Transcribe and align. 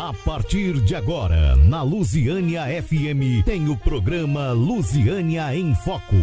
A 0.00 0.14
partir 0.14 0.80
de 0.80 0.94
agora, 0.96 1.54
na 1.56 1.82
Lusiânia 1.82 2.62
FM, 2.82 3.44
tem 3.44 3.68
o 3.68 3.76
programa 3.76 4.50
Lusiânia 4.52 5.54
em 5.54 5.74
Foco. 5.74 6.16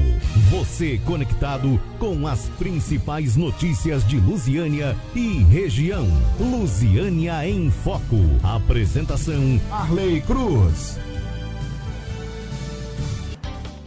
Você 0.50 1.00
conectado 1.06 1.80
com 2.00 2.28
as 2.28 2.50
principais 2.58 3.36
notícias 3.36 4.04
de 4.08 4.18
Lusiânia 4.18 4.96
e 5.14 5.44
região. 5.44 6.08
Lusiânia 6.40 7.48
em 7.48 7.70
Foco. 7.70 8.18
Apresentação: 8.42 9.62
Arley 9.70 10.22
Cruz. 10.22 10.98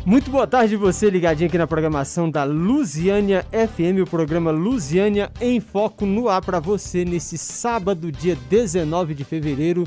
Muito 0.05 0.30
boa 0.30 0.46
tarde 0.46 0.77
você 0.77 1.09
ligadinho 1.11 1.46
aqui 1.46 1.59
na 1.59 1.66
programação 1.66 2.30
da 2.30 2.43
Lusiânia 2.43 3.45
FM, 3.53 4.01
o 4.03 4.07
programa 4.09 4.51
Lusiânia 4.51 5.30
em 5.39 5.61
Foco 5.61 6.07
no 6.07 6.30
ar 6.30 6.43
para 6.43 6.59
você 6.59 7.05
nesse 7.05 7.37
sábado, 7.37 8.11
dia 8.11 8.34
19 8.48 9.15
de 9.15 9.25
fevereiro 9.25 9.87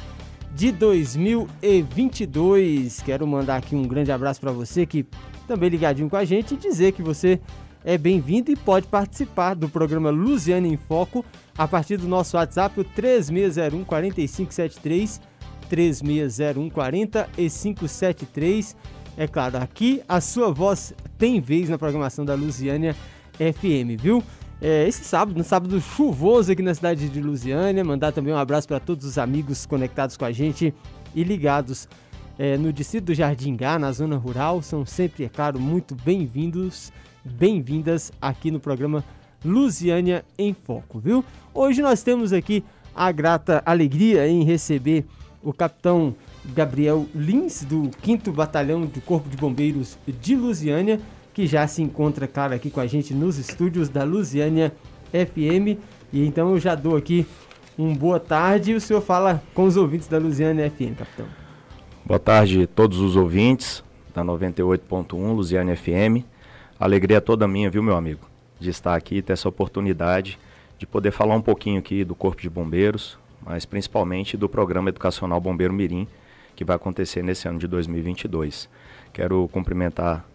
de 0.53 0.71
2022. 0.71 3.01
Quero 3.01 3.25
mandar 3.25 3.55
aqui 3.55 3.75
um 3.75 3.87
grande 3.87 4.11
abraço 4.11 4.39
para 4.39 4.51
você 4.51 4.85
que 4.85 5.03
também 5.47 5.69
ligadinho 5.69 6.07
com 6.07 6.15
a 6.15 6.23
gente 6.23 6.53
e 6.53 6.57
dizer 6.57 6.91
que 6.91 7.01
você 7.01 7.41
é 7.83 7.97
bem-vindo 7.97 8.51
e 8.51 8.55
pode 8.55 8.85
participar 8.85 9.55
do 9.55 9.67
programa 9.67 10.11
Lusiânia 10.11 10.71
em 10.71 10.77
Foco 10.77 11.25
a 11.57 11.67
partir 11.67 11.97
do 11.97 12.07
nosso 12.07 12.37
WhatsApp, 12.37 12.79
o 12.79 12.83
3601 12.83 13.83
4573 13.83 15.19
3601 15.67 16.69
4573 16.69 18.75
é 19.17 19.27
claro, 19.27 19.57
aqui 19.57 20.01
a 20.07 20.19
sua 20.19 20.51
voz 20.51 20.93
tem 21.17 21.39
vez 21.39 21.69
na 21.69 21.77
programação 21.77 22.25
da 22.25 22.33
Lusiânia 22.33 22.95
FM, 23.37 23.99
viu? 24.01 24.23
É, 24.61 24.87
esse 24.87 25.03
sábado, 25.03 25.37
no 25.37 25.43
sábado 25.43 25.79
chuvoso 25.81 26.51
aqui 26.51 26.61
na 26.61 26.73
cidade 26.73 27.09
de 27.09 27.21
Lusiânia, 27.21 27.83
mandar 27.83 28.11
também 28.11 28.33
um 28.33 28.37
abraço 28.37 28.67
para 28.67 28.79
todos 28.79 29.05
os 29.05 29.17
amigos 29.17 29.65
conectados 29.65 30.15
com 30.15 30.25
a 30.25 30.31
gente 30.31 30.73
e 31.13 31.23
ligados 31.23 31.87
é, 32.39 32.57
no 32.57 32.71
distrito 32.71 33.05
do 33.05 33.13
Jardim 33.13 33.55
Gá, 33.55 33.77
na 33.77 33.91
zona 33.91 34.15
rural. 34.17 34.61
São 34.61 34.85
sempre, 34.85 35.25
é 35.25 35.29
claro, 35.29 35.59
muito 35.59 35.95
bem-vindos, 35.95 36.93
bem-vindas 37.23 38.11
aqui 38.21 38.49
no 38.51 38.59
programa 38.59 39.03
Lusiânia 39.43 40.23
em 40.37 40.53
Foco, 40.53 40.99
viu? 40.99 41.25
Hoje 41.53 41.81
nós 41.81 42.01
temos 42.01 42.31
aqui 42.31 42.63
a 42.95 43.11
grata 43.11 43.61
alegria 43.65 44.27
em 44.27 44.43
receber 44.43 45.05
o 45.43 45.51
capitão 45.51 46.15
Gabriel 46.45 47.05
Lins, 47.15 47.63
do 47.63 47.89
5 48.03 48.31
Batalhão 48.31 48.85
do 48.85 49.01
Corpo 49.01 49.29
de 49.29 49.37
Bombeiros 49.37 49.97
de 50.07 50.35
Lusiânia, 50.35 50.99
que 51.33 51.47
já 51.47 51.65
se 51.67 51.81
encontra, 51.81 52.27
claro, 52.27 52.53
aqui 52.53 52.69
com 52.69 52.79
a 52.79 52.87
gente 52.87 53.13
nos 53.13 53.37
estúdios 53.37 53.89
da 53.89 54.03
Lusiânia 54.03 54.73
FM. 55.11 55.79
E 56.11 56.25
então 56.25 56.51
eu 56.51 56.59
já 56.59 56.75
dou 56.75 56.95
aqui 56.95 57.25
um 57.77 57.95
boa 57.95 58.19
tarde 58.19 58.71
e 58.71 58.75
o 58.75 58.81
senhor 58.81 59.01
fala 59.01 59.41
com 59.53 59.63
os 59.63 59.77
ouvintes 59.77 60.07
da 60.07 60.17
Lusiânia 60.17 60.69
FM, 60.69 60.97
capitão. 60.97 61.25
Boa 62.05 62.19
tarde 62.19 62.63
a 62.63 62.67
todos 62.67 62.99
os 62.99 63.15
ouvintes 63.15 63.83
da 64.13 64.23
98.1 64.23 65.33
Lusiânia 65.33 65.75
FM. 65.75 66.25
Alegria 66.79 67.21
toda 67.21 67.47
minha, 67.47 67.69
viu, 67.69 67.81
meu 67.81 67.95
amigo, 67.95 68.27
de 68.59 68.69
estar 68.69 68.93
aqui 68.95 69.17
e 69.17 69.21
ter 69.21 69.33
essa 69.33 69.47
oportunidade 69.47 70.37
de 70.77 70.85
poder 70.85 71.11
falar 71.11 71.35
um 71.35 71.41
pouquinho 71.41 71.79
aqui 71.79 72.03
do 72.03 72.13
Corpo 72.13 72.41
de 72.41 72.49
Bombeiros, 72.49 73.17
mas 73.41 73.65
principalmente 73.65 74.35
do 74.35 74.49
Programa 74.49 74.89
Educacional 74.89 75.39
Bombeiro 75.39 75.73
Mirim, 75.73 76.07
que 76.55 76.63
vai 76.63 76.75
acontecer 76.75 77.23
nesse 77.23 77.47
ano 77.47 77.59
de 77.59 77.67
2022. 77.67 78.69
Quero 79.11 79.47
cumprimentar 79.51 80.25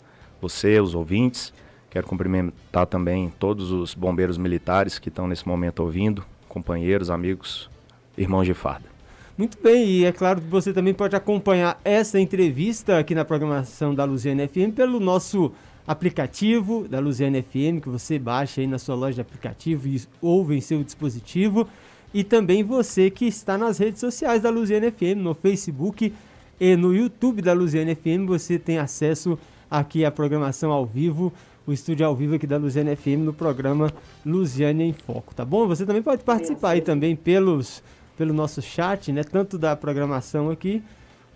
você, 0.40 0.80
os 0.80 0.94
ouvintes, 0.94 1.52
quero 1.90 2.06
cumprimentar 2.06 2.86
também 2.86 3.32
todos 3.38 3.70
os 3.72 3.94
bombeiros 3.94 4.38
militares 4.38 4.98
que 4.98 5.08
estão 5.08 5.26
nesse 5.26 5.46
momento 5.46 5.80
ouvindo, 5.80 6.24
companheiros, 6.48 7.10
amigos, 7.10 7.68
irmãos 8.16 8.44
de 8.44 8.54
farda. 8.54 8.88
Muito 9.36 9.56
bem, 9.62 9.86
e 9.86 10.04
é 10.04 10.10
claro 10.10 10.40
que 10.40 10.48
você 10.48 10.72
também 10.72 10.92
pode 10.92 11.14
acompanhar 11.14 11.80
essa 11.84 12.18
entrevista 12.18 12.98
aqui 12.98 13.14
na 13.14 13.24
programação 13.24 13.94
da 13.94 14.04
Luziana 14.04 14.48
FM 14.48 14.74
pelo 14.74 14.98
nosso 14.98 15.52
aplicativo 15.86 16.86
da 16.88 16.98
Luziana 16.98 17.40
FM, 17.40 17.80
que 17.80 17.88
você 17.88 18.18
baixa 18.18 18.60
aí 18.60 18.66
na 18.66 18.78
sua 18.78 18.94
loja 18.94 19.14
de 19.14 19.20
aplicativo 19.20 19.86
e 19.88 20.02
ouve 20.20 20.56
em 20.56 20.60
seu 20.60 20.82
dispositivo 20.82 21.68
e 22.12 22.24
também 22.24 22.62
você 22.62 23.10
que 23.10 23.26
está 23.26 23.58
nas 23.58 23.78
redes 23.78 24.00
sociais 24.00 24.42
da 24.42 24.50
Luziana 24.50 24.90
FM, 24.90 25.18
no 25.18 25.34
Facebook 25.34 26.12
e 26.58 26.76
no 26.76 26.94
YouTube 26.94 27.42
da 27.42 27.52
Luziana 27.52 27.94
FM, 27.94 28.26
você 28.26 28.58
tem 28.58 28.78
acesso 28.78 29.38
aqui 29.70 30.04
à 30.04 30.10
programação 30.10 30.72
ao 30.72 30.86
vivo, 30.86 31.32
o 31.66 31.72
estúdio 31.72 32.06
ao 32.06 32.16
vivo 32.16 32.34
aqui 32.34 32.46
da 32.46 32.56
Luziana 32.56 32.96
FM 32.96 33.20
no 33.24 33.34
programa 33.34 33.92
Luziana 34.24 34.82
em 34.82 34.92
Foco, 34.92 35.34
tá 35.34 35.44
bom? 35.44 35.68
Você 35.68 35.84
também 35.84 36.02
pode 36.02 36.24
participar 36.24 36.70
aí 36.70 36.80
também 36.80 37.14
pelos, 37.14 37.82
pelo 38.16 38.32
nosso 38.32 38.62
chat, 38.62 39.12
né? 39.12 39.22
Tanto 39.22 39.58
da 39.58 39.76
programação 39.76 40.50
aqui, 40.50 40.82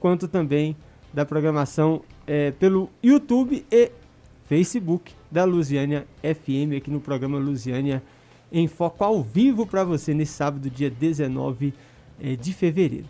quanto 0.00 0.26
também 0.26 0.74
da 1.12 1.26
programação 1.26 2.00
é, 2.26 2.50
pelo 2.52 2.88
YouTube 3.02 3.64
e 3.70 3.90
Facebook 4.48 5.12
da 5.30 5.44
Luziânia 5.44 6.06
FM, 6.22 6.78
aqui 6.78 6.90
no 6.90 7.00
programa 7.00 7.38
Luziânia 7.38 7.98
FM 7.98 8.21
em 8.52 8.68
foco 8.68 9.02
ao 9.02 9.22
vivo 9.22 9.66
para 9.66 9.82
você 9.82 10.12
nesse 10.12 10.34
sábado, 10.34 10.68
dia 10.68 10.90
19 10.90 11.72
é, 12.22 12.36
de 12.36 12.52
fevereiro. 12.52 13.06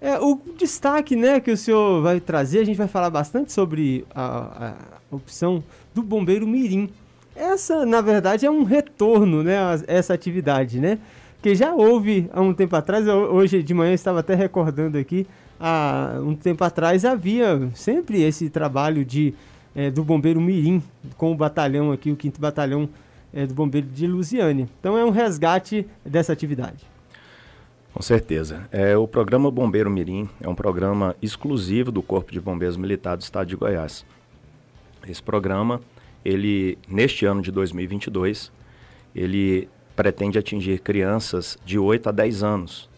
É, 0.00 0.18
o 0.18 0.40
destaque 0.56 1.16
né, 1.16 1.40
que 1.40 1.50
o 1.50 1.56
senhor 1.56 2.00
vai 2.02 2.20
trazer, 2.20 2.60
a 2.60 2.64
gente 2.64 2.76
vai 2.76 2.88
falar 2.88 3.10
bastante 3.10 3.52
sobre 3.52 4.06
a, 4.14 4.74
a 5.10 5.14
opção 5.14 5.62
do 5.92 6.02
bombeiro 6.02 6.46
mirim. 6.46 6.88
Essa, 7.34 7.84
na 7.84 8.00
verdade, 8.00 8.46
é 8.46 8.50
um 8.50 8.62
retorno, 8.62 9.42
né, 9.42 9.58
a 9.58 9.80
essa 9.86 10.14
atividade, 10.14 10.80
né? 10.80 10.98
Que 11.42 11.54
já 11.54 11.72
houve 11.72 12.28
há 12.32 12.40
um 12.40 12.52
tempo 12.52 12.74
atrás, 12.74 13.06
hoje 13.06 13.62
de 13.62 13.74
manhã 13.74 13.90
eu 13.90 13.94
estava 13.94 14.20
até 14.20 14.34
recordando 14.34 14.98
aqui, 14.98 15.26
há 15.58 16.18
um 16.20 16.34
tempo 16.34 16.64
atrás 16.64 17.04
havia 17.04 17.70
sempre 17.74 18.22
esse 18.22 18.50
trabalho 18.50 19.04
de, 19.04 19.34
é, 19.74 19.90
do 19.90 20.02
bombeiro 20.02 20.40
mirim 20.40 20.82
com 21.16 21.30
o 21.30 21.36
batalhão 21.36 21.92
aqui, 21.92 22.10
o 22.10 22.18
5 22.20 22.40
Batalhão 22.40 22.88
é, 23.32 23.46
do 23.46 23.54
Bombeiro 23.54 23.86
de 23.86 24.06
Lusiânia. 24.06 24.68
Então 24.80 24.96
é 24.96 25.04
um 25.04 25.10
resgate 25.10 25.86
dessa 26.04 26.32
atividade. 26.32 26.86
Com 27.92 28.02
certeza. 28.02 28.68
É, 28.70 28.96
o 28.96 29.08
programa 29.08 29.50
Bombeiro 29.50 29.90
Mirim 29.90 30.28
é 30.40 30.48
um 30.48 30.54
programa 30.54 31.16
exclusivo 31.20 31.90
do 31.90 32.02
Corpo 32.02 32.32
de 32.32 32.40
Bombeiros 32.40 32.76
Militar 32.76 33.16
do 33.16 33.22
Estado 33.22 33.48
de 33.48 33.56
Goiás. 33.56 34.04
Esse 35.08 35.22
programa, 35.22 35.80
ele 36.24 36.78
neste 36.86 37.24
ano 37.24 37.40
de 37.40 37.50
2022, 37.50 38.52
ele 39.14 39.68
pretende 39.96 40.38
atingir 40.38 40.80
crianças 40.80 41.58
de 41.64 41.78
8 41.78 42.10
a 42.10 42.12
10 42.12 42.42
anos. 42.42 42.88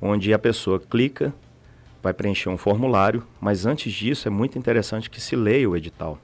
onde 0.00 0.32
a 0.32 0.38
pessoa 0.38 0.78
clica, 0.78 1.34
vai 2.00 2.14
preencher 2.14 2.48
um 2.48 2.56
formulário, 2.56 3.26
mas 3.40 3.66
antes 3.66 3.92
disso 3.92 4.28
é 4.28 4.30
muito 4.30 4.56
interessante 4.56 5.10
que 5.10 5.20
se 5.20 5.34
leia 5.34 5.68
o 5.68 5.76
edital, 5.76 6.20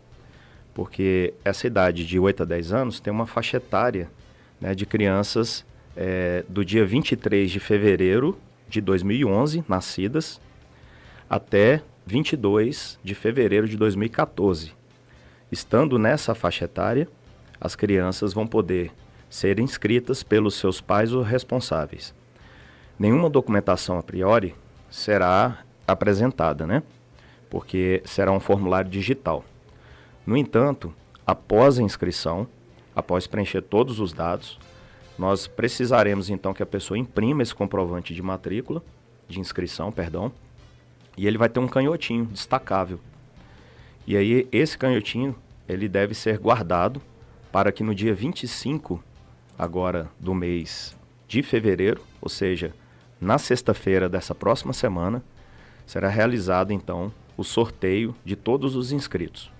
porque 0.72 1.34
essa 1.44 1.66
idade 1.66 2.06
de 2.06 2.16
8 2.16 2.44
a 2.44 2.46
10 2.46 2.72
anos 2.72 3.00
tem 3.00 3.12
uma 3.12 3.26
faixa 3.26 3.56
etária 3.56 4.08
né, 4.60 4.72
de 4.72 4.86
crianças 4.86 5.68
é, 6.02 6.46
do 6.48 6.64
dia 6.64 6.86
23 6.86 7.50
de 7.50 7.60
fevereiro 7.60 8.38
de 8.66 8.80
2011, 8.80 9.62
nascidas, 9.68 10.40
até 11.28 11.82
22 12.06 12.98
de 13.04 13.14
fevereiro 13.14 13.68
de 13.68 13.76
2014. 13.76 14.72
Estando 15.52 15.98
nessa 15.98 16.34
faixa 16.34 16.64
etária, 16.64 17.06
as 17.60 17.76
crianças 17.76 18.32
vão 18.32 18.46
poder 18.46 18.90
ser 19.28 19.60
inscritas 19.60 20.22
pelos 20.22 20.54
seus 20.54 20.80
pais 20.80 21.12
ou 21.12 21.20
responsáveis. 21.20 22.14
Nenhuma 22.98 23.28
documentação 23.28 23.98
a 23.98 24.02
priori 24.02 24.54
será 24.90 25.58
apresentada, 25.86 26.66
né? 26.66 26.82
Porque 27.50 28.00
será 28.06 28.32
um 28.32 28.40
formulário 28.40 28.90
digital. 28.90 29.44
No 30.24 30.34
entanto, 30.34 30.94
após 31.26 31.78
a 31.78 31.82
inscrição, 31.82 32.46
após 32.96 33.26
preencher 33.26 33.60
todos 33.60 34.00
os 34.00 34.14
dados, 34.14 34.58
nós 35.20 35.46
precisaremos 35.46 36.30
então 36.30 36.54
que 36.54 36.62
a 36.62 36.66
pessoa 36.66 36.96
imprima 36.96 37.42
esse 37.42 37.54
comprovante 37.54 38.14
de 38.14 38.22
matrícula, 38.22 38.82
de 39.28 39.38
inscrição, 39.38 39.92
perdão, 39.92 40.32
e 41.14 41.26
ele 41.26 41.36
vai 41.36 41.50
ter 41.50 41.60
um 41.60 41.68
canhotinho 41.68 42.24
destacável. 42.24 42.98
E 44.06 44.16
aí 44.16 44.48
esse 44.50 44.78
canhotinho, 44.78 45.36
ele 45.68 45.90
deve 45.90 46.14
ser 46.14 46.38
guardado 46.38 47.02
para 47.52 47.70
que 47.70 47.82
no 47.82 47.94
dia 47.94 48.14
25 48.14 49.04
agora 49.58 50.10
do 50.18 50.34
mês 50.34 50.96
de 51.28 51.42
fevereiro, 51.42 52.00
ou 52.18 52.30
seja, 52.30 52.72
na 53.20 53.36
sexta-feira 53.36 54.08
dessa 54.08 54.34
próxima 54.34 54.72
semana, 54.72 55.22
será 55.86 56.08
realizado 56.08 56.72
então 56.72 57.12
o 57.36 57.44
sorteio 57.44 58.16
de 58.24 58.36
todos 58.36 58.74
os 58.74 58.90
inscritos. 58.90 59.52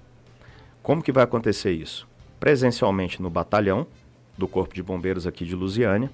Como 0.83 1.03
que 1.03 1.13
vai 1.13 1.25
acontecer 1.25 1.73
isso? 1.73 2.09
Presencialmente 2.41 3.21
no 3.21 3.29
batalhão 3.29 3.87
do 4.41 4.49
Corpo 4.49 4.75
de 4.75 4.83
Bombeiros 4.83 5.27
aqui 5.27 5.45
de 5.45 5.55
Lusiânia. 5.55 6.11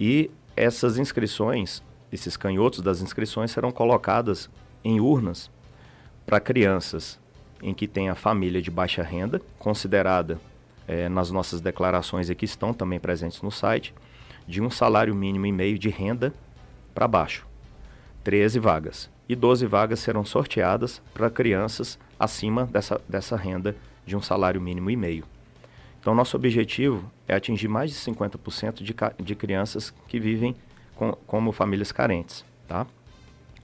E 0.00 0.30
essas 0.56 0.98
inscrições, 0.98 1.82
esses 2.10 2.36
canhotos 2.36 2.80
das 2.80 3.02
inscrições 3.02 3.50
serão 3.50 3.70
colocadas 3.70 4.50
em 4.82 4.98
urnas 4.98 5.50
para 6.26 6.40
crianças 6.40 7.20
em 7.62 7.72
que 7.72 7.86
tem 7.86 8.08
a 8.08 8.14
família 8.16 8.60
de 8.60 8.70
baixa 8.70 9.02
renda, 9.02 9.40
considerada 9.58 10.40
é, 10.88 11.08
nas 11.08 11.30
nossas 11.30 11.60
declarações 11.60 12.28
que 12.30 12.44
estão 12.44 12.74
também 12.74 12.98
presentes 12.98 13.40
no 13.42 13.52
site, 13.52 13.94
de 14.48 14.60
um 14.60 14.68
salário 14.68 15.14
mínimo 15.14 15.46
e 15.46 15.52
meio 15.52 15.78
de 15.78 15.88
renda 15.88 16.34
para 16.92 17.06
baixo. 17.06 17.46
13 18.24 18.58
vagas. 18.58 19.10
E 19.28 19.36
12 19.36 19.66
vagas 19.66 20.00
serão 20.00 20.24
sorteadas 20.24 21.00
para 21.14 21.30
crianças 21.30 21.98
acima 22.18 22.64
dessa, 22.66 23.00
dessa 23.08 23.36
renda 23.36 23.76
de 24.04 24.16
um 24.16 24.22
salário 24.22 24.60
mínimo 24.60 24.90
e 24.90 24.96
meio. 24.96 25.24
Então, 26.02 26.16
nosso 26.16 26.36
objetivo 26.36 27.08
é 27.28 27.34
atingir 27.36 27.68
mais 27.68 27.88
de 27.88 27.96
50% 27.96 28.82
de, 28.82 28.92
de 29.24 29.34
crianças 29.36 29.94
que 30.08 30.18
vivem 30.18 30.56
com, 30.96 31.12
como 31.28 31.52
famílias 31.52 31.92
carentes. 31.92 32.44
Tá? 32.66 32.88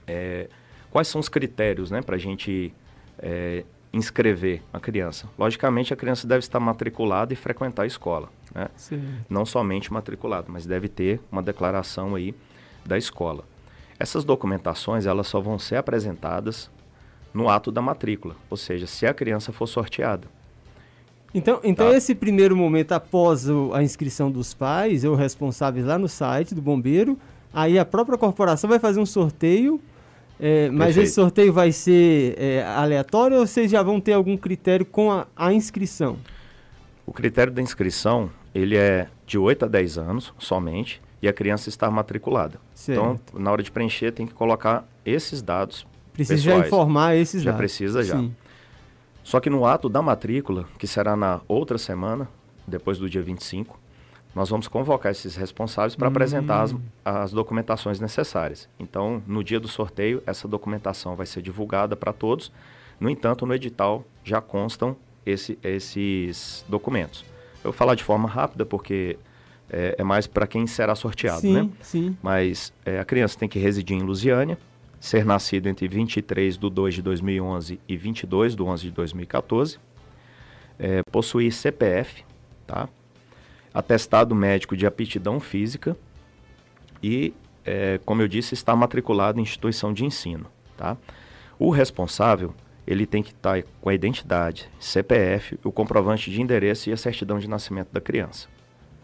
É, 0.07 0.47
quais 0.89 1.09
são 1.09 1.19
os 1.19 1.27
critérios 1.27 1.91
né, 1.91 2.01
para 2.01 2.15
a 2.15 2.17
gente 2.17 2.73
é, 3.17 3.65
inscrever 3.91 4.61
a 4.71 4.79
criança? 4.79 5.27
Logicamente, 5.37 5.93
a 5.93 5.97
criança 5.97 6.25
deve 6.25 6.39
estar 6.39 6.61
matriculada 6.61 7.33
e 7.33 7.35
frequentar 7.35 7.83
a 7.83 7.85
escola. 7.85 8.29
Né? 8.55 8.69
Não 9.29 9.45
somente 9.45 9.91
matriculada, 9.91 10.47
mas 10.47 10.65
deve 10.65 10.87
ter 10.87 11.19
uma 11.29 11.43
declaração 11.43 12.15
aí 12.15 12.33
da 12.85 12.97
escola. 12.97 13.43
Essas 13.99 14.23
documentações 14.23 15.05
elas 15.05 15.27
só 15.27 15.41
vão 15.41 15.59
ser 15.59 15.75
apresentadas 15.75 16.71
no 17.33 17.49
ato 17.49 17.69
da 17.69 17.81
matrícula, 17.81 18.37
ou 18.49 18.55
seja, 18.55 18.87
se 18.87 19.05
a 19.05 19.13
criança 19.13 19.51
for 19.51 19.67
sorteada. 19.67 20.38
Então, 21.33 21.59
então 21.63 21.89
tá. 21.89 21.97
esse 21.97 22.15
primeiro 22.15 22.55
momento 22.55 22.91
após 22.91 23.47
o, 23.47 23.71
a 23.73 23.83
inscrição 23.83 24.31
dos 24.31 24.53
pais 24.53 25.03
ou 25.03 25.15
responsáveis 25.15 25.85
lá 25.85 25.97
no 25.97 26.07
site 26.07 26.55
do 26.55 26.61
bombeiro, 26.61 27.17
aí 27.53 27.77
a 27.77 27.85
própria 27.85 28.17
corporação 28.17 28.69
vai 28.69 28.79
fazer 28.79 28.99
um 28.99 29.05
sorteio 29.05 29.79
é, 30.39 30.69
mas 30.69 30.87
Perfeito. 30.87 31.05
esse 31.05 31.15
sorteio 31.15 31.51
vai 31.51 31.71
ser 31.73 32.35
é, 32.39 32.63
aleatório 32.63 33.37
ou 33.37 33.45
vocês 33.45 33.69
já 33.69 33.83
vão 33.83 33.99
ter 33.99 34.13
algum 34.13 34.37
critério 34.37 34.85
com 34.85 35.11
a, 35.11 35.27
a, 35.35 35.51
inscrição? 35.51 36.17
O 37.05 37.11
critério 37.11 37.51
da 37.51 37.61
inscrição, 37.61 38.29
ele 38.55 38.77
é 38.77 39.09
de 39.27 39.37
8 39.37 39.65
a 39.65 39.67
10 39.67 39.97
anos 39.97 40.33
somente 40.39 41.01
e 41.21 41.27
a 41.27 41.33
criança 41.33 41.67
está 41.67 41.91
matriculada. 41.91 42.57
Certo. 42.73 42.97
Então, 42.97 43.19
na 43.41 43.51
hora 43.51 43.61
de 43.61 43.69
preencher, 43.69 44.13
tem 44.13 44.25
que 44.25 44.33
colocar 44.33 44.87
esses 45.05 45.41
dados 45.41 45.85
Precisa 46.13 46.41
já 46.41 46.57
informar 46.57 47.15
esses 47.15 47.43
já 47.43 47.51
dados. 47.51 47.57
Já 47.57 47.57
precisa, 47.57 48.03
já. 48.03 48.17
Sim. 48.17 48.33
Só 49.29 49.39
que 49.39 49.47
no 49.47 49.63
ato 49.63 49.87
da 49.87 50.01
matrícula, 50.01 50.65
que 50.79 50.87
será 50.87 51.15
na 51.15 51.39
outra 51.47 51.77
semana, 51.77 52.27
depois 52.65 52.97
do 52.97 53.07
dia 53.07 53.21
25, 53.21 53.79
nós 54.33 54.49
vamos 54.49 54.67
convocar 54.67 55.11
esses 55.11 55.35
responsáveis 55.35 55.95
para 55.95 56.07
hum. 56.07 56.09
apresentar 56.09 56.63
as, 56.63 56.75
as, 57.05 57.31
documentações 57.31 57.99
necessárias. 57.99 58.67
Então, 58.79 59.21
no 59.27 59.43
dia 59.43 59.59
do 59.59 59.67
sorteio, 59.67 60.23
essa 60.25 60.47
documentação 60.47 61.15
vai 61.15 61.27
ser 61.27 61.43
divulgada 61.43 61.95
para 61.95 62.11
todos. 62.11 62.51
No 62.99 63.07
entanto, 63.07 63.45
no 63.45 63.53
edital 63.53 64.03
já 64.23 64.41
constam 64.41 64.97
esse, 65.23 65.59
esses 65.61 66.65
documentos. 66.67 67.23
Eu 67.57 67.65
vou 67.65 67.73
falar 67.73 67.93
de 67.93 68.03
forma 68.03 68.27
rápida 68.27 68.65
porque 68.65 69.15
é, 69.69 69.93
é 69.99 70.03
mais 70.03 70.25
para 70.25 70.47
quem 70.47 70.65
será 70.65 70.95
sorteado, 70.95 71.41
sim, 71.41 71.53
né? 71.53 71.69
Sim. 71.83 72.17
Mas 72.23 72.73
é, 72.83 72.99
a 72.99 73.05
criança 73.05 73.37
tem 73.37 73.47
que 73.47 73.59
residir 73.59 73.95
em 73.95 74.01
Lusiânia, 74.01 74.57
ser 74.99 75.23
nascido 75.25 75.67
entre 75.67 75.87
23 75.87 76.57
de 76.57 76.69
2 76.69 76.95
de 76.95 77.01
2011 77.01 77.79
e 77.87 77.97
22 77.97 78.55
de 78.55 78.61
11 78.61 78.83
de 78.83 78.91
2014, 78.91 79.79
é, 80.77 81.01
possuir 81.11 81.51
CPF, 81.51 82.23
tá? 82.67 82.89
atestado 83.73 84.35
médico 84.35 84.75
de 84.75 84.85
aptidão 84.85 85.39
física 85.39 85.95
e, 87.01 87.33
é, 87.63 87.99
como 88.05 88.21
eu 88.21 88.27
disse, 88.27 88.53
está 88.53 88.75
matriculado 88.75 89.39
em 89.39 89.43
instituição 89.43 89.93
de 89.93 90.05
ensino. 90.05 90.45
Tá? 90.75 90.97
O 91.57 91.69
responsável 91.69 92.53
ele 92.85 93.05
tem 93.05 93.21
que 93.21 93.31
estar 93.31 93.61
tá 93.61 93.67
com 93.79 93.89
a 93.89 93.93
identidade, 93.93 94.67
CPF, 94.79 95.59
o 95.63 95.71
comprovante 95.71 96.31
de 96.31 96.41
endereço 96.41 96.89
e 96.89 96.93
a 96.93 96.97
certidão 96.97 97.37
de 97.37 97.47
nascimento 97.47 97.89
da 97.91 98.01
criança. 98.01 98.47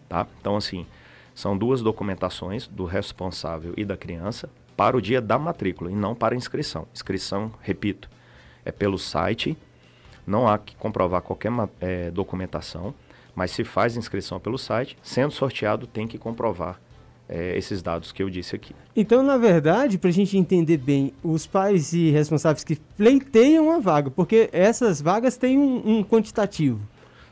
Tá? 0.09 0.25
Então, 0.41 0.55
assim, 0.55 0.87
são 1.35 1.55
duas 1.55 1.81
documentações 1.81 2.67
do 2.67 2.85
responsável 2.85 3.73
e 3.77 3.85
da 3.85 3.95
criança 3.95 4.49
para 4.75 4.97
o 4.97 5.01
dia 5.01 5.21
da 5.21 5.37
matrícula 5.37 5.91
e 5.91 5.95
não 5.95 6.15
para 6.15 6.35
inscrição. 6.35 6.87
Inscrição, 6.93 7.51
repito, 7.61 8.09
é 8.63 8.71
pelo 8.71 8.97
site, 8.97 9.57
não 10.25 10.47
há 10.47 10.57
que 10.57 10.75
comprovar 10.75 11.21
qualquer 11.21 11.51
é, 11.79 12.11
documentação. 12.11 12.93
Mas 13.35 13.51
se 13.51 13.63
faz 13.63 13.97
inscrição 13.97 14.39
pelo 14.39 14.57
site, 14.57 14.97
sendo 15.03 15.31
sorteado, 15.31 15.85
tem 15.85 16.07
que 16.07 16.17
comprovar 16.17 16.79
é, 17.27 17.57
esses 17.57 17.81
dados 17.81 18.11
que 18.11 18.23
eu 18.23 18.29
disse 18.29 18.55
aqui. 18.55 18.73
Então, 18.95 19.21
na 19.21 19.37
verdade, 19.37 19.97
para 19.97 20.09
a 20.09 20.13
gente 20.13 20.37
entender 20.37 20.77
bem, 20.77 21.11
os 21.21 21.45
pais 21.45 21.91
e 21.91 22.11
responsáveis 22.11 22.63
que 22.63 22.77
pleiteiam 22.97 23.71
a 23.71 23.79
vaga, 23.79 24.09
porque 24.09 24.49
essas 24.53 25.01
vagas 25.01 25.35
têm 25.35 25.59
um, 25.59 25.97
um 25.97 26.03
quantitativo. 26.03 26.79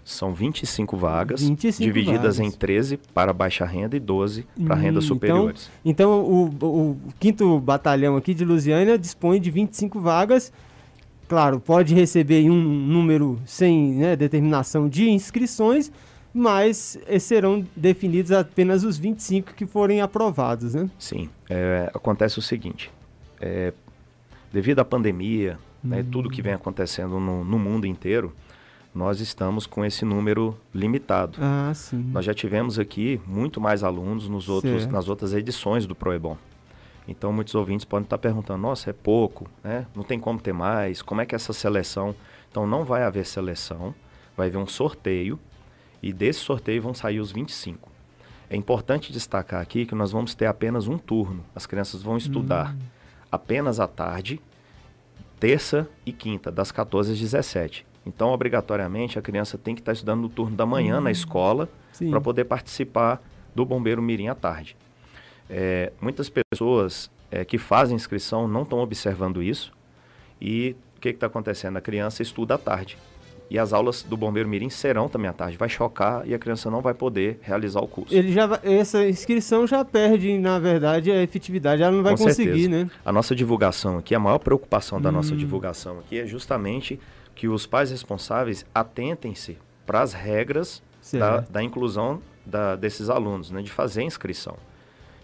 São 0.03 0.33
25 0.33 0.97
vagas, 0.97 1.41
25 1.41 1.81
divididas 1.81 2.37
vagas. 2.37 2.39
em 2.39 2.51
13 2.51 2.97
para 3.13 3.31
baixa 3.31 3.65
renda 3.65 3.95
e 3.95 3.99
12 3.99 4.45
para 4.65 4.75
hum, 4.75 4.79
rendas 4.79 5.05
superiores. 5.05 5.71
Então, 5.85 6.19
então 6.19 6.59
o, 6.61 6.91
o, 6.91 6.97
quinto 7.19 7.59
batalhão 7.59 8.17
aqui 8.17 8.33
de 8.33 8.43
Lusiânia 8.43 8.97
dispõe 8.97 9.39
de 9.39 9.49
25 9.49 9.99
vagas 10.01 10.51
Claro, 11.27 11.59
pode 11.59 11.95
receber 11.95 12.49
um 12.49 12.61
número 12.61 13.39
sem 13.45 13.93
né, 13.93 14.15
determinação 14.15 14.89
de 14.89 15.09
inscrições, 15.09 15.91
mas 16.33 16.99
serão 17.19 17.65
definidos 17.75 18.31
apenas 18.31 18.83
os 18.83 18.97
25 18.97 19.53
que 19.53 19.65
forem 19.65 20.01
aprovados, 20.01 20.73
né? 20.73 20.89
Sim. 20.99 21.29
É, 21.49 21.89
acontece 21.93 22.37
o 22.39 22.41
seguinte, 22.41 22.91
é, 23.39 23.73
devido 24.51 24.79
à 24.79 24.85
pandemia, 24.85 25.57
hum. 25.83 25.89
né, 25.89 26.05
tudo 26.11 26.29
que 26.29 26.41
vem 26.41 26.53
acontecendo 26.53 27.19
no, 27.19 27.43
no, 27.43 27.57
mundo 27.57 27.87
inteiro, 27.87 28.31
nós 28.93 29.19
estamos 29.19 29.65
com 29.65 29.83
esse 29.83 30.05
número 30.05 30.57
limitado. 30.73 31.39
Ah, 31.41 31.71
sim. 31.73 32.11
Nós 32.11 32.23
já 32.23 32.33
tivemos 32.33 32.77
aqui 32.77 33.19
muito 33.25 33.59
mais 33.59 33.83
alunos 33.83 34.29
nos 34.29 34.47
outros, 34.47 34.85
nas 34.85 35.09
outras 35.09 35.33
edições 35.33 35.87
do 35.87 35.95
Proebon. 35.95 36.37
Então, 37.07 37.33
muitos 37.33 37.55
ouvintes 37.55 37.85
podem 37.85 38.03
estar 38.03 38.17
perguntando: 38.17 38.61
nossa, 38.61 38.91
é 38.91 38.93
pouco, 38.93 39.49
né? 39.63 39.87
não 39.95 40.03
tem 40.03 40.19
como 40.19 40.39
ter 40.39 40.53
mais, 40.53 41.01
como 41.01 41.21
é 41.21 41.25
que 41.25 41.33
é 41.33 41.37
essa 41.37 41.53
seleção? 41.53 42.15
Então, 42.49 42.67
não 42.67 42.85
vai 42.85 43.03
haver 43.03 43.25
seleção, 43.25 43.95
vai 44.37 44.47
haver 44.47 44.59
um 44.59 44.67
sorteio 44.67 45.39
e 46.01 46.13
desse 46.13 46.39
sorteio 46.39 46.81
vão 46.81 46.93
sair 46.93 47.19
os 47.19 47.31
25. 47.31 47.91
É 48.49 48.55
importante 48.55 49.11
destacar 49.11 49.61
aqui 49.61 49.85
que 49.85 49.95
nós 49.95 50.11
vamos 50.11 50.35
ter 50.35 50.45
apenas 50.45 50.87
um 50.87 50.97
turno. 50.97 51.43
As 51.55 51.65
crianças 51.65 52.03
vão 52.03 52.15
estudar 52.15 52.75
hum. 52.75 52.79
apenas 53.31 53.79
à 53.79 53.87
tarde, 53.87 54.39
terça 55.39 55.89
e 56.05 56.13
quinta, 56.13 56.51
das 56.51 56.71
14 56.71 57.13
às 57.13 57.19
17. 57.19 57.85
Então, 58.05 58.29
obrigatoriamente, 58.29 59.17
a 59.17 59.21
criança 59.21 59.57
tem 59.57 59.73
que 59.73 59.81
estar 59.81 59.93
estudando 59.93 60.21
no 60.21 60.29
turno 60.29 60.55
da 60.55 60.65
manhã 60.65 60.99
hum. 60.99 61.01
na 61.01 61.11
escola 61.11 61.69
para 62.09 62.19
poder 62.19 62.45
participar 62.45 63.21
do 63.55 63.65
Bombeiro 63.65 64.01
Mirim 64.01 64.27
à 64.27 64.35
tarde. 64.35 64.75
É, 65.49 65.91
muitas 66.01 66.29
pessoas 66.29 67.09
é, 67.31 67.45
que 67.45 67.57
fazem 67.57 67.95
inscrição 67.95 68.47
não 68.47 68.63
estão 68.63 68.79
observando 68.79 69.41
isso. 69.41 69.71
E 70.41 70.75
o 70.97 70.99
que 70.99 71.09
está 71.09 71.27
acontecendo? 71.27 71.77
A 71.77 71.81
criança 71.81 72.21
estuda 72.21 72.55
à 72.55 72.57
tarde. 72.57 72.97
E 73.49 73.59
as 73.59 73.71
aulas 73.71 74.01
do 74.01 74.17
Bombeiro 74.17 74.49
Mirim 74.49 74.69
serão 74.69 75.07
também 75.07 75.29
à 75.29 75.33
tarde. 75.33 75.57
Vai 75.57 75.69
chocar 75.69 76.27
e 76.27 76.33
a 76.33 76.39
criança 76.39 76.71
não 76.71 76.81
vai 76.81 76.93
poder 76.93 77.39
realizar 77.41 77.81
o 77.81 77.87
curso. 77.87 78.13
Ele 78.13 78.31
já, 78.31 78.59
essa 78.63 79.07
inscrição 79.07 79.67
já 79.67 79.85
perde, 79.85 80.37
na 80.39 80.57
verdade, 80.57 81.11
a 81.11 81.21
efetividade. 81.21 81.83
Ela 81.83 81.91
não 81.91 82.03
vai 82.03 82.15
Com 82.15 82.23
conseguir, 82.23 82.63
certeza. 82.63 82.85
né? 82.85 82.91
A 83.05 83.11
nossa 83.11 83.35
divulgação 83.35 83.97
aqui, 83.97 84.15
a 84.15 84.19
maior 84.19 84.39
preocupação 84.39 84.99
da 84.99 85.09
hum. 85.09 85.13
nossa 85.13 85.35
divulgação 85.35 85.99
aqui 85.99 86.19
é 86.19 86.25
justamente 86.25 86.99
que 87.35 87.47
os 87.47 87.65
pais 87.65 87.91
responsáveis 87.91 88.65
atentem-se 88.73 89.57
para 89.85 90.01
as 90.01 90.13
regras 90.13 90.81
da, 91.11 91.41
da, 91.41 91.63
inclusão 91.63 92.21
da, 92.45 92.75
desses 92.75 93.09
alunos, 93.09 93.51
né, 93.51 93.61
de 93.61 93.71
fazer 93.71 94.01
a 94.01 94.05
inscrição. 94.05 94.57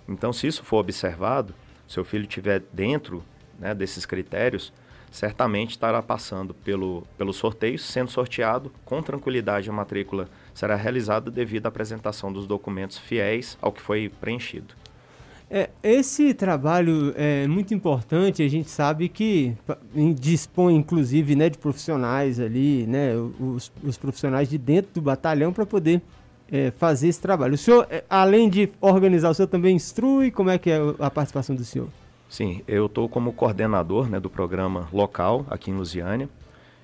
Então, 0.07 0.33
se 0.33 0.47
isso 0.47 0.63
for 0.63 0.77
observado, 0.77 1.53
seu 1.87 2.03
filho 2.03 2.23
estiver 2.23 2.61
dentro 2.73 3.23
né, 3.57 3.73
desses 3.73 4.05
critérios, 4.05 4.73
certamente 5.11 5.71
estará 5.71 6.01
passando 6.01 6.53
pelo, 6.53 7.03
pelo 7.17 7.33
sorteio, 7.33 7.79
sendo 7.79 8.11
sorteado 8.11 8.71
com 8.85 9.01
tranquilidade 9.01 9.69
a 9.69 9.73
matrícula 9.73 10.27
será 10.53 10.75
realizada 10.75 11.31
devido 11.31 11.65
à 11.65 11.69
apresentação 11.69 12.31
dos 12.31 12.45
documentos 12.45 12.97
fiéis 12.97 13.57
ao 13.61 13.71
que 13.71 13.81
foi 13.81 14.11
preenchido. 14.19 14.73
É, 15.51 15.69
esse 15.81 16.31
trabalho 16.35 17.11
é 17.17 17.47
muito 17.47 17.73
importante, 17.73 18.43
a 18.43 18.47
gente 18.47 18.69
sabe 18.69 19.09
que 19.09 19.55
dispõe 20.15 20.75
inclusive 20.75 21.35
né, 21.35 21.49
de 21.49 21.57
profissionais 21.57 22.39
ali, 22.39 22.85
né, 22.85 23.15
os, 23.15 23.71
os 23.83 23.97
profissionais 23.97 24.47
de 24.47 24.59
dentro 24.59 24.91
do 24.93 25.01
batalhão 25.01 25.51
para 25.51 25.65
poder 25.65 26.03
é, 26.51 26.69
fazer 26.71 27.07
esse 27.07 27.19
trabalho. 27.19 27.55
O 27.55 27.57
senhor, 27.57 27.87
é, 27.89 28.03
além 28.07 28.47
de 28.47 28.69
organizar, 28.79 29.29
o 29.29 29.33
senhor 29.33 29.47
também 29.47 29.75
instrui? 29.75 30.29
Como 30.29 30.51
é 30.51 30.57
que 30.59 30.69
é 30.69 30.77
a 30.99 31.09
participação 31.09 31.55
do 31.55 31.63
senhor? 31.63 31.87
Sim, 32.29 32.61
eu 32.67 32.85
estou 32.85 33.09
como 33.09 33.33
coordenador 33.33 34.07
né, 34.07 34.19
do 34.19 34.29
programa 34.29 34.87
local 34.93 35.47
aqui 35.49 35.71
em 35.71 35.75
Lusiânia. 35.75 36.29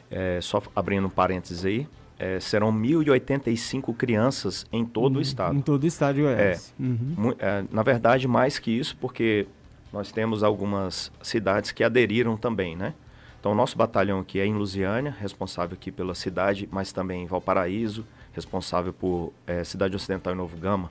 É, 0.09 0.39
só 0.41 0.61
abrindo 0.75 1.07
um 1.07 1.09
parênteses 1.09 1.65
aí, 1.65 1.87
é, 2.17 2.39
serão 2.39 2.71
1.085 2.71 3.95
crianças 3.95 4.65
em 4.71 4.85
todo 4.85 5.13
uhum, 5.13 5.19
o 5.19 5.21
estado. 5.21 5.55
Em 5.55 5.61
todo 5.61 5.83
o 5.83 5.87
estado 5.87 6.15
de 6.15 6.21
Goiás. 6.21 6.73
É, 6.79 6.83
uhum. 6.83 7.35
é, 7.39 7.63
na 7.71 7.83
verdade, 7.83 8.27
mais 8.27 8.57
que 8.59 8.71
isso, 8.71 8.95
porque 8.97 9.47
nós 9.91 10.11
temos 10.11 10.43
algumas 10.43 11.11
cidades 11.21 11.71
que 11.71 11.83
aderiram 11.83 12.37
também, 12.37 12.75
né? 12.75 12.93
Então, 13.39 13.51
o 13.51 13.55
nosso 13.55 13.77
batalhão 13.77 14.19
aqui 14.19 14.39
é 14.39 14.45
em 14.45 14.53
Lusiânia, 14.53 15.15
responsável 15.19 15.77
aqui 15.79 15.91
pela 15.91 16.15
cidade, 16.15 16.67
mas 16.71 16.91
também 16.91 17.23
em 17.23 17.27
Valparaíso, 17.27 18.03
responsável 18.33 18.91
por 18.91 19.31
é, 19.45 19.63
Cidade 19.63 19.95
Ocidental 19.95 20.33
e 20.33 20.35
Novo 20.35 20.57
Gama. 20.57 20.89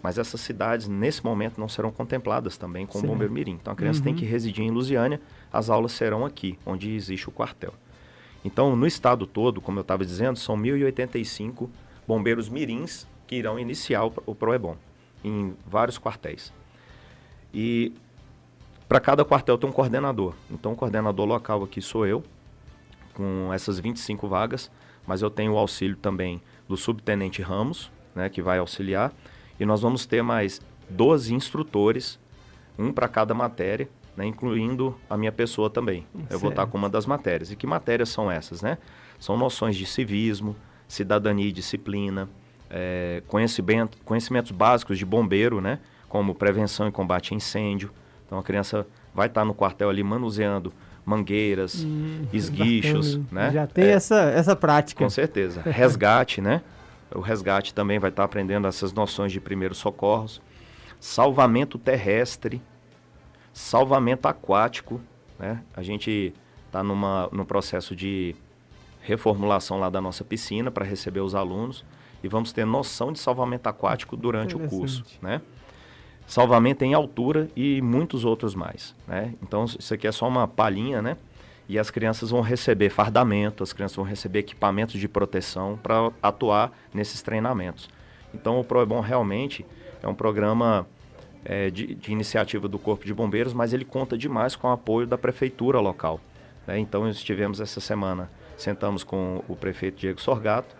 Mas 0.00 0.16
essas 0.16 0.40
cidades, 0.40 0.86
nesse 0.86 1.24
momento, 1.24 1.60
não 1.60 1.68
serão 1.68 1.90
contempladas 1.90 2.56
também 2.56 2.86
com 2.86 3.00
Sim. 3.00 3.06
o 3.06 3.10
Bombeiro 3.10 3.32
Mirim. 3.32 3.58
Então, 3.60 3.72
a 3.72 3.76
criança 3.76 3.98
uhum. 3.98 4.04
tem 4.04 4.14
que 4.14 4.24
residir 4.24 4.64
em 4.64 4.70
Lusiânia, 4.70 5.20
as 5.52 5.68
aulas 5.68 5.90
serão 5.90 6.24
aqui, 6.24 6.56
onde 6.64 6.94
existe 6.94 7.28
o 7.28 7.32
quartel. 7.32 7.74
Então, 8.44 8.74
no 8.76 8.86
estado 8.86 9.26
todo, 9.26 9.60
como 9.60 9.78
eu 9.78 9.82
estava 9.82 10.04
dizendo, 10.04 10.38
são 10.38 10.56
1.085 10.56 11.68
bombeiros 12.06 12.48
mirins 12.48 13.06
que 13.26 13.36
irão 13.36 13.58
iniciar 13.58 14.04
o, 14.04 14.34
PROEBOM 14.34 14.76
em 15.22 15.54
vários 15.66 15.98
quartéis. 15.98 16.52
E 17.52 17.92
para 18.88 19.00
cada 19.00 19.24
quartel 19.24 19.58
tem 19.58 19.68
um 19.68 19.72
coordenador. 19.72 20.34
Então, 20.50 20.72
o 20.72 20.76
coordenador 20.76 21.26
local 21.26 21.62
aqui 21.62 21.82
sou 21.82 22.06
eu, 22.06 22.24
com 23.12 23.52
essas 23.52 23.78
25 23.78 24.28
vagas, 24.28 24.70
mas 25.06 25.20
eu 25.20 25.30
tenho 25.30 25.52
o 25.52 25.58
auxílio 25.58 25.96
também 25.96 26.40
do 26.68 26.76
subtenente 26.76 27.42
Ramos, 27.42 27.90
né, 28.14 28.28
que 28.28 28.40
vai 28.40 28.58
auxiliar, 28.58 29.12
e 29.58 29.66
nós 29.66 29.82
vamos 29.82 30.06
ter 30.06 30.22
mais 30.22 30.60
12 30.88 31.34
instrutores, 31.34 32.18
um 32.78 32.92
para 32.92 33.08
cada 33.08 33.34
matéria, 33.34 33.88
né, 34.18 34.26
incluindo 34.26 34.98
a 35.08 35.16
minha 35.16 35.30
pessoa 35.30 35.70
também. 35.70 36.04
Certo. 36.12 36.32
Eu 36.32 36.40
vou 36.40 36.50
estar 36.50 36.66
com 36.66 36.76
uma 36.76 36.90
das 36.90 37.06
matérias. 37.06 37.52
E 37.52 37.56
que 37.56 37.68
matérias 37.68 38.08
são 38.08 38.28
essas, 38.28 38.60
né? 38.60 38.76
São 39.16 39.36
noções 39.36 39.76
de 39.76 39.86
civismo, 39.86 40.56
cidadania 40.88 41.46
e 41.46 41.52
disciplina, 41.52 42.28
é, 42.68 43.22
conhecimento, 43.28 43.96
conhecimentos 44.04 44.50
básicos 44.50 44.98
de 44.98 45.06
bombeiro, 45.06 45.60
né? 45.60 45.78
Como 46.08 46.34
prevenção 46.34 46.88
e 46.88 46.90
combate 46.90 47.32
a 47.32 47.36
incêndio, 47.36 47.92
então 48.26 48.40
a 48.40 48.42
criança 48.42 48.84
vai 49.14 49.28
estar 49.28 49.44
no 49.44 49.54
quartel 49.54 49.88
ali 49.88 50.02
manuseando 50.02 50.72
mangueiras, 51.06 51.84
hum, 51.84 52.26
esguichos, 52.34 53.20
né? 53.30 53.52
Já 53.52 53.68
tem 53.68 53.84
é, 53.84 53.90
essa, 53.90 54.20
essa 54.22 54.56
prática. 54.56 55.04
Com 55.04 55.10
certeza. 55.10 55.62
Resgate, 55.70 56.40
né? 56.40 56.60
O 57.14 57.20
resgate 57.20 57.72
também 57.72 58.00
vai 58.00 58.10
estar 58.10 58.24
aprendendo 58.24 58.66
essas 58.66 58.92
noções 58.92 59.30
de 59.30 59.40
primeiros 59.40 59.78
socorros. 59.78 60.42
Salvamento 60.98 61.78
terrestre, 61.78 62.60
salvamento 63.58 64.28
aquático, 64.28 65.00
né? 65.38 65.62
A 65.74 65.82
gente 65.82 66.32
está 66.66 66.82
no 66.82 67.44
processo 67.44 67.96
de 67.96 68.36
reformulação 69.00 69.80
lá 69.80 69.90
da 69.90 70.00
nossa 70.00 70.22
piscina 70.22 70.70
para 70.70 70.84
receber 70.84 71.20
os 71.20 71.34
alunos 71.34 71.84
e 72.22 72.28
vamos 72.28 72.52
ter 72.52 72.64
noção 72.64 73.12
de 73.12 73.18
salvamento 73.18 73.68
aquático 73.68 74.16
durante 74.16 74.56
o 74.56 74.60
curso, 74.68 75.04
né? 75.20 75.40
salvamento 76.26 76.84
em 76.84 76.94
altura 76.94 77.48
e 77.56 77.82
muitos 77.82 78.24
outros 78.24 78.54
mais. 78.54 78.94
Né? 79.06 79.34
Então, 79.42 79.64
isso 79.64 79.92
aqui 79.92 80.06
é 80.06 80.12
só 80.12 80.28
uma 80.28 80.46
palhinha, 80.46 81.00
né? 81.02 81.16
E 81.68 81.78
as 81.78 81.90
crianças 81.90 82.30
vão 82.30 82.42
receber 82.42 82.90
fardamento, 82.90 83.62
as 83.62 83.72
crianças 83.72 83.96
vão 83.96 84.04
receber 84.04 84.40
equipamentos 84.40 85.00
de 85.00 85.08
proteção 85.08 85.78
para 85.82 86.12
atuar 86.22 86.70
nesses 86.94 87.22
treinamentos. 87.22 87.88
Então, 88.32 88.60
o 88.60 88.64
ProEBOM 88.64 89.00
realmente 89.00 89.66
é 90.02 90.06
um 90.06 90.14
programa 90.14 90.86
é, 91.44 91.70
de, 91.70 91.94
de, 91.94 92.12
iniciativa 92.12 92.68
do 92.68 92.78
Corpo 92.78 93.04
de 93.04 93.14
Bombeiros, 93.14 93.52
mas 93.52 93.72
ele 93.72 93.84
conta 93.84 94.16
demais 94.16 94.56
com 94.56 94.68
o 94.68 94.72
apoio 94.72 95.06
da 95.06 95.18
prefeitura 95.18 95.80
local. 95.80 96.20
Né? 96.66 96.78
Então, 96.78 97.08
estivemos 97.08 97.60
essa 97.60 97.80
semana, 97.80 98.30
sentamos 98.56 99.04
com 99.04 99.42
o 99.48 99.56
prefeito 99.56 99.98
Diego 99.98 100.20
Sorgato, 100.20 100.76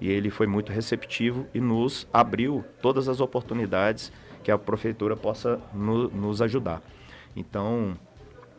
e 0.00 0.10
ele 0.10 0.30
foi 0.30 0.46
muito 0.46 0.72
receptivo 0.72 1.46
e 1.54 1.60
nos 1.60 2.08
abriu 2.12 2.64
todas 2.80 3.08
as 3.08 3.20
oportunidades 3.20 4.12
que 4.42 4.50
a 4.50 4.58
prefeitura 4.58 5.16
possa 5.16 5.60
no, 5.72 6.08
nos 6.08 6.42
ajudar. 6.42 6.82
Então, 7.36 7.96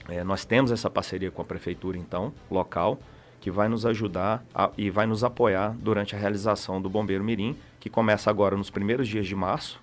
é, 0.07 0.23
nós 0.23 0.45
temos 0.45 0.71
essa 0.71 0.89
parceria 0.89 1.31
com 1.31 1.41
a 1.41 1.45
prefeitura, 1.45 1.97
então, 1.97 2.33
local, 2.49 2.97
que 3.41 3.51
vai 3.51 3.67
nos 3.67 3.85
ajudar 3.85 4.43
a, 4.55 4.69
e 4.77 4.89
vai 4.89 5.05
nos 5.05 5.21
apoiar 5.21 5.75
durante 5.77 6.15
a 6.15 6.17
realização 6.17 6.81
do 6.81 6.89
Bombeiro 6.89 7.23
Mirim, 7.23 7.57
que 7.77 7.89
começa 7.89 8.29
agora 8.29 8.55
nos 8.55 8.69
primeiros 8.69 9.05
dias 9.05 9.27
de 9.27 9.35
março 9.35 9.82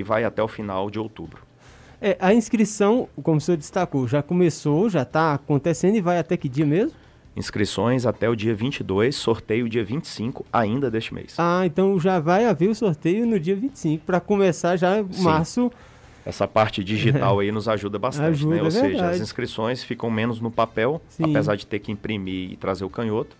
e 0.00 0.02
vai 0.02 0.24
até 0.24 0.42
o 0.42 0.48
final 0.48 0.90
de 0.90 0.98
outubro. 0.98 1.42
É, 2.00 2.16
a 2.18 2.32
inscrição, 2.32 3.08
como 3.22 3.36
o 3.36 3.40
senhor 3.40 3.58
destacou, 3.58 4.08
já 4.08 4.22
começou, 4.22 4.88
já 4.88 5.02
está 5.02 5.34
acontecendo 5.34 5.96
e 5.96 6.00
vai 6.00 6.18
até 6.18 6.36
que 6.36 6.48
dia 6.48 6.64
mesmo? 6.64 6.92
Inscrições 7.36 8.06
até 8.06 8.28
o 8.28 8.34
dia 8.34 8.54
22, 8.54 9.14
sorteio 9.14 9.68
dia 9.68 9.84
25 9.84 10.44
ainda 10.52 10.90
deste 10.90 11.14
mês. 11.14 11.34
Ah, 11.38 11.62
então 11.64 12.00
já 12.00 12.18
vai 12.18 12.46
haver 12.46 12.70
o 12.70 12.74
sorteio 12.74 13.26
no 13.26 13.38
dia 13.38 13.54
25 13.54 14.04
para 14.04 14.18
começar 14.18 14.76
já 14.76 15.04
Sim. 15.10 15.22
março. 15.22 15.70
Essa 16.24 16.48
parte 16.48 16.82
digital 16.82 17.38
aí 17.40 17.52
nos 17.52 17.68
ajuda 17.68 17.98
bastante, 17.98 18.24
né? 18.24 18.30
ajuda, 18.30 18.54
né? 18.56 18.60
Ou 18.62 18.68
é 18.68 18.70
seja, 18.70 19.10
as 19.10 19.20
inscrições 19.20 19.84
ficam 19.84 20.10
menos 20.10 20.40
no 20.40 20.50
papel, 20.50 21.00
Sim. 21.08 21.24
apesar 21.24 21.54
de 21.56 21.66
ter 21.66 21.78
que 21.78 21.92
imprimir 21.92 22.52
e 22.52 22.56
trazer 22.56 22.84
o 22.84 22.90
canhoto 22.90 23.36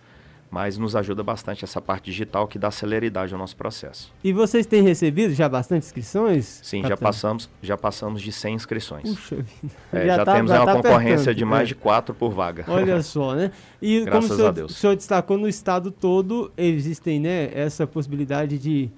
mas 0.51 0.77
nos 0.77 0.97
ajuda 0.97 1.23
bastante 1.23 1.65
essa 1.65 1.81
parte 1.81 2.07
digital 2.07 2.49
que 2.49 2.59
dá 2.59 2.71
celeridade 2.71 3.33
ao 3.33 3.39
nosso 3.39 3.57
processo. 3.57 4.13
E 4.23 4.33
vocês 4.33 4.67
têm 4.67 4.83
recebido 4.83 5.33
já 5.33 5.49
bastante 5.49 5.87
inscrições? 5.87 6.61
Sim, 6.63 6.83
já 6.83 6.97
passamos, 6.97 7.49
já 7.63 7.77
passamos 7.77 8.21
de 8.21 8.33
100 8.33 8.55
inscrições. 8.55 9.03
Puxa 9.15 9.37
vida. 9.37 9.75
É, 9.93 10.07
já, 10.07 10.17
já 10.17 10.25
tá, 10.25 10.35
temos 10.35 10.51
já 10.51 10.63
uma 10.63 10.67
tá 10.67 10.75
concorrência 10.75 11.35
de 11.35 11.45
mais 11.45 11.63
é. 11.63 11.67
de 11.67 11.75
4 11.77 12.15
por 12.15 12.33
vaga. 12.33 12.65
Olha 12.67 13.01
só, 13.03 13.35
né? 13.35 13.53
E 13.81 14.05
como 14.07 14.19
o 14.19 14.23
senhor, 14.23 14.49
a 14.49 14.51
Deus. 14.51 14.73
o 14.73 14.75
senhor 14.75 14.97
destacou, 14.97 15.39
no 15.39 15.49
estado 15.49 15.91
todo 15.91 16.51
existem, 16.57 17.21
né, 17.21 17.51
essa 17.55 17.87
possibilidade 17.87 18.59
de 18.59 18.91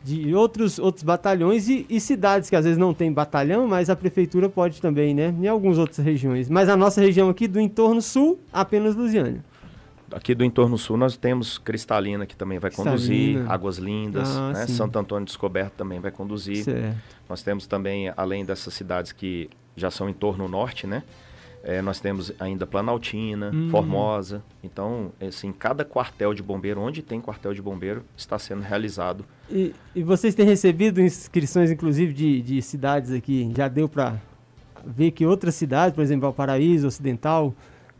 de 0.00 0.32
outros, 0.32 0.78
outros 0.78 1.02
batalhões 1.02 1.68
e, 1.68 1.84
e, 1.90 2.00
cidades 2.00 2.48
que 2.48 2.54
às 2.54 2.64
vezes 2.64 2.78
não 2.78 2.94
tem 2.94 3.12
batalhão, 3.12 3.66
mas 3.66 3.90
a 3.90 3.96
prefeitura 3.96 4.48
pode 4.48 4.80
também, 4.80 5.12
né? 5.12 5.34
Em 5.38 5.48
algumas 5.48 5.76
outras 5.76 5.98
regiões. 5.98 6.48
Mas 6.48 6.68
a 6.68 6.76
nossa 6.76 7.00
região 7.00 7.28
aqui 7.28 7.48
do 7.48 7.60
entorno 7.60 8.00
sul, 8.00 8.38
apenas 8.52 8.94
Lusiânia 8.94 9.44
aqui 10.12 10.34
do 10.34 10.44
entorno 10.44 10.78
sul 10.78 10.96
nós 10.96 11.16
temos 11.16 11.58
Cristalina 11.58 12.26
que 12.26 12.36
também 12.36 12.58
vai 12.58 12.70
conduzir, 12.70 13.50
Águas 13.50 13.78
Lindas, 13.78 14.36
ah, 14.36 14.52
né? 14.52 14.66
Santo 14.66 14.98
Antônio 14.98 15.24
Descoberto 15.24 15.74
também 15.74 16.00
vai 16.00 16.10
conduzir. 16.10 16.64
Certo. 16.64 16.96
Nós 17.28 17.42
temos 17.42 17.66
também, 17.66 18.12
além 18.16 18.44
dessas 18.44 18.74
cidades 18.74 19.12
que 19.12 19.50
já 19.76 19.90
são 19.90 20.08
em 20.08 20.12
torno 20.12 20.48
norte, 20.48 20.86
né? 20.86 21.02
É, 21.62 21.82
nós 21.82 21.98
temos 22.00 22.32
ainda 22.38 22.66
Planaltina, 22.66 23.50
hum. 23.52 23.68
Formosa. 23.70 24.42
Então, 24.62 25.12
assim, 25.20 25.52
cada 25.52 25.84
quartel 25.84 26.32
de 26.32 26.42
bombeiro, 26.42 26.80
onde 26.80 27.02
tem 27.02 27.20
quartel 27.20 27.52
de 27.52 27.60
bombeiro, 27.60 28.04
está 28.16 28.38
sendo 28.38 28.62
realizado. 28.62 29.24
E, 29.50 29.74
e 29.94 30.02
vocês 30.02 30.34
têm 30.34 30.46
recebido 30.46 31.00
inscrições, 31.00 31.70
inclusive, 31.70 32.12
de, 32.12 32.40
de 32.42 32.62
cidades 32.62 33.12
aqui? 33.12 33.52
Já 33.56 33.66
deu 33.66 33.88
para 33.88 34.16
ver 34.86 35.10
que 35.10 35.26
outras 35.26 35.56
cidades, 35.56 35.94
por 35.94 36.02
exemplo, 36.02 36.22
Valparaíso, 36.22 36.86
Ocidental, 36.86 37.52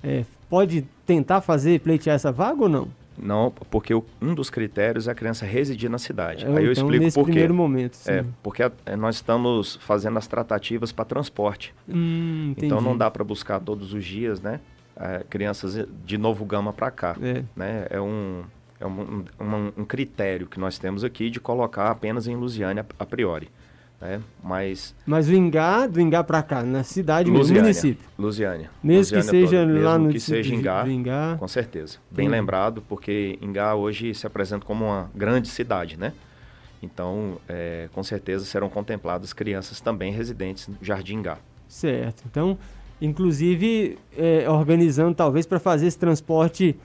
é, 0.02 0.24
pode 0.48 0.86
tentar 1.06 1.40
fazer, 1.40 1.80
pleitear 1.80 2.16
essa 2.16 2.32
vaga 2.32 2.62
ou 2.62 2.68
não? 2.68 2.88
Não, 3.20 3.52
porque 3.70 3.92
um 3.94 4.34
dos 4.34 4.48
critérios 4.48 5.08
é 5.08 5.10
a 5.10 5.14
criança 5.14 5.44
residir 5.44 5.90
na 5.90 5.98
cidade. 5.98 6.44
É, 6.44 6.48
Aí 6.48 6.64
eu 6.64 6.72
então, 6.72 6.84
explico 6.84 7.04
nesse 7.04 7.14
por 7.14 7.24
quê. 7.24 7.32
primeiro 7.32 7.54
momento, 7.54 7.96
sim. 7.96 8.12
É, 8.12 8.24
porque 8.42 8.62
a, 8.62 8.70
é, 8.86 8.94
nós 8.94 9.16
estamos 9.16 9.76
fazendo 9.76 10.16
as 10.18 10.26
tratativas 10.26 10.92
para 10.92 11.04
transporte. 11.04 11.74
Hum, 11.88 12.54
então 12.56 12.80
não 12.80 12.96
dá 12.96 13.10
para 13.10 13.24
buscar 13.24 13.60
todos 13.60 13.92
os 13.92 14.04
dias, 14.04 14.40
né? 14.40 14.60
É, 14.96 15.24
crianças 15.28 15.86
de 16.04 16.18
novo 16.18 16.44
gama 16.44 16.72
para 16.72 16.90
cá. 16.90 17.16
É. 17.20 17.42
Né? 17.56 17.86
é 17.90 18.00
um 18.00 18.42
é 18.80 18.86
um, 18.86 19.24
um, 19.40 19.72
um, 19.78 19.84
critério 19.84 20.46
que 20.46 20.60
nós 20.60 20.78
temos 20.78 21.02
aqui 21.02 21.30
de 21.30 21.40
colocar 21.40 21.90
apenas 21.90 22.28
em 22.28 22.36
Lusiânia 22.36 22.86
a 22.96 23.04
priori. 23.04 23.50
Né? 24.00 24.20
Mas, 24.42 24.94
Mas 25.04 25.28
o 25.28 25.34
Ingá, 25.34 25.86
do 25.86 26.00
Ingá 26.00 26.22
para 26.22 26.40
cá, 26.40 26.62
na 26.62 26.84
cidade, 26.84 27.30
no 27.30 27.38
município. 27.38 28.06
Lusiânia. 28.16 28.70
Mesmo 28.82 29.16
Lusiânia 29.16 29.24
que 29.24 29.30
seja 29.30 29.66
toda. 29.66 29.80
lá 29.80 29.98
no 29.98 30.10
que 30.10 30.20
seja 30.20 30.54
Ingá, 30.54 30.88
Ingá, 30.88 31.36
com 31.38 31.48
certeza. 31.48 31.98
Bem 32.08 32.28
lembrado, 32.28 32.80
porque 32.88 33.36
Ingá 33.42 33.74
hoje 33.74 34.14
se 34.14 34.24
apresenta 34.26 34.64
como 34.64 34.84
uma 34.84 35.10
grande 35.14 35.48
cidade, 35.48 35.98
né? 35.98 36.12
Então, 36.80 37.38
é, 37.48 37.88
com 37.92 38.02
certeza 38.04 38.44
serão 38.44 38.68
contempladas 38.68 39.32
crianças 39.32 39.80
também 39.80 40.12
residentes 40.12 40.68
no 40.68 40.76
Jardim 40.80 41.16
Ingá. 41.16 41.38
Certo. 41.66 42.22
Então, 42.30 42.56
inclusive, 43.02 43.98
é, 44.16 44.48
organizando 44.48 45.12
talvez 45.12 45.44
para 45.44 45.58
fazer 45.58 45.88
esse 45.88 45.98
transporte 45.98 46.76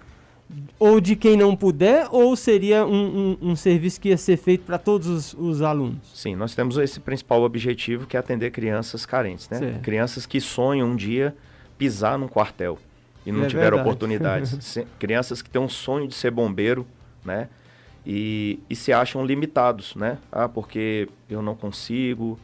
ou 0.78 1.00
de 1.00 1.16
quem 1.16 1.38
não 1.38 1.56
puder, 1.56 2.08
ou 2.12 2.36
seria 2.36 2.86
um, 2.86 3.38
um, 3.42 3.50
um 3.52 3.56
serviço 3.56 4.00
que 4.00 4.10
ia 4.10 4.18
ser 4.18 4.38
feito 4.38 4.64
para 4.66 4.78
todos 4.78 5.08
os, 5.08 5.34
os, 5.34 5.62
alunos? 5.62 6.00
Sim, 6.14 6.36
nós 6.36 6.54
temos 6.54 6.78
esse 6.78 7.00
principal 7.00 7.42
objetivo 7.44 8.06
que 8.06 8.16
é 8.16 8.20
atender 8.20 8.52
crianças 8.52 9.06
carentes, 9.06 9.50
né? 9.50 9.58
Certo. 9.58 9.82
Crianças 9.82 10.26
que 10.26 10.40
sonham 10.40 10.90
um 10.90 10.96
dia 10.96 11.36
pisar 11.78 12.18
num 12.18 12.28
quartel 12.28 12.78
e 13.26 13.32
não 13.32 13.46
é 13.46 13.48
tiveram 13.48 13.80
oportunidades. 13.80 14.78
crianças 15.00 15.42
que 15.42 15.50
têm 15.50 15.62
um 15.62 15.70
sonho 15.70 16.08
de 16.08 16.14
ser 16.14 16.32
bombeiro, 16.32 16.86
né? 17.24 17.50
E, 18.06 18.60
e 18.70 18.76
se 18.76 18.92
acham 18.92 19.26
limitados, 19.26 19.96
né? 19.96 20.18
Ah, 20.32 20.50
porque 20.50 21.08
eu 21.30 21.42
não 21.42 21.56
consigo, 21.56 22.38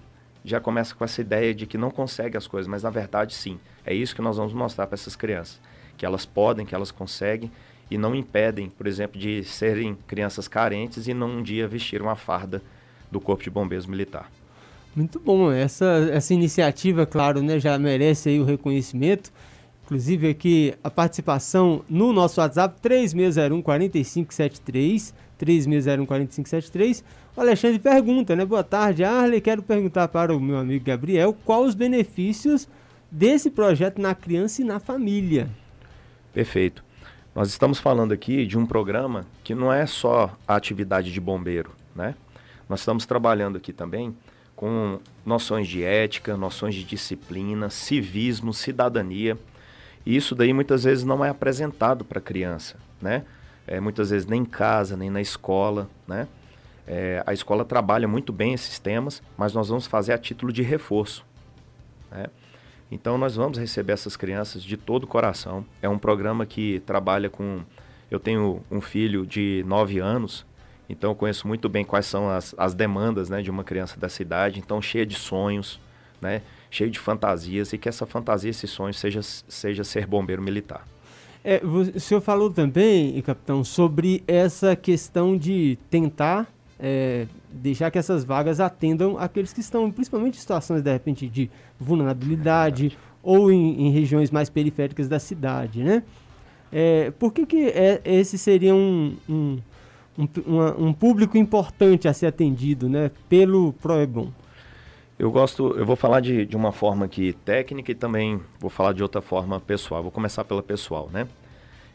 já 0.44 0.60
começa 0.60 0.96
com 0.96 1.04
essa 1.04 1.20
ideia 1.20 1.54
de 1.54 1.68
que 1.68 1.78
não 1.78 1.92
consegue 1.92 2.38
as 2.38 2.48
coisas, 2.48 2.68
mas 2.68 2.84
na 2.84 2.90
verdade 2.90 3.36
sim. 3.36 3.60
É 3.86 3.94
isso 3.94 4.16
que 4.16 4.22
nós 4.22 4.38
vamos 4.38 4.54
mostrar 4.54 4.88
para 4.88 4.96
essas 4.96 5.16
crianças, 5.16 5.60
que 5.98 6.06
elas 6.06 6.26
podem, 6.26 6.66
que 6.66 6.74
elas 6.74 6.92
conseguem 6.92 7.52
e 7.90 7.98
não 7.98 8.14
impedem, 8.14 8.70
por 8.70 8.88
exemplo, 8.88 9.20
de 9.20 9.44
serem 9.44 9.98
crianças 10.08 10.48
carentes 10.48 11.08
e 11.08 11.14
não 11.14 11.40
um 11.40 11.44
dia 11.44 11.68
vestir 11.68 12.02
uma 12.02 12.16
farda 12.16 12.62
do 13.12 13.20
Corpo 13.20 13.44
de 13.44 13.50
Bombeiros 13.50 13.86
Militar. 13.86 14.30
Muito 14.96 15.20
bom, 15.20 15.52
essa, 15.52 16.10
essa 16.12 16.34
iniciativa, 16.34 17.06
claro, 17.06 17.42
né, 17.42 17.60
já 17.60 17.78
merece 17.78 18.30
aí 18.30 18.40
o 18.40 18.44
reconhecimento. 18.44 19.32
Inclusive 19.86 20.30
aqui 20.30 20.74
a 20.84 20.90
participação 20.92 21.84
no 21.90 22.14
nosso 22.14 22.40
WhatsApp 22.40 22.80
3601 22.80 23.62
4573, 23.62 25.16
3601 25.38 26.06
4573. 26.06 27.04
O 27.36 27.42
Alexandre 27.42 27.80
pergunta, 27.80 28.36
né? 28.36 28.46
Boa 28.46 28.64
tarde, 28.64 29.04
Arley. 29.04 29.42
Quero 29.42 29.64
perguntar 29.64 30.08
para 30.10 30.36
o 30.36 30.40
meu 30.40 30.58
amigo 30.58 30.86
Gabriel 30.86 31.36
qual 31.44 31.64
os 31.64 31.74
benefícios 31.74 32.68
desse 33.10 33.50
projeto 33.50 34.00
na 34.00 34.14
criança 34.14 34.62
e 34.62 34.66
na 34.66 34.80
família. 34.80 35.50
Perfeito. 36.34 36.84
Nós 37.40 37.48
estamos 37.48 37.80
falando 37.80 38.12
aqui 38.12 38.46
de 38.46 38.58
um 38.58 38.66
programa 38.66 39.26
que 39.46 39.56
não 39.56 39.72
é 39.72 39.86
só 39.86 40.38
a 40.46 40.58
atividade 40.58 41.10
de 41.10 41.22
bombeiro, 41.22 41.72
né? 41.96 42.14
Nós 42.68 42.82
estamos 42.82 43.06
trabalhando 43.06 43.56
aqui 43.56 43.72
também 43.72 44.14
com 44.58 45.00
noções 45.26 45.66
de 45.66 45.82
ética, 45.82 46.36
noções 46.36 46.76
de 46.76 46.84
disciplina, 46.84 47.70
civismo, 47.70 48.54
cidadania. 48.54 49.38
E 50.06 50.18
isso 50.18 50.36
daí 50.36 50.52
muitas 50.52 50.84
vezes 50.84 51.06
não 51.06 51.24
é 51.24 51.30
apresentado 51.30 52.04
para 52.04 52.20
a 52.20 52.22
criança, 52.22 52.76
né? 53.02 53.24
É, 53.66 53.80
muitas 53.80 54.10
vezes 54.10 54.28
nem 54.28 54.42
em 54.42 54.46
casa, 54.46 54.98
nem 54.98 55.10
na 55.10 55.22
escola, 55.22 55.90
né? 56.06 56.28
É, 56.86 57.24
a 57.26 57.32
escola 57.32 57.64
trabalha 57.64 58.06
muito 58.06 58.34
bem 58.34 58.54
esses 58.54 58.80
temas, 58.80 59.24
mas 59.38 59.54
nós 59.54 59.70
vamos 59.70 59.88
fazer 59.88 60.12
a 60.12 60.18
título 60.18 60.52
de 60.52 60.62
reforço. 60.62 61.26
Né? 62.12 62.26
Então 62.92 63.18
nós 63.18 63.36
vamos 63.36 63.58
receber 63.58 63.94
essas 63.94 64.16
crianças 64.18 64.64
de 64.64 64.76
todo 64.76 65.04
o 65.04 65.08
coração. 65.08 65.66
É 65.82 65.88
um 65.88 65.98
programa 65.98 66.46
que 66.46 66.82
trabalha 66.86 67.30
com. 67.30 67.62
Eu 68.10 68.20
tenho 68.20 68.64
um 68.72 68.82
filho 68.82 69.26
de 69.26 69.64
9 69.68 70.00
anos, 70.00 70.46
então 70.90 71.12
eu 71.12 71.16
conheço 71.16 71.48
muito 71.48 71.70
bem 71.70 71.86
quais 71.86 72.08
são 72.08 72.28
as, 72.28 72.56
as 72.58 72.74
demandas 72.74 73.30
né, 73.30 73.44
de 73.44 73.52
uma 73.52 73.64
criança 73.64 74.00
dessa 74.00 74.24
idade, 74.24 74.60
então 74.60 74.82
cheia 74.82 75.06
de 75.06 75.14
sonhos, 75.14 75.80
né, 76.20 76.42
cheio 76.72 76.90
de 76.90 76.98
fantasias, 76.98 77.72
e 77.72 77.78
que 77.78 77.88
essa 77.88 78.08
fantasia, 78.08 78.50
esse 78.50 78.68
sonho, 78.68 78.94
seja, 78.96 79.22
seja 79.22 79.84
ser 79.84 80.08
bombeiro 80.08 80.42
militar. 80.42 80.88
É, 81.44 81.62
o 81.64 82.00
senhor 82.00 82.20
falou 82.20 82.50
também, 82.50 83.22
capitão, 83.22 83.64
sobre 83.64 84.24
essa 84.28 84.76
questão 84.76 85.38
de 85.38 85.78
tentar 85.90 86.52
é, 86.80 87.28
deixar 87.52 87.92
que 87.92 87.98
essas 87.98 88.24
vagas 88.24 88.60
atendam 88.60 89.18
aqueles 89.18 89.52
que 89.52 89.60
estão, 89.60 89.92
principalmente 89.92 90.38
em 90.38 90.40
situações, 90.40 90.82
de 90.82 90.92
repente, 90.92 91.28
de 91.28 91.52
vulnerabilidade 91.78 92.98
é 93.06 93.10
ou 93.22 93.52
em, 93.52 93.88
em, 93.88 93.92
regiões 93.92 94.32
mais 94.32 94.50
periféricas 94.50 95.10
da 95.10 95.20
cidade, 95.20 95.84
né? 95.84 96.04
É, 96.72 97.12
por 97.12 97.34
que, 97.34 97.46
que 97.46 97.68
é, 97.68 98.00
esse 98.06 98.38
seria 98.38 98.74
um, 98.74 99.18
um, 99.28 99.60
um, 100.18 100.28
uma, 100.46 100.78
um, 100.78 100.94
público 100.94 101.38
importante 101.38 102.08
a 102.08 102.14
ser 102.14 102.28
atendido, 102.28 102.88
né, 102.88 103.12
pelo 103.28 103.74
Proebon? 103.74 104.32
Eu 105.18 105.32
gosto, 105.32 105.76
eu 105.76 105.86
vou 105.86 105.98
falar 105.98 106.22
de, 106.22 106.46
de 106.46 106.56
uma 106.56 106.72
forma 106.72 107.06
aqui 107.06 107.34
técnica 107.44 107.92
e 107.92 107.96
também 107.96 108.40
vou 108.60 108.70
falar 108.70 108.94
de 108.94 109.04
outra 109.04 109.20
forma 109.20 109.60
pessoal. 109.60 110.02
Vou 110.02 110.12
começar 110.12 110.46
pela 110.46 110.64
pessoal, 110.64 111.10
né? 111.12 111.28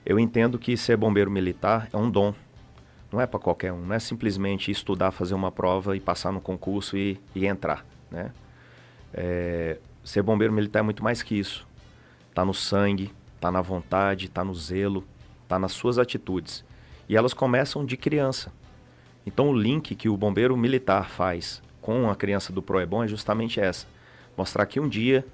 Eu 0.05 0.19
entendo 0.19 0.59
que 0.59 0.77
ser 0.77 0.99
bombeiro 0.99 1.31
militar 1.31 1.89
é 1.91 1.97
um 1.97 2.11
dom 2.11 2.35
não 3.15 3.21
é 3.21 3.27
para 3.27 3.39
qualquer 3.39 3.73
um, 3.73 3.87
não 3.87 3.95
é 3.95 4.01
simplesmente 4.01 4.73
estudar, 4.73 5.13
fazer 5.13 5.35
uma 5.35 5.53
prova 5.53 5.97
e 5.97 6.01
passar 6.01 6.33
no 6.33 6.41
concurso 6.41 6.97
e, 6.97 7.21
e 7.33 7.47
entrar, 7.47 7.87
né? 8.11 8.33
É, 9.13 9.79
ser 10.03 10.21
bombeiro 10.21 10.53
militar 10.53 10.81
é 10.81 10.83
muito 10.83 11.05
mais 11.05 11.23
que 11.23 11.39
isso. 11.39 11.65
Tá 12.35 12.45
no 12.45 12.53
sangue, 12.53 13.15
tá 13.41 13.53
na 13.53 13.63
vontade, 13.63 14.29
tá 14.29 14.43
no 14.43 14.53
zelo, 14.53 15.05
tá 15.47 15.61
nas 15.61 15.71
suas 15.71 15.97
atitudes. 15.97 16.65
E 17.09 17.17
elas 17.17 17.33
começam 17.33 17.87
de 17.87 17.97
criança. 17.97 18.53
Então 19.25 19.49
o 19.49 19.57
link 19.57 19.95
que 19.95 20.09
o 20.09 20.17
bombeiro 20.17 20.57
militar 20.57 21.09
faz 21.09 21.63
com 21.81 22.11
a 22.11 22.17
criança 22.17 22.53
do 22.53 22.61
Proebon 22.61 23.05
é 23.05 23.09
justamente 23.09 23.61
essa. 23.61 23.87
Mostrar 24.37 24.67
que 24.67 24.81
um 24.81 24.89
dia 24.89 25.25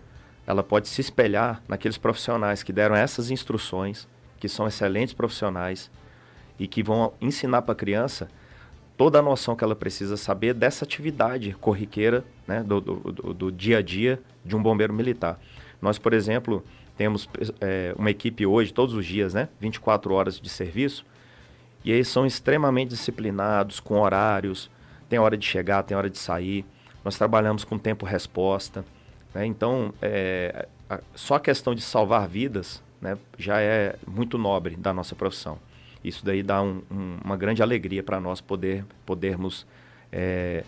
ela 0.47 0.63
pode 0.63 0.87
se 0.87 1.01
espelhar 1.01 1.63
naqueles 1.67 1.97
profissionais 1.97 2.63
que 2.63 2.75
deram 2.75 2.95
essas 2.95 3.31
instruções, 3.31 4.07
que 4.39 4.51
são 4.51 4.67
excelentes 4.67 5.15
profissionais, 5.15 5.91
e 6.61 6.69
que 6.69 6.83
vão 6.83 7.15
ensinar 7.21 7.63
para 7.63 7.73
a 7.73 7.77
criança 7.77 8.29
toda 8.97 9.19
a 9.19 9.23
noção 9.23 9.57
que 9.57 9.65
ela 9.65 9.75
precisa 9.75 10.15
saber 10.15 10.53
dessa 10.53 10.85
atividade 10.85 11.57
corriqueira, 11.59 12.23
né, 12.47 12.63
do, 12.63 12.83
do, 12.83 13.35
do 13.35 13.51
dia 13.51 13.79
a 13.79 13.83
dia 13.83 14.21
de 14.45 14.55
um 14.55 14.63
bombeiro 14.63 14.93
militar. 14.93 15.41
Nós, 15.81 15.99
por 15.99 16.13
exemplo, 16.13 16.63
temos 16.99 17.27
é, 17.63 17.95
uma 17.97 18.11
equipe 18.11 18.45
hoje, 18.45 18.75
todos 18.75 18.95
os 18.95 19.07
dias, 19.07 19.33
né, 19.33 19.49
24 19.59 20.13
horas 20.13 20.39
de 20.39 20.51
serviço, 20.51 21.07
e 21.83 21.91
eles 21.91 22.09
são 22.09 22.27
extremamente 22.27 22.91
disciplinados, 22.91 23.81
com 23.81 23.99
horários, 23.99 24.71
tem 25.09 25.19
hora 25.19 25.39
de 25.39 25.47
chegar, 25.47 25.83
tem 25.83 25.97
hora 25.97 26.11
de 26.11 26.19
sair. 26.19 26.67
Nós 27.03 27.17
trabalhamos 27.17 27.65
com 27.65 27.79
tempo-resposta. 27.79 28.85
Né? 29.35 29.47
Então, 29.47 29.95
é, 30.03 30.69
a, 30.91 31.01
só 31.15 31.37
a 31.37 31.41
questão 31.41 31.75
de 31.75 31.81
salvar 31.81 32.29
vidas 32.29 32.83
né, 33.01 33.17
já 33.39 33.63
é 33.63 33.97
muito 34.07 34.37
nobre 34.37 34.77
da 34.77 34.93
nossa 34.93 35.15
profissão. 35.15 35.59
Isso 36.03 36.25
daí 36.25 36.43
dá 36.43 36.63
um, 36.63 36.83
um, 36.91 37.19
uma 37.25 37.37
grande 37.37 37.63
alegria 37.63 38.03
para 38.03 38.21
nós 38.21 38.41
poder, 38.41 38.85
podermos 39.05 39.67
é, 40.11 40.65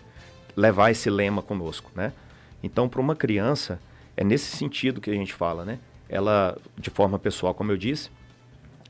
levar 0.55 0.91
esse 0.91 1.09
lema 1.09 1.41
conosco, 1.41 1.91
né? 1.95 2.13
Então, 2.61 2.87
para 2.87 3.01
uma 3.01 3.15
criança, 3.15 3.79
é 4.15 4.23
nesse 4.23 4.55
sentido 4.55 5.01
que 5.01 5.09
a 5.09 5.13
gente 5.13 5.33
fala, 5.33 5.65
né? 5.65 5.79
Ela, 6.07 6.57
de 6.77 6.89
forma 6.89 7.17
pessoal, 7.17 7.53
como 7.53 7.71
eu 7.71 7.77
disse, 7.77 8.09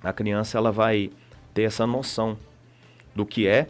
a 0.03 0.11
criança 0.11 0.57
ela 0.57 0.71
vai 0.71 1.09
ter 1.53 1.63
essa 1.63 1.87
noção 1.87 2.37
do 3.15 3.25
que 3.25 3.47
é 3.47 3.69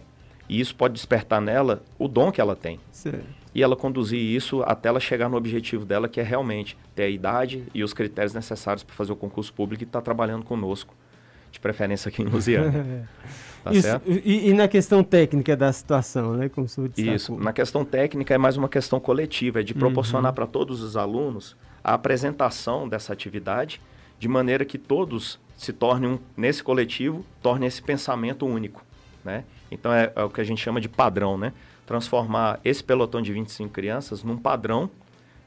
e 0.50 0.60
isso 0.60 0.76
pode 0.76 0.96
despertar 0.96 1.40
nela 1.40 1.84
o 1.98 2.08
dom 2.08 2.32
que 2.32 2.42
ela 2.42 2.56
tem. 2.56 2.80
E 3.54 3.62
ela 3.62 3.76
conduzir 3.76 4.20
isso 4.20 4.64
até 4.64 4.90
ela 4.90 5.00
chegar 5.00 5.30
no 5.30 5.38
objetivo 5.38 5.86
dela, 5.86 6.10
que 6.10 6.20
é 6.20 6.24
realmente 6.24 6.76
ter 6.96 7.04
a 7.04 7.10
idade 7.10 7.64
e 7.74 7.84
os 7.84 7.94
critérios 7.94 8.34
necessários 8.34 8.84
para 8.84 8.96
fazer 8.96 9.12
o 9.12 9.16
concurso 9.16 9.54
público 9.54 9.84
e 9.84 9.86
estar 9.86 10.00
tá 10.00 10.04
trabalhando 10.04 10.44
conosco 10.44 10.96
de 11.54 11.60
preferência 11.60 12.10
aqui 12.10 12.24
em 12.24 12.26
Lusiana. 12.26 13.08
tá 13.64 13.72
Isso, 13.72 13.84
certo? 13.84 14.12
E, 14.12 14.50
e, 14.50 14.54
na 14.54 14.68
questão 14.68 15.04
técnica 15.04 15.56
da 15.56 15.72
situação, 15.72 16.34
né? 16.34 16.50
Como 16.50 16.66
o 16.66 16.92
Isso, 17.00 17.36
na 17.38 17.54
questão 17.54 17.86
técnica 17.86 18.34
é 18.34 18.38
mais 18.38 18.58
uma 18.58 18.68
questão 18.68 19.00
coletiva, 19.00 19.62
é 19.62 19.64
de 19.64 19.74
proporcionar 19.74 20.32
uhum. 20.32 20.36
para 20.36 20.48
todos 20.48 20.82
os 20.82 20.98
alunos 20.98 21.56
a 21.84 21.94
apresentação 21.94 22.90
dessa 22.90 23.14
atividade, 23.14 23.80
de 24.18 24.28
maneira 24.28 24.66
que 24.66 24.80
todos 24.80 25.40
se 25.56 25.72
tornem, 25.72 26.12
um, 26.12 26.20
nesse 26.36 26.64
coletivo, 26.64 27.24
tornem 27.42 27.68
esse 27.68 27.82
pensamento 27.82 28.46
único, 28.48 28.84
né? 29.24 29.44
Então 29.72 29.94
é, 29.94 30.12
é 30.16 30.24
o 30.24 30.30
que 30.30 30.42
a 30.42 30.44
gente 30.44 30.62
chama 30.62 30.82
de 30.82 30.90
padrão, 30.90 31.38
né? 31.38 31.54
Transformar 31.86 32.60
esse 32.66 32.84
pelotão 32.84 33.22
de 33.22 33.32
25 33.32 33.72
crianças 33.72 34.24
num 34.24 34.38
padrão 34.38 34.90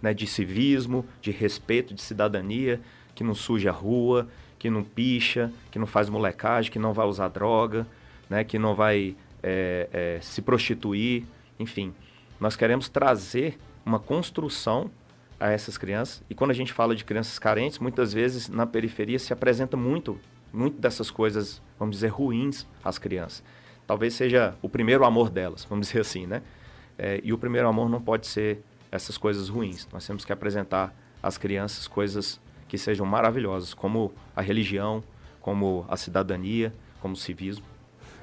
né, 0.00 0.14
de 0.14 0.26
civismo, 0.26 1.04
de 1.20 1.32
respeito, 1.32 1.94
de 1.94 2.02
cidadania, 2.02 2.80
que 3.14 3.24
não 3.24 3.34
suja 3.34 3.70
a 3.70 3.72
rua, 3.72 4.28
que 4.58 4.70
não 4.70 4.82
picha, 4.82 5.52
que 5.70 5.78
não 5.78 5.86
faz 5.86 6.08
molecagem, 6.08 6.70
que 6.70 6.78
não 6.78 6.92
vai 6.92 7.06
usar 7.06 7.28
droga, 7.28 7.86
né, 8.28 8.44
que 8.44 8.58
não 8.58 8.74
vai 8.74 9.16
é, 9.42 9.88
é, 9.92 10.18
se 10.20 10.42
prostituir, 10.42 11.24
enfim. 11.58 11.94
Nós 12.40 12.56
queremos 12.56 12.88
trazer 12.88 13.58
uma 13.84 13.98
construção 13.98 14.90
a 15.38 15.50
essas 15.50 15.76
crianças. 15.76 16.22
E 16.28 16.34
quando 16.34 16.50
a 16.50 16.54
gente 16.54 16.72
fala 16.72 16.94
de 16.94 17.04
crianças 17.04 17.38
carentes, 17.38 17.78
muitas 17.78 18.12
vezes 18.12 18.48
na 18.48 18.66
periferia 18.66 19.18
se 19.18 19.32
apresenta 19.32 19.76
muito, 19.76 20.18
muito 20.52 20.80
dessas 20.80 21.10
coisas, 21.10 21.62
vamos 21.78 21.96
dizer, 21.96 22.08
ruins 22.08 22.66
às 22.82 22.98
crianças. 22.98 23.42
Talvez 23.86 24.14
seja 24.14 24.54
o 24.60 24.68
primeiro 24.68 25.04
amor 25.04 25.30
delas, 25.30 25.64
vamos 25.64 25.88
dizer 25.88 26.00
assim, 26.00 26.26
né? 26.26 26.42
É, 26.98 27.20
e 27.22 27.32
o 27.32 27.38
primeiro 27.38 27.68
amor 27.68 27.88
não 27.88 28.00
pode 28.00 28.26
ser 28.26 28.62
essas 28.90 29.18
coisas 29.18 29.48
ruins. 29.48 29.86
Nós 29.92 30.06
temos 30.06 30.24
que 30.24 30.32
apresentar 30.32 30.94
às 31.22 31.36
crianças 31.36 31.86
coisas 31.86 32.40
que 32.68 32.76
sejam 32.76 33.06
maravilhosas, 33.06 33.74
como 33.74 34.12
a 34.34 34.42
religião, 34.42 35.02
como 35.40 35.84
a 35.88 35.96
cidadania, 35.96 36.72
como 37.00 37.14
o 37.14 37.16
civismo. 37.16 37.64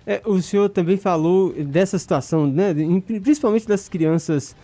É, 0.06 0.22
o 0.26 0.42
senhor 0.42 0.70
também 0.70 0.98
falou 0.98 1.54
dessa 1.54 1.98
situação, 1.98 2.46
né, 2.46 2.74
principalmente 3.22 3.66
das 3.68 3.88
crianças 3.88 4.56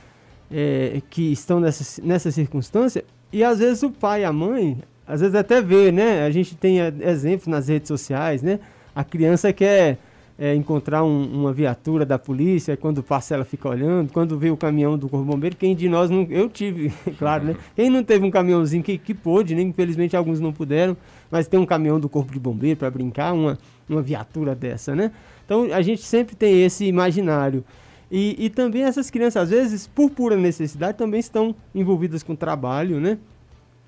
é, 0.51 1.01
que 1.09 1.31
estão 1.31 1.59
nessa, 1.59 2.01
nessa 2.01 2.29
circunstância, 2.31 3.05
e 3.31 3.43
às 3.43 3.59
vezes 3.59 3.83
o 3.83 3.91
pai 3.91 4.23
a 4.23 4.33
mãe, 4.33 4.79
às 5.07 5.21
vezes 5.21 5.35
até 5.35 5.61
vê, 5.61 5.91
né? 5.91 6.23
A 6.23 6.31
gente 6.31 6.55
tem 6.55 6.77
exemplos 7.01 7.47
nas 7.47 7.67
redes 7.67 7.87
sociais, 7.87 8.41
né? 8.41 8.59
A 8.95 9.03
criança 9.03 9.53
quer 9.53 9.97
é, 10.39 10.55
encontrar 10.55 11.03
um, 11.03 11.23
uma 11.33 11.51
viatura 11.51 12.05
da 12.05 12.17
polícia, 12.17 12.77
quando 12.77 13.03
passa 13.03 13.35
ela 13.35 13.43
fica 13.43 13.67
olhando, 13.67 14.13
quando 14.13 14.39
vê 14.39 14.49
o 14.49 14.55
caminhão 14.55 14.97
do 14.97 15.09
Corpo 15.09 15.25
Bombeiro, 15.25 15.57
quem 15.57 15.75
de 15.75 15.89
nós 15.89 16.09
não. 16.09 16.25
Eu 16.29 16.49
tive, 16.49 16.93
claro, 17.19 17.43
né? 17.43 17.55
Quem 17.75 17.89
não 17.89 18.01
teve 18.01 18.25
um 18.25 18.31
caminhãozinho 18.31 18.81
que, 18.81 18.97
que 18.97 19.13
pôde, 19.13 19.53
né? 19.53 19.61
Infelizmente 19.61 20.15
alguns 20.15 20.39
não 20.39 20.53
puderam, 20.53 20.95
mas 21.29 21.45
tem 21.49 21.59
um 21.59 21.65
caminhão 21.65 21.99
do 21.99 22.07
Corpo 22.07 22.31
de 22.31 22.39
Bombeiro 22.39 22.79
para 22.79 22.89
brincar, 22.89 23.33
uma, 23.33 23.57
uma 23.89 24.01
viatura 24.01 24.55
dessa, 24.55 24.95
né? 24.95 25.11
Então 25.45 25.67
a 25.73 25.81
gente 25.81 26.01
sempre 26.01 26.37
tem 26.37 26.63
esse 26.63 26.85
imaginário. 26.85 27.65
E, 28.09 28.35
e 28.39 28.49
também 28.49 28.83
essas 28.83 29.11
crianças, 29.11 29.43
às 29.43 29.49
vezes, 29.49 29.87
por 29.87 30.09
pura 30.09 30.37
necessidade, 30.37 30.97
também 30.97 31.19
estão 31.19 31.53
envolvidas 31.75 32.23
com 32.23 32.33
trabalho, 32.33 32.99
né? 33.01 33.17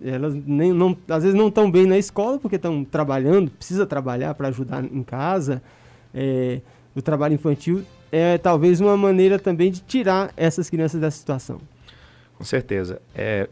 Elas 0.03 0.35
nem, 0.35 0.73
não, 0.73 0.97
às 1.07 1.23
vezes 1.23 1.37
não 1.37 1.47
estão 1.47 1.71
bem 1.71 1.85
na 1.85 1.97
escola 1.97 2.37
porque 2.39 2.57
estão 2.57 2.83
trabalhando, 2.83 3.51
precisa 3.51 3.85
trabalhar 3.85 4.33
para 4.33 4.49
ajudar 4.49 4.83
em 4.83 5.01
casa. 5.01 5.61
É, 6.13 6.61
o 6.95 7.01
trabalho 7.01 7.35
infantil 7.35 7.83
é 8.11 8.37
talvez 8.37 8.81
uma 8.81 8.97
maneira 8.97 9.39
também 9.39 9.71
de 9.71 9.81
tirar 9.81 10.33
essas 10.35 10.69
crianças 10.69 10.99
dessa 10.99 11.17
situação. 11.17 11.59
Com 12.37 12.43
certeza. 12.43 13.01
É, 13.15 13.47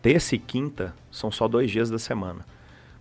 terça 0.00 0.34
e 0.34 0.38
quinta 0.38 0.94
são 1.10 1.30
só 1.30 1.48
dois 1.48 1.70
dias 1.70 1.90
da 1.90 1.98
semana. 1.98 2.44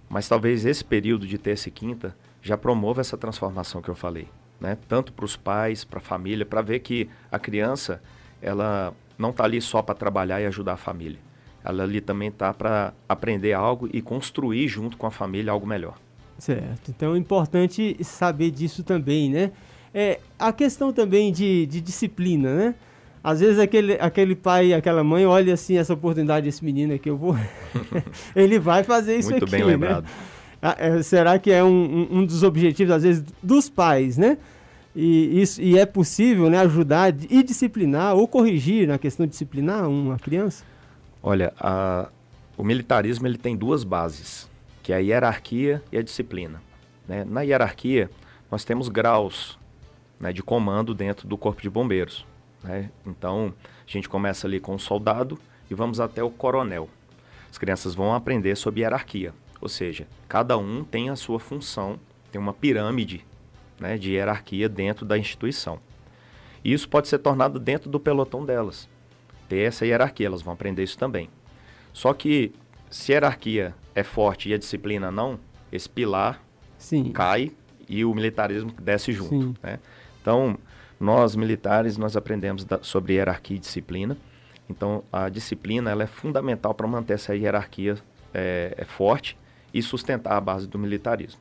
Mas 0.10 0.28
talvez 0.28 0.66
esse 0.66 0.84
período 0.84 1.28
de 1.28 1.38
terça 1.38 1.70
e 1.70 1.72
quinta 1.72 2.16
já 2.42 2.58
promova 2.58 3.02
essa 3.02 3.18
transformação 3.18 3.82
que 3.82 3.90
eu 3.90 3.96
falei 3.96 4.28
né? 4.60 4.78
tanto 4.88 5.14
para 5.14 5.26
os 5.26 5.36
pais, 5.36 5.84
para 5.84 6.00
a 6.00 6.02
família, 6.02 6.46
para 6.46 6.62
ver 6.62 6.80
que 6.80 7.10
a 7.32 7.40
criança 7.40 8.02
ela 8.42 8.94
não 9.18 9.30
está 9.30 9.44
ali 9.44 9.62
só 9.62 9.82
para 9.82 9.96
trabalhar 9.96 10.42
e 10.42 10.46
ajudar 10.46 10.74
a 10.74 10.78
família. 10.78 11.20
Ela 11.64 11.84
ali 11.84 12.00
também 12.00 12.30
está 12.30 12.54
para 12.54 12.94
aprender 13.10 13.54
algo 13.54 13.90
e 13.92 14.02
construir 14.02 14.68
junto 14.68 14.98
com 14.98 15.08
a 15.08 15.12
família 15.12 15.52
algo 15.52 15.66
melhor. 15.66 15.98
Certo. 16.38 16.90
Então 16.90 17.16
é 17.16 17.18
importante 17.18 17.98
saber 18.04 18.52
disso 18.52 18.84
também, 18.84 19.30
né? 19.30 19.52
É, 19.94 20.20
a 20.38 20.52
questão 20.52 20.92
também 20.92 21.32
de, 21.32 21.66
de 21.66 21.80
disciplina, 21.80 22.54
né? 22.54 22.76
Às 23.24 23.40
vezes 23.40 23.58
aquele, 23.58 23.94
aquele 23.94 24.36
pai, 24.36 24.74
aquela 24.74 25.04
mãe 25.04 25.26
olha 25.26 25.54
assim 25.54 25.78
essa 25.78 25.94
oportunidade 25.94 26.46
desse 26.46 26.64
menino 26.64 26.94
aqui, 26.94 27.10
eu 27.10 27.18
vou. 27.18 27.36
ele 28.36 28.60
vai 28.60 28.84
fazer 28.84 29.18
isso 29.18 29.32
Muito 29.32 29.46
aqui. 29.46 29.56
Muito 29.56 29.66
bem 29.66 29.74
lembrado. 29.74 30.04
Né? 30.04 30.10
Ah, 30.62 30.76
é, 30.78 31.02
será 31.02 31.40
que 31.40 31.52
é 31.52 31.64
um, 31.64 31.68
um, 31.70 32.20
um, 32.20 32.26
dos 32.26 32.44
objetivos, 32.44 32.94
às 32.94 33.04
vezes, 33.04 33.24
dos 33.42 33.70
pais, 33.70 34.18
né? 34.18 34.38
E, 34.96 35.42
isso, 35.42 35.62
e 35.62 35.78
é 35.78 35.86
possível 35.86 36.50
né, 36.50 36.60
ajudar 36.60 37.14
e 37.30 37.44
disciplinar 37.44 38.16
ou 38.16 38.28
corrigir 38.28 38.88
na 38.88 38.98
questão 38.98 39.26
de 39.26 39.32
disciplinar 39.32 39.90
uma 39.90 40.18
criança? 40.18 40.64
Olha, 41.22 41.54
a, 41.60 42.10
o 42.58 42.64
militarismo 42.64 43.28
ele 43.28 43.38
tem 43.38 43.56
duas 43.56 43.84
bases, 43.84 44.50
que 44.86 44.94
é 44.94 44.98
a 44.98 45.00
hierarquia 45.00 45.82
e 45.92 45.98
a 45.98 46.04
disciplina. 46.04 46.62
Né? 47.08 47.26
Na 47.26 47.42
hierarquia, 47.42 48.08
nós 48.52 48.64
temos 48.64 48.88
graus 48.88 49.58
né, 50.20 50.32
de 50.32 50.44
comando 50.44 50.94
dentro 50.94 51.28
do 51.28 51.36
corpo 51.36 51.60
de 51.60 51.72
bombeiros. 51.72 52.24
Né? 52.64 52.92
Então, 53.04 53.52
a 53.66 53.92
gente 53.92 54.08
começa 54.08 54.46
ali 54.46 54.60
com 54.60 54.76
o 54.76 54.80
soldado 54.80 55.40
e 55.72 55.74
vamos 55.74 56.00
até 56.00 56.24
o 56.24 56.30
coronel. 56.30 56.88
As 57.50 57.58
crianças 57.58 57.96
vão 57.96 58.14
aprender 58.14 58.56
sobre 58.56 58.82
hierarquia, 58.82 59.34
ou 59.60 59.68
seja, 59.68 60.06
cada 60.30 60.56
um 60.56 60.84
tem 60.84 61.10
a 61.10 61.16
sua 61.16 61.40
função, 61.40 62.00
tem 62.32 62.40
uma 62.40 62.54
pirâmide 62.54 63.26
né, 63.80 63.98
de 63.98 64.12
hierarquia 64.12 64.70
dentro 64.70 65.04
da 65.04 65.18
instituição. 65.18 65.80
E 66.64 66.72
isso 66.72 66.88
pode 66.88 67.08
ser 67.08 67.18
tornado 67.18 67.58
dentro 67.58 67.90
do 67.90 68.00
pelotão 68.00 68.46
delas. 68.46 68.88
Ter 69.50 69.62
essa 69.62 69.84
hierarquia, 69.84 70.28
elas 70.28 70.44
vão 70.44 70.54
aprender 70.54 70.84
isso 70.84 71.00
também. 71.00 71.28
Só 71.92 72.14
que 72.14 72.54
se 72.88 73.14
hierarquia 73.14 73.74
é 73.96 74.04
forte 74.04 74.50
e 74.50 74.54
a 74.54 74.58
disciplina 74.58 75.10
não, 75.10 75.40
esse 75.72 75.90
pilar 75.90 76.44
Sim. 76.78 77.12
cai 77.12 77.52
e 77.88 78.04
o 78.04 78.14
militarismo 78.14 78.72
desce 78.80 79.12
junto. 79.12 79.56
Né? 79.64 79.80
Então, 80.22 80.58
nós 81.00 81.36
militares, 81.36 81.98
nós 81.98 82.16
aprendemos 82.16 82.64
da, 82.64 82.80
sobre 82.84 83.14
hierarquia 83.14 83.58
e 83.58 83.60
disciplina. 83.60 84.18
Então, 84.70 85.04
a 85.12 85.30
disciplina 85.30 85.90
ela 85.90 86.04
é 86.04 86.08
fundamental 86.08 86.74
para 86.74 86.88
manter 86.88 87.14
essa 87.14 87.36
hierarquia 87.36 87.98
é, 88.34 88.74
é 88.78 88.86
forte 88.86 89.38
e 89.74 89.82
sustentar 89.82 90.36
a 90.36 90.42
base 90.42 90.68
do 90.68 90.78
militarismo. 90.78 91.40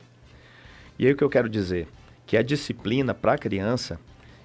E 0.97 1.05
aí 1.05 1.13
o 1.13 1.17
que 1.17 1.23
eu 1.23 1.29
quero 1.29 1.49
dizer? 1.49 1.87
que 2.25 2.37
a 2.37 2.43
disciplina 2.43 3.13
para 3.13 3.33
a 3.33 3.37
criança 3.37 3.99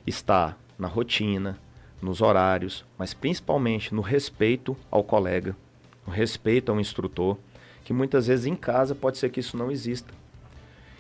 está 0.07 0.57
na 0.79 0.87
rotina, 0.87 1.59
nos 2.01 2.21
horários, 2.21 2.85
mas 2.99 3.13
principalmente 3.13 3.95
no 3.95 4.01
respeito 4.01 4.77
ao 4.91 5.03
colega, 5.03 5.57
no 6.07 6.13
respeito 6.13 6.71
ao 6.73 6.81
instrutor, 6.81 7.39
que 7.85 7.93
muitas 7.93 8.27
vezes 8.27 8.47
em 8.47 8.55
casa 8.55 8.95
pode 8.95 9.19
ser 9.19 9.31
que 9.31 9.41
isso 9.41 9.57
não 9.57 9.71
exista. 9.71 10.13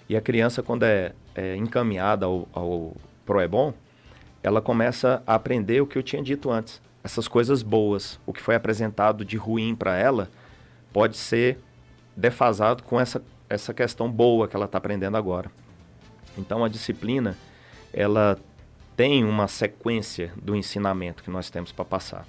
E 0.08 0.16
a 0.16 0.20
criança, 0.20 0.62
quando 0.62 0.82
é, 0.82 1.12
é 1.34 1.54
encaminhada 1.56 2.26
ao, 2.26 2.48
ao 2.52 2.96
Proebon, 3.24 3.72
ela 4.42 4.60
começa 4.60 5.22
a 5.26 5.34
aprender 5.34 5.80
o 5.80 5.86
que 5.86 5.96
eu 5.96 6.02
tinha 6.02 6.22
dito 6.22 6.50
antes. 6.50 6.80
Essas 7.04 7.28
coisas 7.28 7.62
boas, 7.62 8.18
o 8.26 8.32
que 8.32 8.42
foi 8.42 8.54
apresentado 8.54 9.24
de 9.24 9.36
ruim 9.36 9.74
para 9.74 9.96
ela, 9.96 10.28
pode 10.92 11.16
ser 11.16 11.58
defasado 12.16 12.82
com 12.82 12.98
essa, 12.98 13.22
essa 13.48 13.72
questão 13.72 14.10
boa 14.10 14.48
que 14.48 14.56
ela 14.56 14.64
está 14.64 14.78
aprendendo 14.78 15.16
agora. 15.16 15.50
Então 16.36 16.64
a 16.64 16.68
disciplina, 16.68 17.36
ela 17.92 18.38
tem 18.96 19.24
uma 19.24 19.48
sequência 19.48 20.32
do 20.36 20.54
ensinamento 20.54 21.22
que 21.22 21.30
nós 21.30 21.50
temos 21.50 21.72
para 21.72 21.84
passar. 21.84 22.26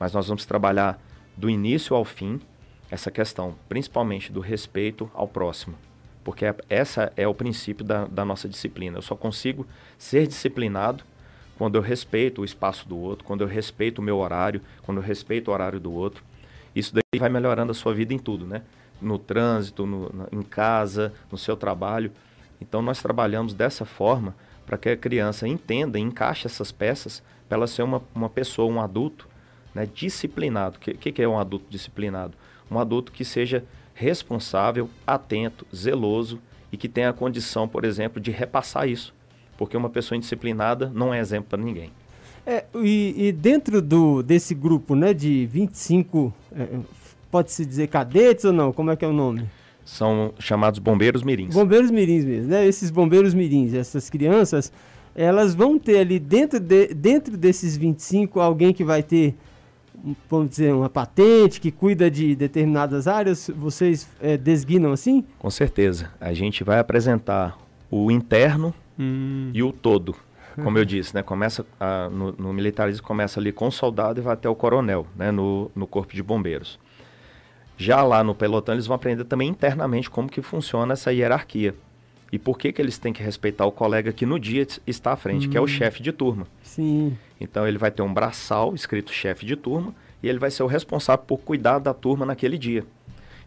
Mas 0.00 0.12
nós 0.12 0.28
vamos 0.28 0.46
trabalhar 0.46 1.00
do 1.36 1.50
início 1.50 1.94
ao 1.94 2.04
fim 2.04 2.40
essa 2.90 3.10
questão, 3.10 3.54
principalmente 3.68 4.32
do 4.32 4.40
respeito 4.40 5.10
ao 5.14 5.28
próximo. 5.28 5.76
Porque 6.24 6.44
é, 6.44 6.54
essa 6.68 7.12
é 7.16 7.26
o 7.26 7.34
princípio 7.34 7.84
da, 7.84 8.06
da 8.06 8.24
nossa 8.24 8.48
disciplina. 8.48 8.98
Eu 8.98 9.02
só 9.02 9.14
consigo 9.14 9.66
ser 9.96 10.26
disciplinado 10.26 11.04
quando 11.56 11.76
eu 11.76 11.82
respeito 11.82 12.42
o 12.42 12.44
espaço 12.44 12.88
do 12.88 12.96
outro, 12.96 13.24
quando 13.24 13.40
eu 13.40 13.48
respeito 13.48 13.98
o 13.98 14.02
meu 14.02 14.18
horário, 14.18 14.60
quando 14.82 14.98
eu 14.98 15.02
respeito 15.02 15.48
o 15.48 15.54
horário 15.54 15.80
do 15.80 15.92
outro. 15.92 16.22
Isso 16.74 16.94
daí 16.94 17.18
vai 17.18 17.28
melhorando 17.28 17.72
a 17.72 17.74
sua 17.74 17.94
vida 17.94 18.14
em 18.14 18.18
tudo, 18.18 18.46
né? 18.46 18.62
No 19.00 19.18
trânsito, 19.18 19.86
no, 19.86 20.10
na, 20.12 20.26
em 20.30 20.42
casa, 20.42 21.12
no 21.30 21.38
seu 21.38 21.56
trabalho. 21.56 22.12
Então 22.60 22.82
nós 22.82 23.02
trabalhamos 23.02 23.54
dessa 23.54 23.84
forma 23.84 24.34
para 24.66 24.76
que 24.76 24.90
a 24.90 24.96
criança 24.96 25.48
entenda 25.48 25.98
e 25.98 26.02
encaixe 26.02 26.46
essas 26.46 26.70
peças 26.70 27.22
para 27.48 27.56
ela 27.56 27.66
ser 27.66 27.82
uma, 27.82 28.02
uma 28.14 28.28
pessoa, 28.28 28.70
um 28.70 28.80
adulto 28.80 29.26
né, 29.74 29.88
disciplinado. 29.92 30.76
O 30.76 30.80
que, 30.80 31.10
que 31.10 31.22
é 31.22 31.28
um 31.28 31.38
adulto 31.38 31.66
disciplinado? 31.70 32.34
Um 32.70 32.78
adulto 32.78 33.12
que 33.12 33.24
seja 33.24 33.64
responsável, 33.94 34.88
atento, 35.06 35.66
zeloso 35.74 36.38
e 36.70 36.76
que 36.76 36.88
tenha 36.88 37.10
a 37.10 37.12
condição, 37.12 37.66
por 37.66 37.84
exemplo, 37.84 38.20
de 38.20 38.30
repassar 38.30 38.88
isso. 38.88 39.14
Porque 39.56 39.76
uma 39.76 39.90
pessoa 39.90 40.16
indisciplinada 40.16 40.90
não 40.94 41.12
é 41.12 41.18
exemplo 41.18 41.50
para 41.50 41.62
ninguém. 41.62 41.90
É, 42.46 42.64
e, 42.76 43.14
e, 43.28 43.32
dentro 43.32 43.82
do, 43.82 44.22
desse 44.22 44.54
grupo 44.54 44.94
né, 44.94 45.12
de 45.12 45.46
25, 45.46 46.32
é, 46.52 46.66
pode-se 47.30 47.66
dizer 47.66 47.88
cadetes 47.88 48.44
ou 48.44 48.52
não? 48.52 48.72
Como 48.72 48.90
é 48.90 48.96
que 48.96 49.04
é 49.04 49.08
o 49.08 49.12
nome? 49.12 49.48
são 49.88 50.34
chamados 50.38 50.78
bombeiros 50.78 51.22
mirins. 51.22 51.54
Bombeiros 51.54 51.90
mirins 51.90 52.24
mesmo, 52.24 52.50
né? 52.50 52.66
Esses 52.66 52.90
bombeiros 52.90 53.32
mirins, 53.32 53.72
essas 53.72 54.10
crianças, 54.10 54.70
elas 55.14 55.54
vão 55.54 55.78
ter 55.78 55.98
ali 55.98 56.18
dentro, 56.18 56.60
de, 56.60 56.88
dentro 56.88 57.38
desses 57.38 57.74
25 57.74 58.38
alguém 58.38 58.74
que 58.74 58.84
vai 58.84 59.02
ter, 59.02 59.34
vamos 60.30 60.50
dizer, 60.50 60.72
uma 60.72 60.88
patente, 60.88 61.60
que 61.60 61.70
cuida 61.70 62.10
de 62.10 62.34
determinadas 62.34 63.06
áreas, 63.06 63.50
vocês 63.54 64.08
é, 64.20 64.36
desguinam 64.36 64.92
assim? 64.92 65.24
Com 65.38 65.50
certeza. 65.50 66.10
A 66.20 66.32
gente 66.32 66.64
vai 66.64 66.78
apresentar 66.78 67.58
o 67.90 68.10
interno 68.10 68.74
hum. 68.98 69.50
e 69.54 69.62
o 69.62 69.72
todo. 69.72 70.14
Como 70.62 70.78
eu 70.78 70.84
disse, 70.86 71.14
né? 71.14 71.22
Começa 71.22 71.64
a, 71.78 72.08
no, 72.10 72.32
no 72.32 72.52
militarismo 72.52 73.06
começa 73.06 73.40
ali 73.40 73.52
com 73.52 73.68
o 73.68 73.72
soldado 73.72 74.20
e 74.20 74.22
vai 74.22 74.34
até 74.34 74.48
o 74.48 74.54
coronel, 74.54 75.06
né? 75.16 75.30
No, 75.30 75.70
no 75.74 75.86
corpo 75.86 76.14
de 76.14 76.22
bombeiros. 76.22 76.78
Já 77.76 78.02
lá 78.02 78.24
no 78.24 78.34
pelotão 78.34 78.74
eles 78.74 78.86
vão 78.86 78.96
aprender 78.96 79.24
também 79.24 79.48
internamente 79.48 80.10
como 80.10 80.28
que 80.28 80.42
funciona 80.42 80.94
essa 80.94 81.12
hierarquia. 81.12 81.74
E 82.30 82.38
por 82.38 82.58
que, 82.58 82.72
que 82.72 82.82
eles 82.82 82.98
têm 82.98 83.12
que 83.12 83.22
respeitar 83.22 83.64
o 83.64 83.72
colega 83.72 84.12
que 84.12 84.26
no 84.26 84.38
dia 84.38 84.66
está 84.86 85.12
à 85.12 85.16
frente, 85.16 85.46
hum. 85.46 85.50
que 85.50 85.56
é 85.56 85.60
o 85.60 85.64
hum. 85.64 85.68
chefe 85.68 86.02
de 86.02 86.12
turma. 86.12 86.46
Sim. 86.62 87.16
Então 87.40 87.66
ele 87.66 87.78
vai 87.78 87.90
ter 87.90 88.02
um 88.02 88.12
braçal 88.12 88.74
escrito 88.74 89.12
chefe 89.12 89.46
de 89.46 89.56
turma 89.56 89.94
e 90.22 90.28
ele 90.28 90.38
vai 90.38 90.50
ser 90.50 90.62
o 90.62 90.66
responsável 90.66 91.24
por 91.24 91.38
cuidar 91.38 91.78
da 91.78 91.94
turma 91.94 92.26
naquele 92.26 92.58
dia. 92.58 92.84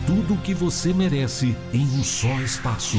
tudo 0.07 0.35
o 0.35 0.39
que 0.39 0.55
você 0.55 0.93
merece 0.93 1.57
em 1.73 1.87
um 1.87 2.05
só 2.05 2.41
espaço. 2.41 2.99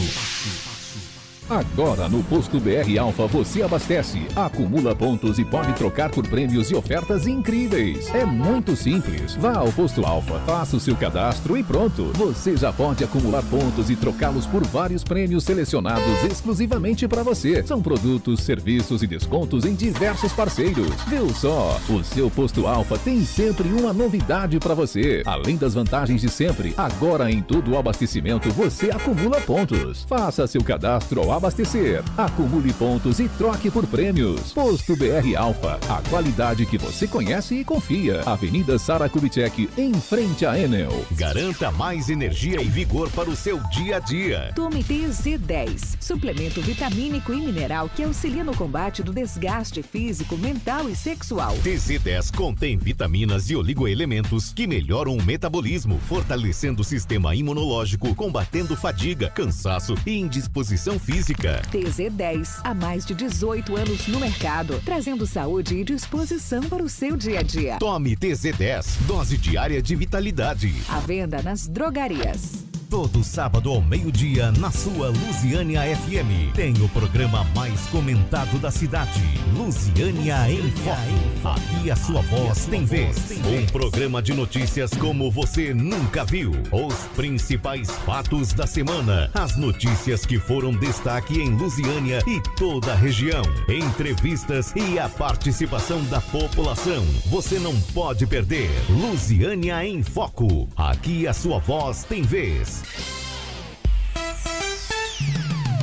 Agora 1.49 2.07
no 2.07 2.23
Posto 2.23 2.59
BR 2.59 2.97
Alfa 2.97 3.27
você 3.27 3.61
abastece, 3.61 4.25
acumula 4.35 4.95
pontos 4.95 5.37
e 5.37 5.45
pode 5.45 5.73
trocar 5.73 6.09
por 6.09 6.25
prêmios 6.27 6.71
e 6.71 6.75
ofertas 6.75 7.27
incríveis. 7.27 8.13
É 8.13 8.25
muito 8.25 8.75
simples. 8.75 9.35
Vá 9.35 9.57
ao 9.57 9.71
Posto 9.73 10.05
Alfa, 10.05 10.39
faça 10.39 10.77
o 10.77 10.79
seu 10.79 10.95
cadastro 10.95 11.57
e 11.57 11.63
pronto. 11.63 12.11
Você 12.13 12.55
já 12.55 12.71
pode 12.71 13.03
acumular 13.03 13.43
pontos 13.43 13.89
e 13.89 13.95
trocá-los 13.95 14.45
por 14.45 14.63
vários 14.63 15.03
prêmios 15.03 15.43
selecionados 15.43 16.23
exclusivamente 16.23 17.07
para 17.07 17.23
você. 17.23 17.61
São 17.63 17.81
produtos, 17.81 18.39
serviços 18.41 19.03
e 19.03 19.07
descontos 19.07 19.65
em 19.65 19.75
diversos 19.75 20.31
parceiros. 20.31 20.93
Viu 21.07 21.29
só? 21.33 21.79
O 21.89 22.03
seu 22.03 22.31
Posto 22.31 22.67
Alfa 22.67 22.97
tem 22.97 23.25
sempre 23.25 23.67
uma 23.67 23.91
novidade 23.91 24.59
para 24.59 24.73
você. 24.73 25.21
Além 25.25 25.57
das 25.57 25.73
vantagens 25.73 26.21
de 26.21 26.29
sempre, 26.29 26.73
agora 26.77 27.29
em 27.29 27.41
todo 27.41 27.71
o 27.71 27.77
abastecimento 27.77 28.49
você 28.51 28.91
acumula 28.91 29.41
pontos. 29.41 30.05
Faça 30.07 30.47
seu 30.47 30.63
cadastro 30.63 31.21
ao 31.21 31.32
abastecer. 31.37 32.03
Acumule 32.17 32.71
pontos 32.73 33.19
e 33.19 33.27
troque 33.29 33.71
por 33.71 33.87
prêmios. 33.87 34.53
Posto 34.53 34.95
BR 34.95 35.35
Alfa, 35.35 35.79
a 35.89 36.01
qualidade 36.09 36.65
que 36.65 36.77
você 36.77 37.07
conhece 37.07 37.55
e 37.55 37.63
confia. 37.63 38.21
Avenida 38.25 38.77
Sara 38.77 39.09
Kubitschek, 39.09 39.69
em 39.77 39.93
frente 39.93 40.45
à 40.45 40.57
Enel. 40.57 41.05
Garanta 41.13 41.71
mais 41.71 42.09
energia 42.09 42.61
e 42.61 42.67
vigor 42.67 43.09
para 43.11 43.29
o 43.29 43.35
seu 43.35 43.59
dia 43.69 43.97
a 43.97 43.99
dia. 43.99 44.51
Tome 44.55 44.83
TZ10, 44.83 45.97
suplemento 45.99 46.61
vitamínico 46.61 47.33
e 47.33 47.37
mineral 47.37 47.89
que 47.89 48.03
auxilia 48.03 48.43
no 48.43 48.55
combate 48.55 49.01
do 49.01 49.11
desgaste 49.11 49.81
físico, 49.81 50.37
mental 50.37 50.89
e 50.89 50.95
sexual. 50.95 51.55
TZ10 51.63 52.35
contém 52.35 52.77
vitaminas 52.77 53.49
e 53.49 53.55
oligoelementos 53.55 54.53
que 54.53 54.67
melhoram 54.67 55.17
o 55.17 55.23
metabolismo, 55.23 55.99
fortalecendo 56.07 56.81
o 56.81 56.85
sistema 56.85 57.33
imunológico, 57.33 58.13
combatendo 58.13 58.75
fadiga, 58.75 59.29
cansaço 59.29 59.95
e 60.05 60.19
indisposição 60.19 60.99
física. 60.99 61.22
TZ10, 61.23 62.59
há 62.65 62.73
mais 62.73 63.05
de 63.05 63.15
18 63.15 63.77
anos 63.77 64.07
no 64.07 64.19
mercado, 64.19 64.81
trazendo 64.83 65.25
saúde 65.25 65.77
e 65.77 65.83
disposição 65.83 66.63
para 66.63 66.83
o 66.83 66.89
seu 66.89 67.15
dia 67.15 67.39
a 67.39 67.43
dia. 67.43 67.77
Tome 67.79 68.17
TZ10, 68.17 69.05
dose 69.07 69.37
diária 69.37 69.81
de 69.81 69.95
vitalidade. 69.95 70.73
À 70.89 70.99
venda 70.99 71.41
nas 71.41 71.65
drogarias. 71.67 72.65
Todo 72.93 73.23
sábado 73.23 73.71
ao 73.71 73.81
meio-dia, 73.81 74.51
na 74.51 74.69
sua 74.69 75.07
Lusiânia 75.07 75.81
FM, 75.97 76.53
tem 76.53 76.75
o 76.79 76.87
programa 76.89 77.43
mais 77.55 77.87
comentado 77.87 78.59
da 78.59 78.69
cidade, 78.69 79.19
Lusiânia 79.57 80.51
em 80.51 80.69
Foco. 80.69 81.55
Aqui 81.55 81.89
a 81.89 81.95
sua 81.95 82.21
voz 82.21 82.67
tem 82.67 82.85
vez. 82.85 83.17
Um 83.47 83.65
programa 83.71 84.21
de 84.21 84.31
notícias 84.31 84.91
como 84.91 85.31
você 85.31 85.73
nunca 85.73 86.23
viu. 86.23 86.51
Os 86.71 86.93
principais 87.15 87.89
fatos 88.05 88.53
da 88.53 88.67
semana, 88.67 89.27
as 89.33 89.57
notícias 89.57 90.23
que 90.23 90.37
foram 90.37 90.71
destaque 90.71 91.41
em 91.41 91.49
Lusiânia 91.49 92.19
e 92.27 92.39
toda 92.55 92.91
a 92.91 92.95
região, 92.95 93.41
entrevistas 93.67 94.71
e 94.75 94.99
a 94.99 95.09
participação 95.09 96.03
da 96.11 96.21
população. 96.21 97.03
Você 97.25 97.57
não 97.57 97.75
pode 97.91 98.27
perder. 98.27 98.69
Lusiânia 98.87 99.83
em 99.83 100.03
Foco. 100.03 100.69
Aqui 100.77 101.27
a 101.27 101.33
sua 101.33 101.57
voz 101.57 102.03
tem 102.03 102.21
vez. 102.21 102.82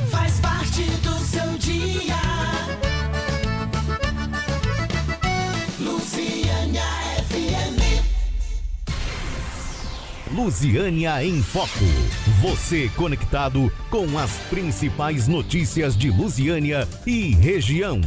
Faz 0.09 0.39
parte 0.39 0.83
do 0.83 1.19
seu 1.19 1.57
dia. 1.57 2.15
Luciânia 5.79 6.83
FM. 7.29 7.81
Lusiânia 10.33 11.23
em 11.23 11.41
Foco. 11.41 11.67
Você 12.41 12.89
conectado 12.95 13.71
com 13.89 14.17
as 14.17 14.31
principais 14.49 15.27
notícias 15.27 15.97
de 15.97 16.09
Lusiânia 16.09 16.87
e 17.05 17.35
região. 17.35 18.01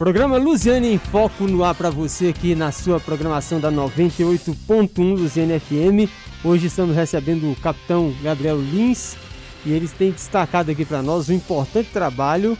Programa 0.00 0.38
Luziane 0.38 0.94
em 0.94 0.96
Foco 0.96 1.44
no 1.44 1.62
ar 1.62 1.74
para 1.74 1.90
você 1.90 2.28
aqui 2.28 2.54
na 2.54 2.72
sua 2.72 2.98
programação 2.98 3.60
da 3.60 3.70
98.1 3.70 5.14
Luziane 5.14 5.60
FM. 5.60 6.10
Hoje 6.42 6.68
estamos 6.68 6.96
recebendo 6.96 7.52
o 7.52 7.56
capitão 7.56 8.10
Gabriel 8.22 8.58
Lins 8.58 9.14
e 9.62 9.70
eles 9.70 9.92
têm 9.92 10.10
destacado 10.10 10.70
aqui 10.70 10.86
para 10.86 11.02
nós 11.02 11.28
um 11.28 11.34
importante 11.34 11.90
trabalho 11.90 12.56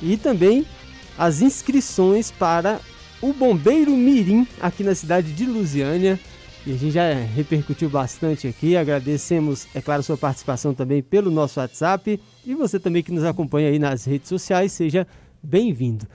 e 0.00 0.16
também 0.16 0.64
as 1.18 1.42
inscrições 1.42 2.30
para 2.30 2.78
o 3.20 3.32
Bombeiro 3.32 3.90
Mirim 3.90 4.46
aqui 4.60 4.84
na 4.84 4.94
cidade 4.94 5.32
de 5.32 5.46
Lusiânia. 5.46 6.16
E 6.64 6.70
a 6.70 6.76
gente 6.76 6.92
já 6.92 7.12
repercutiu 7.12 7.90
bastante 7.90 8.46
aqui. 8.46 8.76
Agradecemos, 8.76 9.66
é 9.74 9.80
claro, 9.80 10.04
sua 10.04 10.16
participação 10.16 10.72
também 10.72 11.02
pelo 11.02 11.28
nosso 11.28 11.58
WhatsApp. 11.58 12.20
E 12.46 12.54
você 12.54 12.78
também 12.78 13.02
que 13.02 13.10
nos 13.10 13.24
acompanha 13.24 13.68
aí 13.68 13.80
nas 13.80 14.04
redes 14.04 14.28
sociais, 14.28 14.70
seja 14.70 15.04
bem-vindo. 15.42 16.06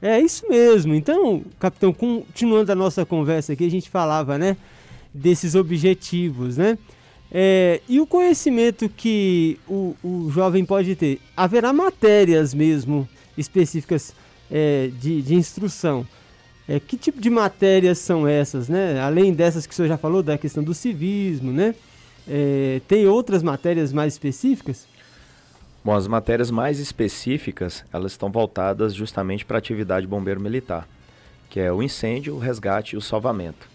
É 0.00 0.20
isso 0.20 0.48
mesmo. 0.48 0.94
Então, 0.94 1.42
capitão, 1.58 1.92
continuando 1.92 2.70
a 2.70 2.74
nossa 2.74 3.04
conversa 3.04 3.52
aqui, 3.52 3.64
a 3.64 3.70
gente 3.70 3.90
falava, 3.90 4.38
né, 4.38 4.56
desses 5.12 5.54
objetivos, 5.54 6.56
né? 6.56 6.78
É, 7.30 7.82
e 7.88 8.00
o 8.00 8.06
conhecimento 8.06 8.88
que 8.88 9.58
o, 9.68 9.94
o 10.02 10.30
jovem 10.30 10.64
pode 10.64 10.94
ter? 10.96 11.20
Haverá 11.36 11.72
matérias 11.72 12.54
mesmo 12.54 13.06
específicas 13.36 14.14
é, 14.50 14.90
de, 14.98 15.20
de 15.20 15.34
instrução. 15.34 16.06
É, 16.66 16.78
que 16.78 16.96
tipo 16.96 17.20
de 17.20 17.28
matérias 17.28 17.98
são 17.98 18.26
essas, 18.26 18.68
né? 18.68 19.00
Além 19.00 19.32
dessas 19.32 19.66
que 19.66 19.72
o 19.72 19.76
senhor 19.76 19.88
já 19.88 19.98
falou, 19.98 20.22
da 20.22 20.38
questão 20.38 20.62
do 20.62 20.72
civismo, 20.74 21.50
né? 21.50 21.74
É, 22.26 22.80
tem 22.86 23.06
outras 23.06 23.42
matérias 23.42 23.92
mais 23.92 24.14
específicas? 24.14 24.86
Bom, 25.88 25.94
as 25.94 26.06
matérias 26.06 26.50
mais 26.50 26.78
específicas, 26.80 27.82
elas 27.90 28.12
estão 28.12 28.30
voltadas 28.30 28.94
justamente 28.94 29.46
para 29.46 29.56
a 29.56 29.58
atividade 29.58 30.06
bombeiro 30.06 30.38
militar, 30.38 30.86
que 31.48 31.58
é 31.58 31.72
o 31.72 31.82
incêndio, 31.82 32.34
o 32.34 32.38
resgate 32.38 32.94
e 32.94 32.98
o 32.98 33.00
salvamento. 33.00 33.66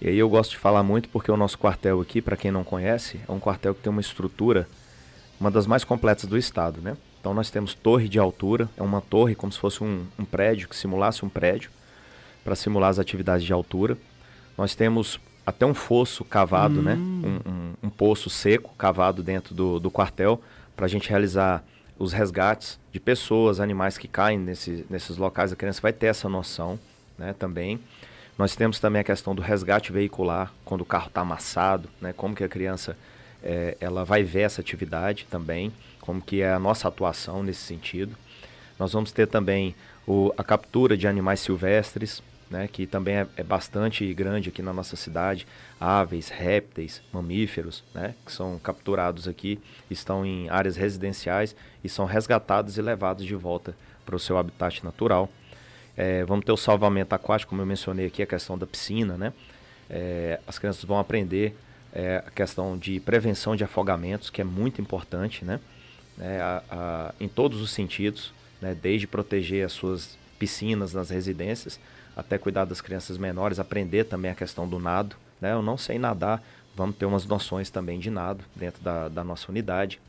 E 0.00 0.08
aí 0.08 0.16
eu 0.16 0.30
gosto 0.30 0.52
de 0.52 0.56
falar 0.56 0.82
muito 0.82 1.10
porque 1.10 1.30
o 1.30 1.36
nosso 1.36 1.58
quartel 1.58 2.00
aqui, 2.00 2.22
para 2.22 2.38
quem 2.38 2.50
não 2.50 2.64
conhece, 2.64 3.20
é 3.28 3.30
um 3.30 3.38
quartel 3.38 3.74
que 3.74 3.82
tem 3.82 3.90
uma 3.90 4.00
estrutura, 4.00 4.66
uma 5.38 5.50
das 5.50 5.66
mais 5.66 5.84
completas 5.84 6.24
do 6.24 6.38
estado, 6.38 6.80
né? 6.80 6.96
Então 7.20 7.34
nós 7.34 7.50
temos 7.50 7.74
torre 7.74 8.08
de 8.08 8.18
altura, 8.18 8.66
é 8.74 8.82
uma 8.82 9.02
torre 9.02 9.34
como 9.34 9.52
se 9.52 9.58
fosse 9.58 9.84
um, 9.84 10.06
um 10.18 10.24
prédio, 10.24 10.70
que 10.70 10.74
simulasse 10.74 11.22
um 11.22 11.28
prédio, 11.28 11.70
para 12.42 12.56
simular 12.56 12.88
as 12.88 12.98
atividades 12.98 13.44
de 13.44 13.52
altura. 13.52 13.98
Nós 14.56 14.74
temos 14.74 15.20
até 15.44 15.66
um 15.66 15.74
fosso 15.74 16.24
cavado, 16.24 16.78
hum. 16.78 16.82
né? 16.82 16.94
Um, 16.94 17.40
um, 17.46 17.72
um, 17.82 17.90
poço 17.90 18.30
seco 18.30 18.74
cavado 18.78 19.22
dentro 19.22 19.54
do, 19.54 19.78
do 19.78 19.90
quartel 19.90 20.40
para 20.76 20.86
a 20.86 20.88
gente 20.88 21.08
realizar 21.08 21.64
os 21.98 22.12
resgates 22.12 22.80
de 22.90 22.98
pessoas, 22.98 23.60
animais 23.60 23.96
que 23.96 24.08
caem 24.08 24.38
nesse, 24.38 24.84
nesses 24.90 25.16
locais. 25.16 25.52
A 25.52 25.56
criança 25.56 25.80
vai 25.80 25.92
ter 25.92 26.06
essa 26.06 26.28
noção 26.28 26.78
né, 27.16 27.34
também. 27.38 27.80
Nós 28.36 28.56
temos 28.56 28.80
também 28.80 29.00
a 29.00 29.04
questão 29.04 29.34
do 29.34 29.42
resgate 29.42 29.92
veicular, 29.92 30.52
quando 30.64 30.80
o 30.80 30.84
carro 30.84 31.08
está 31.08 31.20
amassado, 31.20 31.88
né, 32.00 32.12
como 32.12 32.34
que 32.34 32.42
a 32.42 32.48
criança 32.48 32.96
é, 33.42 33.76
ela 33.80 34.04
vai 34.04 34.22
ver 34.22 34.40
essa 34.40 34.60
atividade 34.60 35.26
também, 35.30 35.72
como 36.00 36.20
que 36.20 36.40
é 36.40 36.52
a 36.52 36.58
nossa 36.58 36.88
atuação 36.88 37.42
nesse 37.42 37.60
sentido. 37.60 38.16
Nós 38.78 38.92
vamos 38.92 39.12
ter 39.12 39.26
também 39.26 39.74
o, 40.06 40.32
a 40.36 40.42
captura 40.42 40.96
de 40.96 41.06
animais 41.06 41.40
silvestres, 41.40 42.22
né, 42.52 42.68
que 42.70 42.86
também 42.86 43.16
é, 43.16 43.26
é, 43.38 43.42
bastante 43.42 44.12
grande 44.12 44.50
aqui 44.50 44.60
na 44.60 44.74
nossa 44.74 44.94
cidade, 44.94 45.46
aves, 45.80 46.28
répteis, 46.28 47.00
mamíferos, 47.10 47.82
né, 47.94 48.14
que 48.24 48.30
são 48.30 48.58
capturados 48.58 49.26
aqui, 49.26 49.58
estão 49.90 50.24
em 50.24 50.50
áreas 50.50 50.76
residenciais 50.76 51.56
e 51.82 51.88
são 51.88 52.04
resgatados 52.04 52.76
e 52.76 52.82
levados 52.82 53.24
de 53.24 53.34
volta 53.34 53.74
para 54.04 54.14
o 54.14 54.18
seu 54.18 54.36
habitat 54.36 54.84
natural. 54.84 55.30
É, 55.96 56.24
vamos 56.24 56.44
ter 56.44 56.52
o 56.52 56.56
salvamento 56.56 57.14
aquático, 57.14 57.50
como 57.50 57.62
eu 57.62 57.66
mencionei 57.66 58.06
aqui, 58.06 58.22
a 58.22 58.26
questão 58.26 58.58
da 58.58 58.66
piscina, 58.66 59.16
né? 59.16 59.32
É, 59.88 60.38
as 60.46 60.58
crianças 60.58 60.84
vão 60.84 60.98
aprender 60.98 61.56
é, 61.92 62.22
a 62.26 62.30
questão 62.30 62.78
de 62.78 63.00
prevenção 63.00 63.56
de 63.56 63.64
afogamentos, 63.64 64.30
que 64.30 64.40
é 64.40 64.44
muito 64.44 64.80
importante, 64.80 65.44
né? 65.44 65.58
É, 66.20 66.38
a, 66.40 66.62
a, 66.70 67.14
em 67.18 67.28
todos 67.28 67.60
os 67.60 67.70
sentidos, 67.70 68.32
né? 68.60 68.76
desde 68.80 69.06
proteger 69.06 69.64
as 69.64 69.72
suas 69.72 70.16
piscinas 70.38 70.92
nas 70.92 71.08
residências, 71.08 71.80
até 72.16 72.38
cuidar 72.38 72.64
das 72.64 72.80
crianças 72.80 73.18
menores, 73.18 73.58
aprender 73.58 74.04
também 74.04 74.30
a 74.30 74.34
questão 74.34 74.68
do 74.68 74.78
nado. 74.78 75.16
Né? 75.40 75.52
Eu 75.52 75.62
não 75.62 75.76
sei 75.76 75.98
nadar, 75.98 76.42
vamos 76.74 76.96
ter 76.96 77.06
umas 77.06 77.26
noções 77.26 77.70
também 77.70 77.98
de 77.98 78.10
nado 78.10 78.44
dentro 78.54 78.82
da, 78.82 79.08
da 79.08 79.24
nossa 79.24 79.50
unidade. 79.50 80.00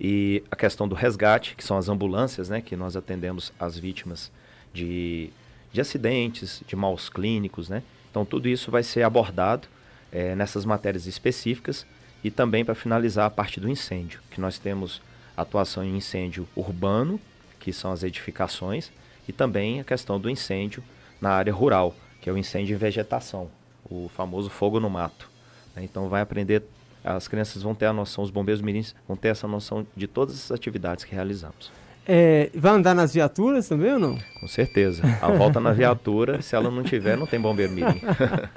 E 0.00 0.42
a 0.50 0.56
questão 0.56 0.86
do 0.86 0.94
resgate, 0.94 1.54
que 1.56 1.64
são 1.64 1.78
as 1.78 1.88
ambulâncias, 1.88 2.48
né? 2.48 2.60
que 2.60 2.76
nós 2.76 2.96
atendemos 2.96 3.52
as 3.58 3.78
vítimas 3.78 4.30
de, 4.72 5.30
de 5.72 5.80
acidentes, 5.80 6.62
de 6.66 6.76
maus 6.76 7.08
clínicos. 7.08 7.68
Né? 7.68 7.82
Então, 8.10 8.24
tudo 8.24 8.48
isso 8.48 8.70
vai 8.70 8.82
ser 8.82 9.02
abordado 9.02 9.68
é, 10.12 10.34
nessas 10.34 10.64
matérias 10.64 11.06
específicas 11.06 11.86
e 12.22 12.30
também 12.30 12.64
para 12.64 12.74
finalizar 12.74 13.26
a 13.26 13.30
parte 13.30 13.60
do 13.60 13.68
incêndio, 13.68 14.20
que 14.30 14.40
nós 14.40 14.58
temos 14.58 15.00
atuação 15.36 15.84
em 15.84 15.96
incêndio 15.96 16.48
urbano, 16.56 17.20
que 17.60 17.72
são 17.72 17.92
as 17.92 18.02
edificações, 18.02 18.90
e 19.28 19.32
também 19.32 19.80
a 19.80 19.84
questão 19.84 20.18
do 20.18 20.30
incêndio 20.30 20.82
na 21.20 21.30
área 21.30 21.52
rural, 21.52 21.94
que 22.20 22.28
é 22.28 22.32
o 22.32 22.38
incêndio 22.38 22.74
em 22.74 22.78
vegetação, 22.78 23.48
o 23.88 24.10
famoso 24.14 24.50
fogo 24.50 24.80
no 24.80 24.90
mato. 24.90 25.30
Né? 25.74 25.84
Então 25.84 26.08
vai 26.08 26.20
aprender, 26.20 26.62
as 27.04 27.28
crianças 27.28 27.62
vão 27.62 27.74
ter 27.74 27.86
a 27.86 27.92
noção, 27.92 28.24
os 28.24 28.30
bombeiros 28.30 28.60
mirins 28.60 28.94
vão 29.06 29.16
ter 29.16 29.28
essa 29.28 29.46
noção 29.46 29.86
de 29.96 30.06
todas 30.06 30.34
as 30.34 30.50
atividades 30.50 31.04
que 31.04 31.14
realizamos. 31.14 31.70
É, 32.08 32.50
vai 32.54 32.72
andar 32.72 32.94
nas 32.94 33.12
viaturas 33.12 33.68
também 33.68 33.92
ou 33.94 33.98
não? 33.98 34.16
Com 34.40 34.46
certeza. 34.46 35.02
A 35.20 35.28
volta 35.32 35.58
na 35.58 35.72
viatura, 35.72 36.40
se 36.40 36.54
ela 36.54 36.70
não 36.70 36.84
tiver, 36.84 37.16
não 37.16 37.26
tem 37.26 37.40
bombeiro 37.40 37.72
mirim. 37.72 38.00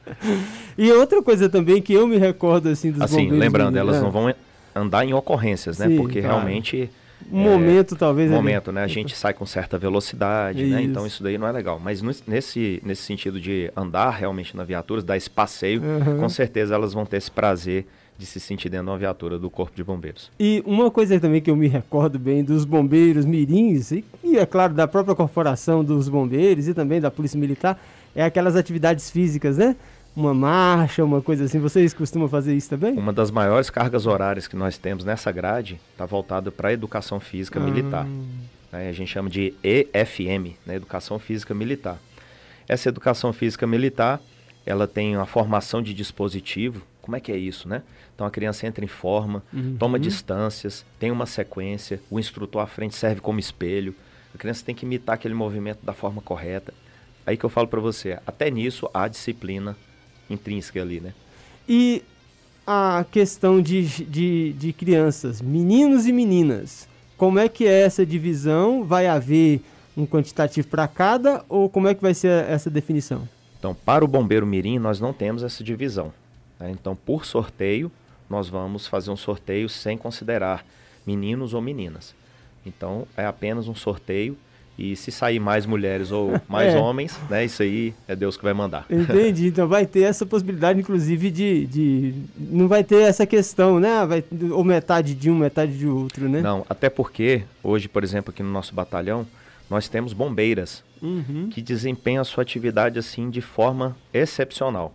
e 0.77 0.91
outra 0.91 1.21
coisa 1.23 1.49
também 1.49 1.81
que 1.81 1.91
eu 1.91 2.07
me 2.07 2.17
recordo 2.17 2.69
assim 2.69 2.91
dos 2.91 3.01
assim, 3.01 3.23
bombeiros 3.23 3.39
lembrando, 3.39 3.71
mirim, 3.71 3.79
elas 3.79 3.95
é. 3.95 4.01
não 4.01 4.11
vão 4.11 4.31
andar 4.75 5.03
em 5.03 5.13
ocorrências, 5.13 5.79
né? 5.79 5.87
Sim, 5.87 5.97
Porque 5.97 6.21
claro. 6.21 6.35
realmente 6.35 6.91
um 7.31 7.41
é, 7.41 7.49
momento 7.49 7.95
talvez. 7.95 8.31
Um 8.31 8.35
momento, 8.35 8.71
né? 8.71 8.83
A 8.83 8.87
gente 8.87 9.15
sai 9.15 9.33
com 9.33 9.45
certa 9.45 9.77
velocidade, 9.77 10.63
isso. 10.63 10.71
né? 10.71 10.81
Então 10.81 11.05
isso 11.05 11.21
daí 11.23 11.37
não 11.37 11.47
é 11.47 11.51
legal. 11.51 11.79
Mas 11.83 12.01
nesse, 12.01 12.81
nesse 12.85 13.01
sentido 13.03 13.39
de 13.39 13.71
andar 13.75 14.11
realmente 14.11 14.55
na 14.55 14.63
viatura, 14.63 15.01
dar 15.01 15.17
esse 15.17 15.29
passeio, 15.29 15.81
uhum. 15.81 16.19
com 16.19 16.29
certeza 16.29 16.75
elas 16.75 16.93
vão 16.93 17.05
ter 17.05 17.17
esse 17.17 17.31
prazer 17.31 17.85
de 18.17 18.25
se 18.25 18.39
sentir 18.39 18.67
dentro 18.67 18.85
de 18.87 18.91
uma 18.91 18.97
viatura 18.97 19.39
do 19.39 19.49
Corpo 19.49 19.73
de 19.75 19.83
Bombeiros. 19.83 20.29
E 20.37 20.61
uma 20.65 20.91
coisa 20.91 21.17
também 21.21 21.41
que 21.41 21.49
eu 21.49 21.55
me 21.55 21.69
recordo 21.69 22.19
bem 22.19 22.43
dos 22.43 22.65
bombeiros 22.65 23.25
mirins, 23.25 23.91
e, 23.91 24.03
e 24.21 24.37
é 24.37 24.45
claro 24.45 24.73
da 24.73 24.85
própria 24.85 25.15
corporação 25.15 25.83
dos 25.85 26.09
bombeiros 26.09 26.67
e 26.67 26.73
também 26.73 26.99
da 26.99 27.09
Polícia 27.09 27.39
Militar, 27.39 27.79
é 28.13 28.21
aquelas 28.21 28.57
atividades 28.57 29.09
físicas, 29.09 29.57
né? 29.57 29.75
Uma 30.19 30.33
marcha, 30.33 31.01
uma 31.01 31.21
coisa 31.21 31.45
assim. 31.45 31.59
Vocês 31.59 31.93
costumam 31.93 32.27
fazer 32.27 32.53
isso 32.53 32.69
também? 32.69 32.91
Uma 32.91 33.13
das 33.13 33.31
maiores 33.31 33.69
cargas 33.69 34.05
horárias 34.05 34.49
que 34.49 34.55
nós 34.57 34.77
temos 34.77 35.05
nessa 35.05 35.31
grade 35.31 35.79
está 35.93 36.05
voltada 36.05 36.51
para 36.51 36.67
a 36.67 36.73
educação 36.73 37.21
física 37.21 37.57
ah. 37.57 37.63
militar. 37.63 38.05
Né? 38.69 38.89
A 38.89 38.91
gente 38.91 39.09
chama 39.09 39.29
de 39.29 39.53
EFM, 39.63 40.57
né? 40.65 40.75
Educação 40.75 41.17
Física 41.19 41.53
Militar. 41.53 41.97
Essa 42.67 42.89
educação 42.89 43.31
física 43.31 43.65
militar, 43.65 44.19
ela 44.65 44.85
tem 44.89 45.15
uma 45.15 45.25
formação 45.25 45.81
de 45.81 45.93
dispositivo. 45.93 46.81
Como 47.01 47.15
é 47.15 47.21
que 47.21 47.31
é 47.31 47.37
isso, 47.37 47.69
né? 47.69 47.81
Então 48.13 48.27
a 48.27 48.29
criança 48.29 48.67
entra 48.67 48.83
em 48.83 48.89
forma, 48.89 49.41
uhum. 49.53 49.77
toma 49.79 49.97
distâncias, 49.97 50.85
tem 50.99 51.11
uma 51.11 51.25
sequência, 51.25 52.01
o 52.09 52.19
instrutor 52.19 52.61
à 52.61 52.67
frente 52.67 52.93
serve 52.93 53.21
como 53.21 53.39
espelho. 53.39 53.95
A 54.35 54.37
criança 54.37 54.65
tem 54.65 54.75
que 54.75 54.85
imitar 54.85 55.15
aquele 55.15 55.33
movimento 55.33 55.79
da 55.81 55.93
forma 55.93 56.21
correta. 56.21 56.73
Aí 57.25 57.37
que 57.37 57.45
eu 57.45 57.49
falo 57.49 57.69
para 57.69 57.79
você, 57.79 58.19
até 58.27 58.51
nisso 58.51 58.89
há 58.93 59.07
disciplina 59.07 59.77
intrínseca 60.29 60.81
ali, 60.81 60.99
né? 60.99 61.13
E 61.67 62.03
a 62.65 63.05
questão 63.11 63.61
de, 63.61 63.85
de, 64.05 64.53
de 64.53 64.73
crianças, 64.73 65.41
meninos 65.41 66.07
e 66.07 66.11
meninas, 66.11 66.87
como 67.17 67.39
é 67.39 67.49
que 67.49 67.65
é 67.65 67.81
essa 67.81 68.05
divisão? 68.05 68.83
Vai 68.83 69.07
haver 69.07 69.61
um 69.97 70.05
quantitativo 70.05 70.67
para 70.67 70.87
cada 70.87 71.43
ou 71.49 71.69
como 71.69 71.87
é 71.87 71.93
que 71.93 72.01
vai 72.01 72.13
ser 72.13 72.45
essa 72.45 72.69
definição? 72.69 73.27
Então, 73.57 73.75
para 73.75 74.05
o 74.05 74.07
bombeiro 74.07 74.45
mirim, 74.45 74.79
nós 74.79 74.99
não 74.99 75.11
temos 75.11 75.43
essa 75.43 75.63
divisão. 75.63 76.13
Né? 76.59 76.71
Então, 76.71 76.95
por 76.95 77.25
sorteio, 77.25 77.91
nós 78.29 78.47
vamos 78.47 78.87
fazer 78.87 79.11
um 79.11 79.17
sorteio 79.17 79.67
sem 79.67 79.97
considerar 79.97 80.65
meninos 81.05 81.53
ou 81.53 81.61
meninas. 81.61 82.13
Então 82.65 83.07
é 83.17 83.25
apenas 83.25 83.67
um 83.67 83.75
sorteio 83.75 84.37
e 84.79 84.95
se 84.95 85.11
sair 85.11 85.39
mais 85.39 85.65
mulheres 85.65 86.09
ou 86.09 86.39
mais 86.47 86.73
é. 86.73 86.77
homens, 86.77 87.19
né, 87.29 87.43
isso 87.43 87.61
aí 87.61 87.93
é 88.07 88.15
Deus 88.15 88.37
que 88.37 88.43
vai 88.43 88.53
mandar. 88.53 88.85
Entendi. 88.89 89.47
Então 89.47 89.67
vai 89.67 89.85
ter 89.85 90.03
essa 90.03 90.25
possibilidade, 90.25 90.79
inclusive, 90.79 91.29
de, 91.29 91.67
de. 91.67 92.13
Não 92.37 92.67
vai 92.67 92.83
ter 92.83 93.01
essa 93.01 93.25
questão, 93.25 93.79
né? 93.79 94.05
Vai, 94.05 94.23
ou 94.51 94.63
metade 94.63 95.13
de 95.13 95.29
um, 95.29 95.37
metade 95.37 95.77
de 95.77 95.85
outro, 95.85 96.29
né? 96.29 96.39
Não, 96.41 96.65
até 96.69 96.89
porque 96.89 97.43
hoje, 97.61 97.89
por 97.89 98.03
exemplo, 98.03 98.31
aqui 98.31 98.41
no 98.41 98.51
nosso 98.51 98.73
batalhão, 98.73 99.27
nós 99.69 99.89
temos 99.89 100.13
bombeiras 100.13 100.81
uhum. 101.01 101.49
que 101.51 101.61
desempenham 101.61 102.21
a 102.21 102.25
sua 102.25 102.41
atividade 102.41 102.97
assim 102.97 103.29
de 103.29 103.41
forma 103.41 103.97
excepcional. 104.13 104.93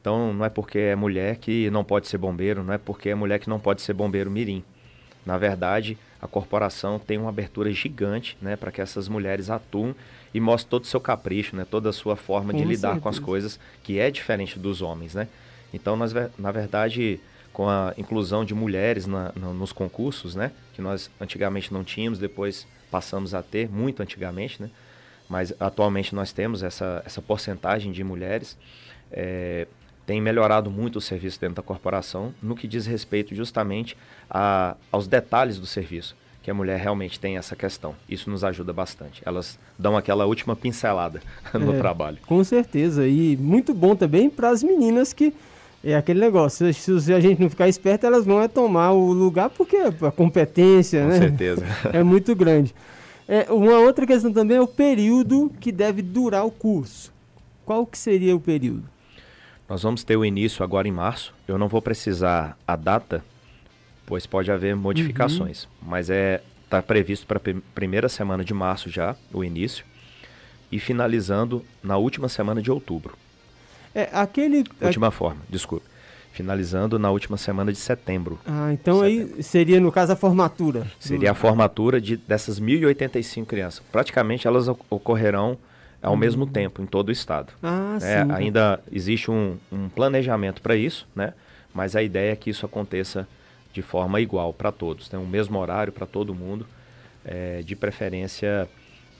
Então, 0.00 0.32
não 0.32 0.46
é 0.46 0.48
porque 0.48 0.78
é 0.78 0.96
mulher 0.96 1.36
que 1.36 1.68
não 1.70 1.84
pode 1.84 2.08
ser 2.08 2.16
bombeiro, 2.16 2.64
não 2.64 2.72
é 2.72 2.78
porque 2.78 3.10
é 3.10 3.14
mulher 3.14 3.38
que 3.38 3.50
não 3.50 3.60
pode 3.60 3.82
ser 3.82 3.92
bombeiro 3.92 4.30
mirim. 4.30 4.64
Na 5.24 5.36
verdade, 5.38 5.98
a 6.20 6.26
corporação 6.26 6.98
tem 6.98 7.18
uma 7.18 7.28
abertura 7.28 7.72
gigante 7.72 8.36
né, 8.40 8.56
para 8.56 8.70
que 8.70 8.80
essas 8.80 9.08
mulheres 9.08 9.50
atuem 9.50 9.94
e 10.32 10.40
mostrem 10.40 10.70
todo 10.70 10.84
o 10.84 10.86
seu 10.86 11.00
capricho, 11.00 11.56
né, 11.56 11.66
toda 11.68 11.90
a 11.90 11.92
sua 11.92 12.16
forma 12.16 12.52
com 12.52 12.58
de 12.58 12.64
lidar 12.64 12.88
certeza. 12.88 13.00
com 13.00 13.08
as 13.08 13.18
coisas, 13.18 13.60
que 13.82 13.98
é 13.98 14.10
diferente 14.10 14.58
dos 14.58 14.82
homens. 14.82 15.14
Né? 15.14 15.28
Então, 15.72 15.96
nós, 15.96 16.12
na 16.38 16.52
verdade, 16.52 17.20
com 17.52 17.68
a 17.68 17.94
inclusão 17.96 18.44
de 18.44 18.54
mulheres 18.54 19.06
na, 19.06 19.32
na, 19.34 19.48
nos 19.48 19.72
concursos, 19.72 20.34
né, 20.34 20.52
que 20.74 20.82
nós 20.82 21.10
antigamente 21.20 21.72
não 21.72 21.82
tínhamos, 21.82 22.18
depois 22.18 22.66
passamos 22.90 23.34
a 23.34 23.42
ter, 23.42 23.68
muito 23.68 24.02
antigamente, 24.02 24.62
né, 24.62 24.70
mas 25.28 25.54
atualmente 25.60 26.14
nós 26.14 26.32
temos 26.32 26.62
essa, 26.62 27.02
essa 27.06 27.22
porcentagem 27.22 27.92
de 27.92 28.02
mulheres. 28.02 28.58
É, 29.12 29.66
tem 30.10 30.20
melhorado 30.20 30.72
muito 30.72 30.96
o 30.96 31.00
serviço 31.00 31.40
dentro 31.40 31.56
da 31.56 31.62
corporação 31.62 32.34
no 32.42 32.56
que 32.56 32.66
diz 32.66 32.84
respeito 32.84 33.32
justamente 33.32 33.96
a, 34.30 34.76
aos 34.92 35.06
detalhes 35.06 35.58
do 35.58 35.66
serviço, 35.66 36.16
que 36.42 36.50
a 36.50 36.54
mulher 36.54 36.78
realmente 36.78 37.18
tem 37.18 37.36
essa 37.36 37.56
questão. 37.56 37.94
Isso 38.08 38.30
nos 38.30 38.44
ajuda 38.44 38.72
bastante. 38.72 39.20
Elas 39.26 39.58
dão 39.78 39.96
aquela 39.96 40.24
última 40.24 40.54
pincelada 40.54 41.20
no 41.52 41.74
é, 41.74 41.78
trabalho. 41.78 42.18
Com 42.26 42.42
certeza. 42.44 43.06
E 43.06 43.36
muito 43.36 43.74
bom 43.74 43.96
também 43.96 44.30
para 44.30 44.50
as 44.50 44.62
meninas 44.62 45.12
que 45.12 45.34
é 45.82 45.96
aquele 45.96 46.20
negócio, 46.20 46.72
se, 46.74 47.12
a 47.12 47.20
gente 47.20 47.40
não 47.40 47.48
ficar 47.48 47.66
esperto, 47.66 48.04
elas 48.04 48.26
vão 48.26 48.42
é 48.42 48.46
tomar 48.48 48.92
o 48.92 49.12
lugar 49.12 49.48
porque 49.48 49.76
a 49.76 50.10
competência, 50.10 51.02
Com 51.02 51.08
né? 51.08 51.18
certeza. 51.18 51.64
é 51.92 52.02
muito 52.02 52.34
grande. 52.36 52.74
É, 53.26 53.50
uma 53.50 53.78
outra 53.78 54.06
questão 54.06 54.32
também 54.32 54.58
é 54.58 54.60
o 54.60 54.66
período 54.66 55.50
que 55.58 55.72
deve 55.72 56.02
durar 56.02 56.44
o 56.44 56.50
curso. 56.50 57.12
Qual 57.64 57.86
que 57.86 57.96
seria 57.96 58.36
o 58.36 58.40
período? 58.40 58.84
Nós 59.68 59.82
vamos 59.84 60.02
ter 60.02 60.16
o 60.16 60.24
início 60.24 60.64
agora 60.64 60.88
em 60.88 60.92
março. 60.92 61.32
Eu 61.46 61.56
não 61.56 61.68
vou 61.68 61.80
precisar 61.80 62.58
a 62.66 62.74
data, 62.74 63.24
pois 64.10 64.26
pode 64.26 64.50
haver 64.50 64.74
modificações. 64.74 65.64
Uhum. 65.64 65.88
Mas 65.88 66.10
é 66.10 66.42
está 66.64 66.82
previsto 66.82 67.26
para 67.26 67.38
a 67.38 67.54
primeira 67.74 68.08
semana 68.08 68.44
de 68.44 68.52
março 68.52 68.90
já, 68.90 69.16
o 69.32 69.42
início, 69.42 69.84
e 70.70 70.78
finalizando 70.78 71.64
na 71.82 71.96
última 71.96 72.28
semana 72.28 72.60
de 72.60 72.70
outubro. 72.70 73.16
É 73.94 74.08
aquele. 74.12 74.64
Última 74.80 75.08
a... 75.08 75.10
forma, 75.10 75.40
desculpe. 75.48 75.86
Finalizando 76.32 76.96
na 76.98 77.10
última 77.10 77.36
semana 77.36 77.72
de 77.72 77.78
setembro. 77.78 78.38
Ah, 78.46 78.72
então 78.72 79.00
setembro. 79.00 79.34
aí 79.36 79.42
seria, 79.42 79.80
no 79.80 79.90
caso, 79.90 80.12
a 80.12 80.16
formatura. 80.16 80.86
Seria 80.98 81.28
do... 81.28 81.32
a 81.32 81.34
formatura 81.34 82.00
de, 82.00 82.16
dessas 82.16 82.60
1.085 82.60 83.46
crianças. 83.46 83.82
Praticamente 83.90 84.46
elas 84.46 84.68
ocorrerão 84.68 85.56
ao 86.02 86.12
uhum. 86.12 86.18
mesmo 86.18 86.46
tempo 86.46 86.82
em 86.82 86.86
todo 86.86 87.08
o 87.08 87.12
estado. 87.12 87.52
Ah, 87.62 87.98
é, 88.00 88.24
sim. 88.24 88.32
Ainda 88.32 88.80
existe 88.90 89.30
um, 89.30 89.56
um 89.72 89.88
planejamento 89.88 90.62
para 90.62 90.74
isso, 90.76 91.06
né? 91.14 91.32
mas 91.74 91.94
a 91.94 92.02
ideia 92.02 92.32
é 92.32 92.36
que 92.36 92.50
isso 92.50 92.66
aconteça 92.66 93.26
de 93.72 93.82
forma 93.82 94.20
igual 94.20 94.52
para 94.52 94.72
todos, 94.72 95.08
tem 95.08 95.18
né? 95.18 95.24
um 95.24 95.28
mesmo 95.28 95.58
horário 95.58 95.92
para 95.92 96.06
todo 96.06 96.34
mundo, 96.34 96.66
é, 97.24 97.62
de 97.62 97.76
preferência 97.76 98.68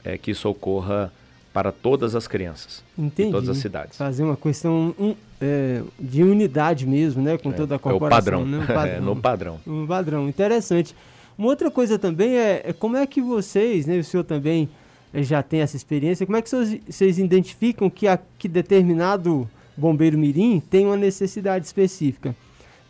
é, 0.05 0.17
que 0.19 0.31
isso 0.33 0.49
ocorra 0.49 1.13
para 1.53 1.73
todas 1.73 2.15
as 2.15 2.27
crianças 2.29 2.83
Entendi. 2.97 3.29
em 3.29 3.33
todas 3.33 3.49
as 3.49 3.59
cidades. 3.59 3.99
Fazer 3.99 4.23
uma 4.23 4.37
questão 4.37 4.95
um, 4.99 5.15
é, 5.41 5.83
de 5.99 6.23
unidade 6.23 6.87
mesmo, 6.87 7.21
né? 7.23 7.37
Com 7.37 7.51
É, 7.51 7.53
toda 7.53 7.75
a 7.75 7.77
é 7.77 7.79
o 7.79 7.81
corporação. 7.81 8.19
padrão. 8.19 8.47
Né? 8.47 8.67
É, 8.97 9.01
no 9.01 9.17
padrão. 9.17 9.61
Um 9.67 9.87
padrão, 9.87 10.29
interessante. 10.29 10.95
Uma 11.37 11.49
outra 11.49 11.71
coisa 11.71 11.99
também 11.99 12.37
é, 12.37 12.63
é 12.67 12.73
como 12.73 12.97
é 12.97 13.07
que 13.07 13.21
vocês, 13.21 13.87
né, 13.87 13.99
o 13.99 14.05
senhor 14.05 14.25
também 14.25 14.69
já 15.15 15.43
tem 15.43 15.61
essa 15.61 15.75
experiência, 15.77 16.25
como 16.25 16.37
é 16.37 16.43
que 16.43 16.49
vocês, 16.49 16.81
vocês 16.89 17.19
identificam 17.19 17.91
que, 17.91 18.07
a, 18.07 18.19
que 18.39 18.47
determinado 18.47 19.49
bombeiro 19.77 20.17
mirim 20.17 20.61
tem 20.61 20.87
uma 20.87 20.97
necessidade 20.97 21.67
específica? 21.67 22.35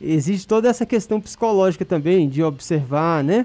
Existe 0.00 0.46
toda 0.46 0.68
essa 0.68 0.86
questão 0.86 1.20
psicológica 1.20 1.84
também, 1.84 2.28
de 2.28 2.42
observar, 2.42 3.22
né, 3.22 3.44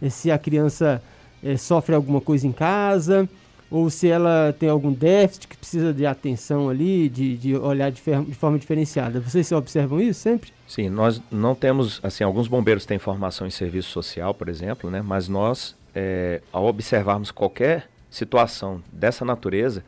eh, 0.00 0.08
se 0.08 0.30
a 0.30 0.38
criança 0.38 1.02
eh, 1.42 1.56
sofre 1.56 1.94
alguma 1.94 2.20
coisa 2.20 2.46
em 2.46 2.52
casa, 2.52 3.28
ou 3.70 3.90
se 3.90 4.08
ela 4.08 4.54
tem 4.58 4.68
algum 4.68 4.92
déficit 4.92 5.48
que 5.48 5.56
precisa 5.56 5.92
de 5.92 6.06
atenção 6.06 6.68
ali, 6.68 7.08
de, 7.08 7.36
de 7.36 7.56
olhar 7.56 7.90
de, 7.90 8.00
de 8.00 8.34
forma 8.34 8.58
diferenciada. 8.58 9.18
Vocês 9.20 9.50
observam 9.50 10.00
isso 10.00 10.20
sempre? 10.20 10.52
Sim, 10.68 10.88
nós 10.88 11.20
não 11.30 11.54
temos, 11.54 12.00
assim, 12.02 12.22
alguns 12.22 12.46
bombeiros 12.46 12.86
têm 12.86 12.98
formação 12.98 13.46
em 13.46 13.50
serviço 13.50 13.90
social, 13.90 14.32
por 14.32 14.48
exemplo, 14.48 14.90
né? 14.90 15.02
Mas 15.02 15.28
nós, 15.28 15.74
é, 15.94 16.40
ao 16.52 16.66
observarmos 16.66 17.30
qualquer 17.30 17.88
situação 18.08 18.80
dessa 18.92 19.24
natureza, 19.24 19.84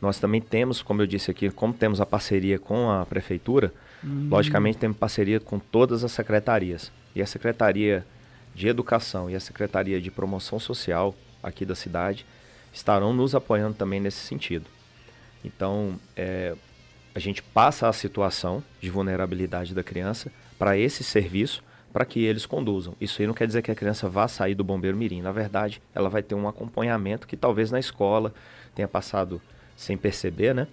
nós 0.00 0.18
também 0.18 0.40
temos, 0.40 0.82
como 0.82 1.02
eu 1.02 1.06
disse 1.06 1.30
aqui, 1.30 1.50
como 1.50 1.72
temos 1.72 2.00
a 2.00 2.06
parceria 2.06 2.58
com 2.58 2.90
a 2.90 3.04
prefeitura, 3.04 3.72
Hum. 4.04 4.28
logicamente 4.30 4.78
temos 4.78 4.96
parceria 4.96 5.40
com 5.40 5.58
todas 5.58 6.04
as 6.04 6.12
secretarias. 6.12 6.92
E 7.14 7.22
a 7.22 7.26
Secretaria 7.26 8.04
de 8.54 8.68
Educação 8.68 9.30
e 9.30 9.34
a 9.34 9.40
Secretaria 9.40 10.00
de 10.00 10.10
Promoção 10.10 10.58
Social 10.58 11.14
aqui 11.42 11.64
da 11.64 11.74
cidade 11.74 12.26
estarão 12.72 13.12
nos 13.12 13.34
apoiando 13.34 13.74
também 13.74 14.00
nesse 14.00 14.18
sentido. 14.18 14.66
Então, 15.44 15.98
é, 16.16 16.54
a 17.14 17.18
gente 17.18 17.42
passa 17.42 17.88
a 17.88 17.92
situação 17.92 18.62
de 18.80 18.90
vulnerabilidade 18.90 19.74
da 19.74 19.82
criança 19.82 20.30
para 20.58 20.76
esse 20.76 21.02
serviço 21.02 21.62
para 21.92 22.04
que 22.04 22.22
eles 22.22 22.44
conduzam. 22.44 22.94
Isso 23.00 23.22
aí 23.22 23.26
não 23.26 23.32
quer 23.32 23.46
dizer 23.46 23.62
que 23.62 23.70
a 23.70 23.74
criança 23.74 24.06
vá 24.06 24.28
sair 24.28 24.54
do 24.54 24.62
bombeiro 24.62 24.96
mirim. 24.96 25.22
Na 25.22 25.32
verdade, 25.32 25.80
ela 25.94 26.10
vai 26.10 26.22
ter 26.22 26.34
um 26.34 26.46
acompanhamento 26.46 27.26
que 27.26 27.36
talvez 27.36 27.70
na 27.70 27.78
escola 27.78 28.34
tenha 28.74 28.86
passado 28.86 29.40
sem 29.74 29.96
perceber, 29.96 30.54
né? 30.54 30.66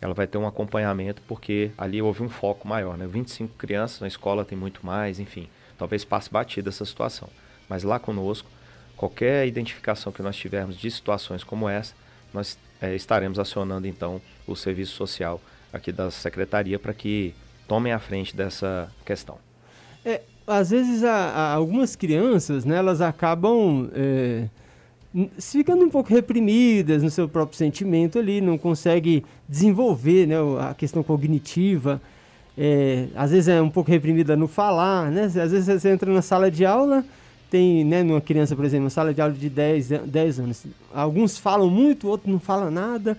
Ela 0.00 0.12
vai 0.14 0.26
ter 0.26 0.36
um 0.38 0.46
acompanhamento 0.46 1.22
porque 1.26 1.70
ali 1.78 2.00
houve 2.02 2.22
um 2.22 2.28
foco 2.28 2.68
maior, 2.68 2.96
né? 2.98 3.06
25 3.06 3.54
crianças 3.56 4.00
na 4.00 4.06
escola 4.08 4.44
tem 4.44 4.56
muito 4.56 4.84
mais, 4.84 5.18
enfim. 5.18 5.48
Talvez 5.78 6.04
passe 6.04 6.30
batida 6.30 6.68
essa 6.68 6.84
situação. 6.84 7.28
Mas 7.68 7.82
lá 7.82 7.98
conosco, 7.98 8.48
qualquer 8.96 9.46
identificação 9.46 10.12
que 10.12 10.22
nós 10.22 10.36
tivermos 10.36 10.76
de 10.76 10.90
situações 10.90 11.42
como 11.42 11.68
essa, 11.68 11.94
nós 12.32 12.58
eh, 12.80 12.94
estaremos 12.94 13.38
acionando 13.38 13.86
então 13.86 14.20
o 14.46 14.54
serviço 14.54 14.92
social 14.94 15.40
aqui 15.72 15.90
da 15.92 16.10
secretaria 16.10 16.78
para 16.78 16.92
que 16.94 17.34
tomem 17.66 17.92
a 17.92 17.98
frente 17.98 18.36
dessa 18.36 18.90
questão. 19.04 19.38
É, 20.04 20.20
às 20.46 20.70
vezes 20.70 21.02
a, 21.02 21.12
a- 21.12 21.52
algumas 21.54 21.96
crianças, 21.96 22.64
né, 22.64 22.76
elas 22.76 23.00
acabam 23.00 23.90
é, 23.94 24.48
ficando 25.38 25.84
um 25.84 25.88
pouco 25.88 26.10
reprimidas 26.12 27.02
no 27.02 27.10
seu 27.10 27.28
próprio 27.28 27.56
sentimento 27.56 28.18
ali, 28.18 28.40
não 28.40 28.58
consegue 28.58 29.24
desenvolver 29.48 30.26
né, 30.26 30.34
a 30.60 30.74
questão 30.74 31.02
cognitiva. 31.02 32.00
É, 32.58 33.06
às 33.14 33.30
vezes 33.30 33.48
é 33.48 33.60
um 33.60 33.70
pouco 33.70 33.90
reprimida 33.90 34.36
no 34.36 34.48
falar, 34.48 35.10
né? 35.10 35.24
Às 35.24 35.34
vezes 35.34 35.66
você 35.66 35.90
entra 35.90 36.10
na 36.12 36.22
sala 36.22 36.50
de 36.50 36.64
aula, 36.64 37.04
tem, 37.50 37.84
né, 37.84 38.02
numa 38.02 38.20
criança, 38.20 38.56
por 38.56 38.64
exemplo, 38.64 38.84
uma 38.84 38.90
sala 38.90 39.12
de 39.12 39.20
aula 39.20 39.34
de 39.34 39.48
10, 39.50 39.92
an- 39.92 40.06
10 40.06 40.40
anos. 40.40 40.64
Alguns 40.94 41.36
falam 41.38 41.68
muito, 41.70 42.08
outros 42.08 42.32
não 42.32 42.40
falam 42.40 42.70
nada. 42.70 43.16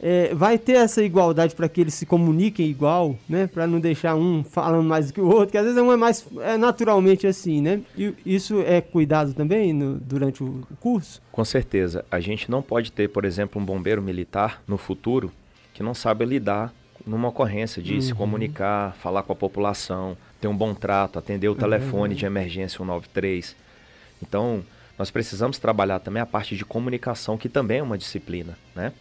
É, 0.00 0.32
vai 0.32 0.56
ter 0.58 0.74
essa 0.74 1.02
igualdade 1.02 1.56
para 1.56 1.68
que 1.68 1.80
eles 1.80 1.94
se 1.94 2.06
comuniquem 2.06 2.66
igual, 2.68 3.16
né? 3.28 3.48
Para 3.48 3.66
não 3.66 3.80
deixar 3.80 4.14
um 4.14 4.44
falando 4.44 4.84
mais 4.86 5.08
do 5.08 5.12
que 5.14 5.20
o 5.20 5.26
outro, 5.28 5.48
que 5.48 5.58
às 5.58 5.64
vezes 5.64 5.80
um 5.80 5.92
é 5.92 5.96
mais 5.96 6.24
é 6.40 6.56
naturalmente 6.56 7.26
assim, 7.26 7.60
né? 7.60 7.80
E 7.96 8.14
isso 8.24 8.60
é 8.62 8.80
cuidado 8.80 9.34
também 9.34 9.72
no- 9.72 9.96
durante 9.98 10.42
o 10.44 10.62
curso? 10.80 11.20
Com 11.32 11.44
certeza, 11.44 12.04
a 12.10 12.20
gente 12.20 12.48
não 12.48 12.62
pode 12.62 12.92
ter, 12.92 13.08
por 13.08 13.24
exemplo, 13.24 13.60
um 13.60 13.64
bombeiro 13.64 14.00
militar 14.00 14.62
no 14.68 14.78
futuro 14.78 15.32
que 15.74 15.82
não 15.82 15.94
sabe 15.94 16.24
lidar 16.24 16.72
numa 17.04 17.28
ocorrência 17.28 17.82
de 17.82 18.00
se 18.00 18.12
Uhum. 18.12 18.18
comunicar, 18.18 18.94
falar 19.00 19.22
com 19.24 19.32
a 19.32 19.36
população, 19.36 20.16
ter 20.40 20.46
um 20.46 20.56
bom 20.56 20.74
trato, 20.74 21.18
atender 21.18 21.48
o 21.48 21.54
telefone 21.54 22.00
verdade. 22.14 22.20
de 22.20 22.26
emergência 22.26 22.78
193. 22.78 23.56
Então, 24.22 24.62
nós 24.98 25.10
precisamos 25.10 25.58
trabalhar 25.58 25.98
também 26.00 26.20
a 26.22 26.26
parte 26.26 26.56
de 26.56 26.64
comunicação, 26.64 27.36
que 27.38 27.48
também 27.48 27.78
é 27.78 27.82
uma 27.82 27.96
disciplina, 27.98 28.56
né? 28.74 28.92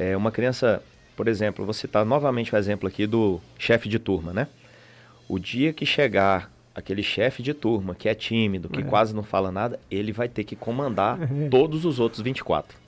É, 0.00 0.16
uma 0.16 0.30
criança, 0.30 0.80
por 1.16 1.26
exemplo, 1.26 1.64
vou 1.64 1.74
citar 1.74 2.04
novamente 2.04 2.54
o 2.54 2.56
exemplo 2.56 2.86
aqui 2.88 3.04
do 3.04 3.40
chefe 3.58 3.88
de 3.88 3.98
turma, 3.98 4.32
né? 4.32 4.46
O 5.28 5.40
dia 5.40 5.72
que 5.72 5.84
chegar 5.84 6.52
aquele 6.72 7.02
chefe 7.02 7.42
de 7.42 7.52
turma 7.52 7.96
que 7.96 8.08
é 8.08 8.14
tímido, 8.14 8.68
que 8.68 8.78
É. 8.80 8.84
quase 8.84 9.12
não 9.12 9.24
fala 9.24 9.50
nada, 9.50 9.80
ele 9.90 10.12
vai 10.12 10.28
ter 10.28 10.44
que 10.44 10.54
comandar 10.54 11.18
É. 11.44 11.48
todos 11.48 11.84
os 11.84 11.98
outros 11.98 12.22
24. 12.22 12.78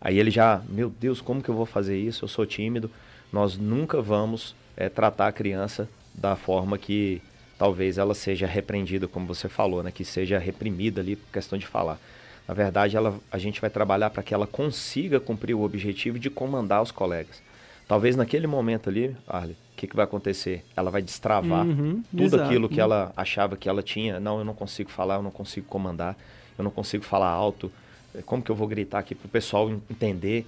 Aí 0.00 0.18
ele 0.18 0.30
já, 0.30 0.62
meu 0.70 0.88
Deus, 0.88 1.20
como 1.20 1.42
que 1.42 1.50
eu 1.50 1.54
vou 1.54 1.66
fazer 1.66 1.98
isso? 1.98 2.24
Eu 2.24 2.28
sou 2.28 2.46
tímido. 2.46 2.90
Nós 3.30 3.58
nunca 3.58 4.00
vamos 4.00 4.54
eh, 4.76 4.88
tratar 4.88 5.26
a 5.28 5.32
criança 5.32 5.86
da 6.14 6.34
forma 6.36 6.78
que 6.78 7.20
talvez 7.58 7.98
ela 7.98 8.14
seja 8.14 8.46
repreendida, 8.46 9.06
como 9.06 9.26
você 9.26 9.48
falou, 9.48 9.82
né? 9.82 9.90
Que 9.92 10.04
seja 10.04 10.38
reprimida 10.38 11.00
ali 11.02 11.16
por 11.16 11.30
questão 11.30 11.58
de 11.58 11.66
falar. 11.66 11.98
Na 12.46 12.54
verdade, 12.54 12.96
ela, 12.96 13.18
a 13.30 13.38
gente 13.38 13.60
vai 13.60 13.68
trabalhar 13.70 14.10
para 14.10 14.22
que 14.22 14.32
ela 14.32 14.46
consiga 14.46 15.18
cumprir 15.18 15.54
o 15.54 15.62
objetivo 15.62 16.18
de 16.18 16.30
comandar 16.30 16.80
os 16.82 16.90
colegas. 16.90 17.42
Talvez 17.88 18.16
naquele 18.16 18.46
momento 18.46 18.88
ali, 18.88 19.16
Arley, 19.26 19.54
o 19.72 19.76
que, 19.76 19.86
que 19.86 19.96
vai 19.96 20.04
acontecer? 20.04 20.64
Ela 20.76 20.90
vai 20.90 21.02
destravar 21.02 21.64
Uhum, 21.66 22.02
tudo 22.10 22.22
exato. 22.24 22.44
aquilo 22.44 22.68
que 22.68 22.80
ela 22.80 23.12
achava 23.16 23.56
que 23.56 23.68
ela 23.68 23.82
tinha. 23.82 24.18
Não, 24.20 24.38
eu 24.38 24.44
não 24.44 24.54
consigo 24.54 24.90
falar, 24.90 25.16
eu 25.16 25.22
não 25.22 25.30
consigo 25.30 25.66
comandar, 25.66 26.16
eu 26.58 26.64
não 26.64 26.70
consigo 26.70 27.04
falar 27.04 27.28
alto. 27.28 27.70
Eh, 28.14 28.22
Como 28.22 28.42
que 28.42 28.50
eu 28.50 28.56
vou 28.56 28.66
gritar 28.66 28.98
aqui 29.00 29.14
para 29.14 29.26
o 29.26 29.28
pessoal 29.30 29.68
en- 29.70 29.80
entender? 29.90 30.46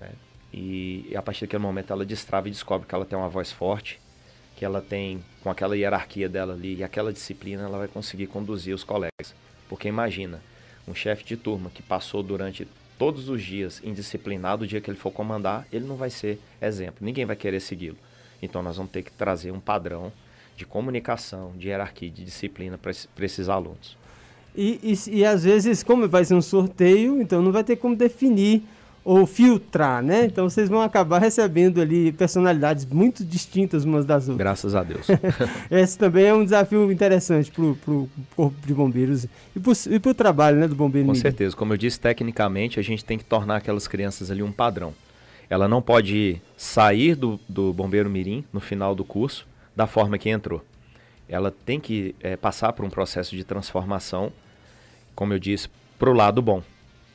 né? 0.00 0.10
E, 0.52 1.06
e 1.10 1.16
a 1.16 1.22
partir 1.22 1.42
daquele 1.42 1.62
momento 1.62 1.92
ela 1.92 2.04
destrava 2.04 2.48
e 2.48 2.50
descobre 2.50 2.86
que 2.86 2.94
ela 2.94 3.04
tem 3.04 3.16
uma 3.18 3.28
voz 3.28 3.52
forte, 3.52 4.00
que 4.56 4.64
ela 4.64 4.80
tem, 4.80 5.22
com 5.42 5.50
aquela 5.50 5.76
hierarquia 5.76 6.28
dela 6.28 6.54
ali 6.54 6.76
e 6.76 6.84
aquela 6.84 7.12
disciplina, 7.12 7.62
ela 7.62 7.78
vai 7.78 7.88
conseguir 7.88 8.26
conduzir 8.26 8.74
os 8.74 8.84
colegas. 8.84 9.34
Porque 9.68 9.86
imagina, 9.88 10.40
um 10.90 10.94
chefe 10.94 11.24
de 11.24 11.36
turma 11.36 11.70
que 11.72 11.82
passou 11.82 12.22
durante 12.22 12.66
todos 12.98 13.28
os 13.28 13.42
dias 13.42 13.80
indisciplinado, 13.82 14.64
o 14.64 14.66
dia 14.66 14.80
que 14.80 14.90
ele 14.90 14.98
for 14.98 15.10
comandar, 15.10 15.66
ele 15.72 15.86
não 15.86 15.96
vai 15.96 16.10
ser 16.10 16.38
exemplo, 16.60 16.96
ninguém 17.00 17.24
vai 17.24 17.36
querer 17.36 17.60
segui-lo. 17.60 17.96
Então 18.42 18.62
nós 18.62 18.76
vamos 18.76 18.92
ter 18.92 19.02
que 19.02 19.12
trazer 19.12 19.50
um 19.50 19.60
padrão 19.60 20.12
de 20.56 20.66
comunicação, 20.66 21.52
de 21.56 21.68
hierarquia, 21.68 22.10
de 22.10 22.24
disciplina 22.24 22.76
para 22.76 22.92
esses 23.24 23.48
alunos. 23.48 23.96
E, 24.54 24.80
e, 24.82 25.18
e 25.18 25.24
às 25.24 25.44
vezes, 25.44 25.82
como 25.82 26.08
vai 26.08 26.24
ser 26.24 26.34
um 26.34 26.42
sorteio, 26.42 27.22
então 27.22 27.40
não 27.40 27.52
vai 27.52 27.64
ter 27.64 27.76
como 27.76 27.94
definir 27.96 28.62
ou 29.04 29.26
filtrar, 29.26 30.02
né? 30.02 30.26
Então 30.26 30.48
vocês 30.48 30.68
vão 30.68 30.80
acabar 30.80 31.18
recebendo 31.20 31.80
ali 31.80 32.12
personalidades 32.12 32.84
muito 32.84 33.24
distintas 33.24 33.84
umas 33.84 34.04
das 34.04 34.28
outras. 34.28 34.38
Graças 34.38 34.74
a 34.74 34.82
Deus. 34.82 35.06
Esse 35.70 35.98
também 35.98 36.26
é 36.26 36.34
um 36.34 36.44
desafio 36.44 36.90
interessante 36.92 37.50
para 37.50 37.62
o 37.64 38.08
Corpo 38.36 38.66
de 38.66 38.74
Bombeiros 38.74 39.26
e 39.90 39.98
para 39.98 40.10
o 40.10 40.14
trabalho 40.14 40.58
né, 40.58 40.68
do 40.68 40.74
Bombeiro 40.74 41.06
Com 41.06 41.12
Mirim. 41.12 41.22
certeza. 41.22 41.56
Como 41.56 41.72
eu 41.72 41.76
disse, 41.76 41.98
tecnicamente 41.98 42.78
a 42.78 42.82
gente 42.82 43.04
tem 43.04 43.16
que 43.16 43.24
tornar 43.24 43.56
aquelas 43.56 43.88
crianças 43.88 44.30
ali 44.30 44.42
um 44.42 44.52
padrão. 44.52 44.92
Ela 45.48 45.66
não 45.66 45.82
pode 45.82 46.40
sair 46.56 47.16
do, 47.16 47.40
do 47.48 47.72
Bombeiro 47.72 48.08
Mirim 48.08 48.44
no 48.52 48.60
final 48.60 48.94
do 48.94 49.04
curso 49.04 49.48
da 49.74 49.86
forma 49.86 50.18
que 50.18 50.28
entrou. 50.28 50.64
Ela 51.28 51.50
tem 51.50 51.80
que 51.80 52.14
eh, 52.20 52.36
passar 52.36 52.72
por 52.72 52.84
um 52.84 52.90
processo 52.90 53.34
de 53.34 53.44
transformação, 53.44 54.32
como 55.14 55.32
eu 55.32 55.38
disse, 55.38 55.68
para 55.98 56.10
o 56.10 56.12
lado 56.12 56.42
bom. 56.42 56.62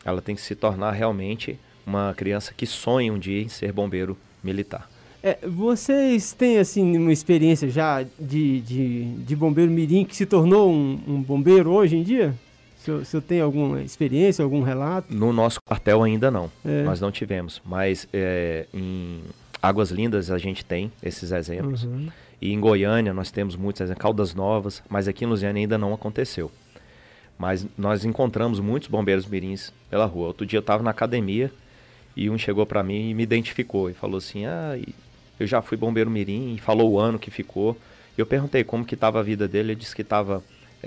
Ela 0.04 0.22
tem 0.22 0.36
que 0.36 0.42
se 0.42 0.56
tornar 0.56 0.92
realmente 0.92 1.60
uma 1.86 2.14
criança 2.14 2.54
que 2.56 2.66
sonha 2.66 3.12
um 3.14 3.20
dia 3.20 3.42
em 3.42 3.48
ser 3.50 3.72
bombeiro 3.72 4.18
militar. 4.44 4.90
É, 5.24 5.40
vocês 5.48 6.34
têm 6.34 6.60
assim 6.60 6.98
uma 6.98 7.12
experiência 7.12 7.68
já 7.70 8.04
de, 8.20 8.62
de, 8.62 9.04
de 9.16 9.36
bombeiro 9.36 9.72
mirim 9.72 10.06
que 10.06 10.16
se 10.16 10.26
tornou 10.26 10.72
um, 10.72 11.00
um 11.08 11.22
bombeiro 11.22 11.72
hoje 11.72 11.98
em 11.98 12.04
dia? 12.04 12.36
O 12.80 12.86
senhor, 12.86 13.02
o 13.02 13.06
senhor 13.06 13.24
tem 13.24 13.42
alguma 13.42 13.82
experiência, 13.82 14.44
algum 14.44 14.62
relato? 14.62 15.12
No 15.12 15.34
nosso 15.34 15.60
quartel 15.68 16.04
ainda 16.04 16.30
não, 16.30 16.52
É. 16.64 16.84
nós 16.84 17.02
não 17.02 17.12
tivemos, 17.12 17.60
mas 17.66 18.08
eh, 18.14 18.68
em 18.72 19.22
Águas 19.60 19.90
Lindas 19.90 20.30
a 20.30 20.38
gente 20.38 20.64
tem 20.64 20.92
esses 21.02 21.32
exemplos. 21.32 21.84
Uhum. 21.86 22.08
E 22.40 22.54
em 22.54 22.60
Goiânia 22.60 23.12
nós 23.12 23.32
temos 23.32 23.56
muitos 23.56 23.82
exemplos, 23.82 24.02
Caldas 24.04 24.36
Novas, 24.36 24.84
mas 24.88 25.08
aqui 25.08 25.26
em 25.26 25.28
Lusiana 25.28 25.58
ainda 25.58 25.78
não 25.80 25.92
aconteceu. 25.92 26.52
Mas 27.40 27.66
nós 27.76 28.06
encontramos 28.06 28.60
muitos 28.60 28.88
bombeiros 28.88 29.26
mirins 29.26 29.74
pela 29.90 30.06
rua. 30.06 30.28
Outro 30.28 30.46
dia 30.46 30.58
eu 30.58 30.62
estava 30.62 30.84
na 30.84 30.92
academia 30.92 31.52
e 32.16 32.30
um 32.30 32.38
chegou 32.38 32.66
para 32.66 32.84
mim 32.84 33.10
e 33.10 33.14
me 33.14 33.24
identificou 33.24 33.90
e 33.90 33.94
falou 33.94 34.18
assim: 34.18 34.46
"Ah, 34.46 34.78
eu 35.40 35.48
já 35.48 35.62
fui 35.62 35.78
bombeiro 35.78 36.10
mirim", 36.10 36.56
e 36.56 36.60
falou 36.60 36.92
o 36.92 37.00
ano 37.00 37.20
que 37.20 37.30
ficou. 37.32 37.78
Eu 38.18 38.26
perguntei 38.26 38.64
como 38.64 38.86
que 38.86 38.96
estava 38.96 39.20
a 39.20 39.24
vida 39.24 39.48
dele, 39.48 39.72
ele 39.72 39.80
disse 39.80 39.96
que 39.96 40.02
estava 40.02 40.44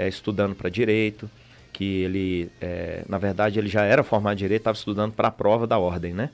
estudando 0.06 0.54
para 0.54 0.68
direito, 0.70 1.28
que 1.72 2.02
ele, 2.02 2.50
eh, 2.60 3.04
na 3.08 3.18
verdade, 3.18 3.58
ele 3.58 3.68
já 3.68 3.84
era 3.84 4.02
formado 4.02 4.34
em 4.34 4.38
direito, 4.38 4.62
estava 4.62 4.76
estudando 4.76 5.12
para 5.12 5.28
a 5.28 5.30
prova 5.30 5.66
da 5.66 5.78
ordem, 5.78 6.12
né? 6.12 6.30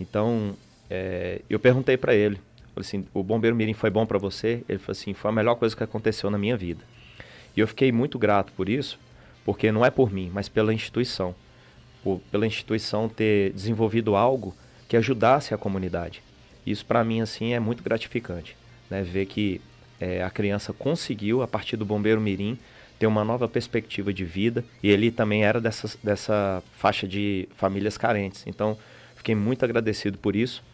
Então, 0.00 0.56
é, 0.88 1.42
eu 1.48 1.58
perguntei 1.58 1.96
para 1.96 2.14
ele, 2.14 2.36
falei 2.74 2.86
assim, 2.86 3.06
o 3.12 3.22
Bombeiro 3.22 3.56
Mirim 3.56 3.74
foi 3.74 3.90
bom 3.90 4.06
para 4.06 4.18
você? 4.18 4.62
Ele 4.68 4.78
falou 4.78 4.92
assim, 4.92 5.14
foi 5.14 5.30
a 5.30 5.34
melhor 5.34 5.56
coisa 5.56 5.76
que 5.76 5.82
aconteceu 5.82 6.30
na 6.30 6.38
minha 6.38 6.56
vida. 6.56 6.84
E 7.56 7.60
eu 7.60 7.66
fiquei 7.66 7.90
muito 7.90 8.18
grato 8.18 8.52
por 8.52 8.68
isso, 8.68 8.98
porque 9.44 9.72
não 9.72 9.84
é 9.84 9.90
por 9.90 10.12
mim, 10.12 10.30
mas 10.32 10.48
pela 10.48 10.72
instituição. 10.72 11.34
Por, 12.02 12.20
pela 12.30 12.46
instituição 12.46 13.08
ter 13.08 13.52
desenvolvido 13.52 14.14
algo 14.14 14.54
que 14.88 14.96
ajudasse 14.96 15.52
a 15.52 15.58
comunidade. 15.58 16.22
Isso 16.66 16.84
para 16.84 17.02
mim 17.04 17.20
assim 17.20 17.54
é 17.54 17.60
muito 17.60 17.82
gratificante, 17.82 18.56
né? 18.88 19.02
Ver 19.02 19.26
que 19.26 19.60
é, 20.00 20.22
a 20.22 20.30
criança 20.30 20.72
conseguiu 20.72 21.42
a 21.42 21.48
partir 21.48 21.76
do 21.76 21.84
Bombeiro 21.84 22.20
Mirim 22.20 22.58
ter 22.98 23.06
uma 23.06 23.24
nova 23.24 23.48
perspectiva 23.48 24.12
de 24.12 24.24
vida 24.24 24.64
e 24.82 24.90
ele 24.90 25.10
também 25.10 25.44
era 25.44 25.60
dessa, 25.60 25.96
dessa 26.02 26.62
faixa 26.76 27.06
de 27.06 27.48
famílias 27.56 27.96
carentes. 27.96 28.44
Então, 28.46 28.76
fiquei 29.14 29.34
muito 29.34 29.64
agradecido 29.64 30.18
por 30.18 30.34
isso, 30.34 30.64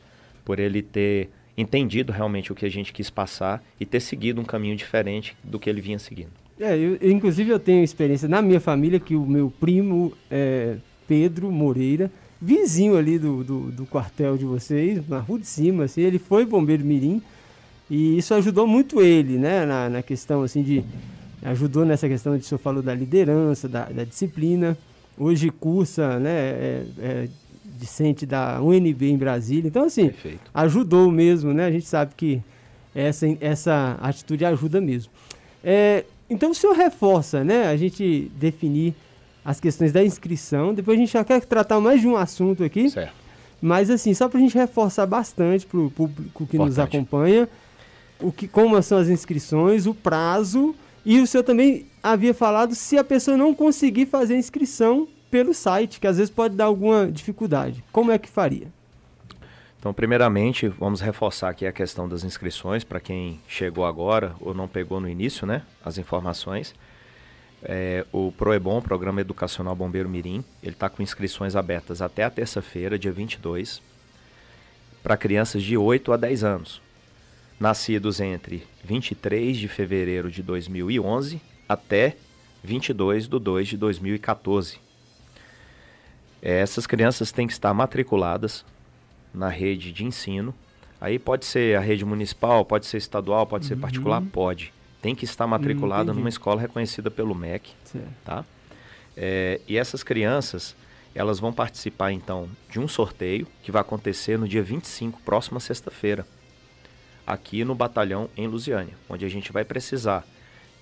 por 0.44 0.58
ele 0.58 0.82
ter 0.82 1.28
entendido 1.56 2.12
realmente 2.12 2.50
o 2.50 2.54
que 2.54 2.66
a 2.66 2.70
gente 2.70 2.92
quis 2.92 3.10
passar 3.10 3.62
e 3.78 3.86
ter 3.86 4.00
seguido 4.00 4.40
um 4.40 4.44
caminho 4.44 4.74
diferente 4.74 5.36
do 5.44 5.58
que 5.58 5.68
ele 5.68 5.80
vinha 5.80 5.98
seguindo. 5.98 6.32
É, 6.58 6.76
eu, 6.76 6.98
inclusive 7.02 7.50
eu 7.50 7.58
tenho 7.58 7.82
experiência 7.82 8.28
na 8.28 8.40
minha 8.40 8.60
família 8.60 8.98
que 8.98 9.14
o 9.14 9.26
meu 9.26 9.52
primo 9.60 10.12
é, 10.30 10.76
Pedro 11.06 11.50
Moreira, 11.50 12.10
vizinho 12.40 12.96
ali 12.96 13.18
do, 13.18 13.42
do, 13.42 13.60
do, 13.70 13.86
quartel 13.86 14.36
de 14.36 14.44
vocês, 14.44 15.06
na 15.08 15.18
rua 15.18 15.38
de 15.38 15.46
cima, 15.46 15.84
assim, 15.84 16.02
ele 16.02 16.18
foi 16.18 16.44
bombeiro 16.44 16.84
mirim 16.84 17.22
e 17.90 18.18
isso 18.18 18.34
ajudou 18.34 18.66
muito 18.66 19.00
ele, 19.00 19.38
né, 19.38 19.64
na, 19.64 19.88
na 19.88 20.02
questão 20.02 20.42
assim 20.42 20.62
de 20.62 20.84
ajudou 21.42 21.84
nessa 21.84 22.08
questão 22.08 22.36
de 22.36 22.44
o 22.44 22.46
senhor 22.46 22.58
falou 22.58 22.82
da 22.82 22.94
liderança, 22.94 23.68
da, 23.68 23.84
da 23.84 24.04
disciplina. 24.04 24.76
Hoje 25.18 25.50
cursa, 25.50 26.18
né, 26.18 26.30
é, 26.30 26.86
é 26.98 27.28
discente 27.78 28.24
da 28.24 28.60
UNB 28.62 29.10
em 29.10 29.16
Brasília. 29.16 29.68
Então, 29.68 29.84
assim, 29.84 30.06
Perfeito. 30.06 30.50
ajudou 30.54 31.10
mesmo, 31.10 31.52
né? 31.52 31.66
A 31.66 31.70
gente 31.70 31.86
sabe 31.86 32.14
que 32.16 32.42
essa, 32.94 33.26
essa 33.40 33.98
atitude 34.00 34.44
ajuda 34.44 34.80
mesmo. 34.80 35.12
É, 35.62 36.04
então, 36.28 36.50
o 36.50 36.54
senhor 36.54 36.74
reforça, 36.74 37.44
né? 37.44 37.66
A 37.66 37.76
gente 37.76 38.30
definir 38.36 38.94
as 39.44 39.60
questões 39.60 39.92
da 39.92 40.02
inscrição. 40.02 40.72
Depois 40.72 40.96
a 40.96 41.00
gente 41.00 41.12
já 41.12 41.24
quer 41.24 41.44
tratar 41.44 41.80
mais 41.80 42.00
de 42.00 42.08
um 42.08 42.16
assunto 42.16 42.64
aqui. 42.64 42.90
Certo. 42.90 43.12
Mas, 43.60 43.90
assim, 43.90 44.12
só 44.12 44.28
para 44.28 44.38
a 44.38 44.42
gente 44.42 44.56
reforçar 44.56 45.06
bastante 45.06 45.66
para 45.66 45.78
o 45.80 45.90
público 45.90 46.46
que 46.46 46.56
Importante. 46.56 46.68
nos 46.68 46.78
acompanha, 46.78 47.48
o 48.20 48.30
que, 48.30 48.46
como 48.46 48.80
são 48.82 48.98
as 48.98 49.08
inscrições, 49.08 49.86
o 49.86 49.94
prazo 49.94 50.74
e 51.04 51.20
o 51.20 51.26
senhor 51.26 51.44
também 51.44 51.86
havia 52.02 52.32
falado 52.32 52.74
se 52.74 52.96
a 52.96 53.04
pessoa 53.04 53.36
não 53.36 53.54
conseguir 53.54 54.06
fazer 54.06 54.34
a 54.34 54.38
inscrição 54.38 55.06
pelo 55.30 55.52
site, 55.52 55.98
que 55.98 56.06
às 56.06 56.16
vezes 56.16 56.30
pode 56.30 56.54
dar 56.54 56.66
alguma 56.66 57.10
dificuldade. 57.10 57.82
Como 57.90 58.10
é 58.10 58.18
que 58.18 58.28
faria? 58.28 58.68
Então, 59.78 59.92
primeiramente, 59.92 60.68
vamos 60.68 61.00
reforçar 61.00 61.50
aqui 61.50 61.66
a 61.66 61.72
questão 61.72 62.08
das 62.08 62.24
inscrições 62.24 62.84
para 62.84 63.00
quem 63.00 63.40
chegou 63.46 63.84
agora 63.84 64.34
ou 64.40 64.54
não 64.54 64.66
pegou 64.66 64.98
no 64.98 65.08
início, 65.08 65.46
né, 65.46 65.62
as 65.84 65.98
informações. 65.98 66.74
É, 67.64 68.04
o 68.12 68.30
ProEBOM, 68.32 68.82
Programa 68.82 69.20
Educacional 69.20 69.74
Bombeiro 69.74 70.08
Mirim, 70.08 70.44
ele 70.62 70.72
está 70.72 70.88
com 70.88 71.02
inscrições 71.02 71.56
abertas 71.56 72.02
até 72.02 72.22
a 72.22 72.30
terça-feira, 72.30 72.98
dia 72.98 73.10
22, 73.12 73.80
para 75.02 75.16
crianças 75.16 75.62
de 75.62 75.76
8 75.76 76.12
a 76.12 76.16
10 76.16 76.44
anos 76.44 76.84
nascidos 77.58 78.20
entre 78.20 78.66
23 78.84 79.56
de 79.56 79.68
fevereiro 79.68 80.30
de 80.30 80.42
2011 80.42 81.40
até 81.66 82.14
22 82.62 83.24
de 83.24 83.38
2 83.38 83.68
de 83.68 83.76
2014. 83.78 84.78
Essas 86.42 86.86
crianças 86.86 87.32
têm 87.32 87.46
que 87.46 87.54
estar 87.54 87.72
matriculadas 87.72 88.66
na 89.32 89.48
rede 89.48 89.92
de 89.92 90.04
ensino. 90.04 90.54
Aí 91.00 91.18
pode 91.18 91.46
ser 91.46 91.74
a 91.74 91.80
rede 91.80 92.04
municipal, 92.04 92.66
pode 92.66 92.84
ser 92.84 92.98
estadual, 92.98 93.46
pode 93.46 93.64
ser 93.64 93.76
particular, 93.76 94.20
uhum. 94.20 94.28
pode. 94.28 94.73
Tem 95.04 95.14
que 95.14 95.26
estar 95.26 95.46
matriculada 95.46 96.14
numa 96.14 96.30
escola 96.30 96.62
reconhecida 96.62 97.10
pelo 97.10 97.34
MEC, 97.34 97.72
certo. 97.84 98.08
tá? 98.24 98.42
É, 99.14 99.60
e 99.68 99.76
essas 99.76 100.02
crianças, 100.02 100.74
elas 101.14 101.38
vão 101.38 101.52
participar 101.52 102.10
então 102.10 102.48
de 102.70 102.80
um 102.80 102.88
sorteio 102.88 103.46
que 103.62 103.70
vai 103.70 103.82
acontecer 103.82 104.38
no 104.38 104.48
dia 104.48 104.62
25, 104.62 105.20
próxima 105.20 105.60
sexta-feira 105.60 106.26
aqui 107.26 107.66
no 107.66 107.74
batalhão 107.74 108.30
em 108.34 108.46
Lusiânia, 108.46 108.94
onde 109.06 109.26
a 109.26 109.28
gente 109.28 109.52
vai 109.52 109.62
precisar 109.62 110.24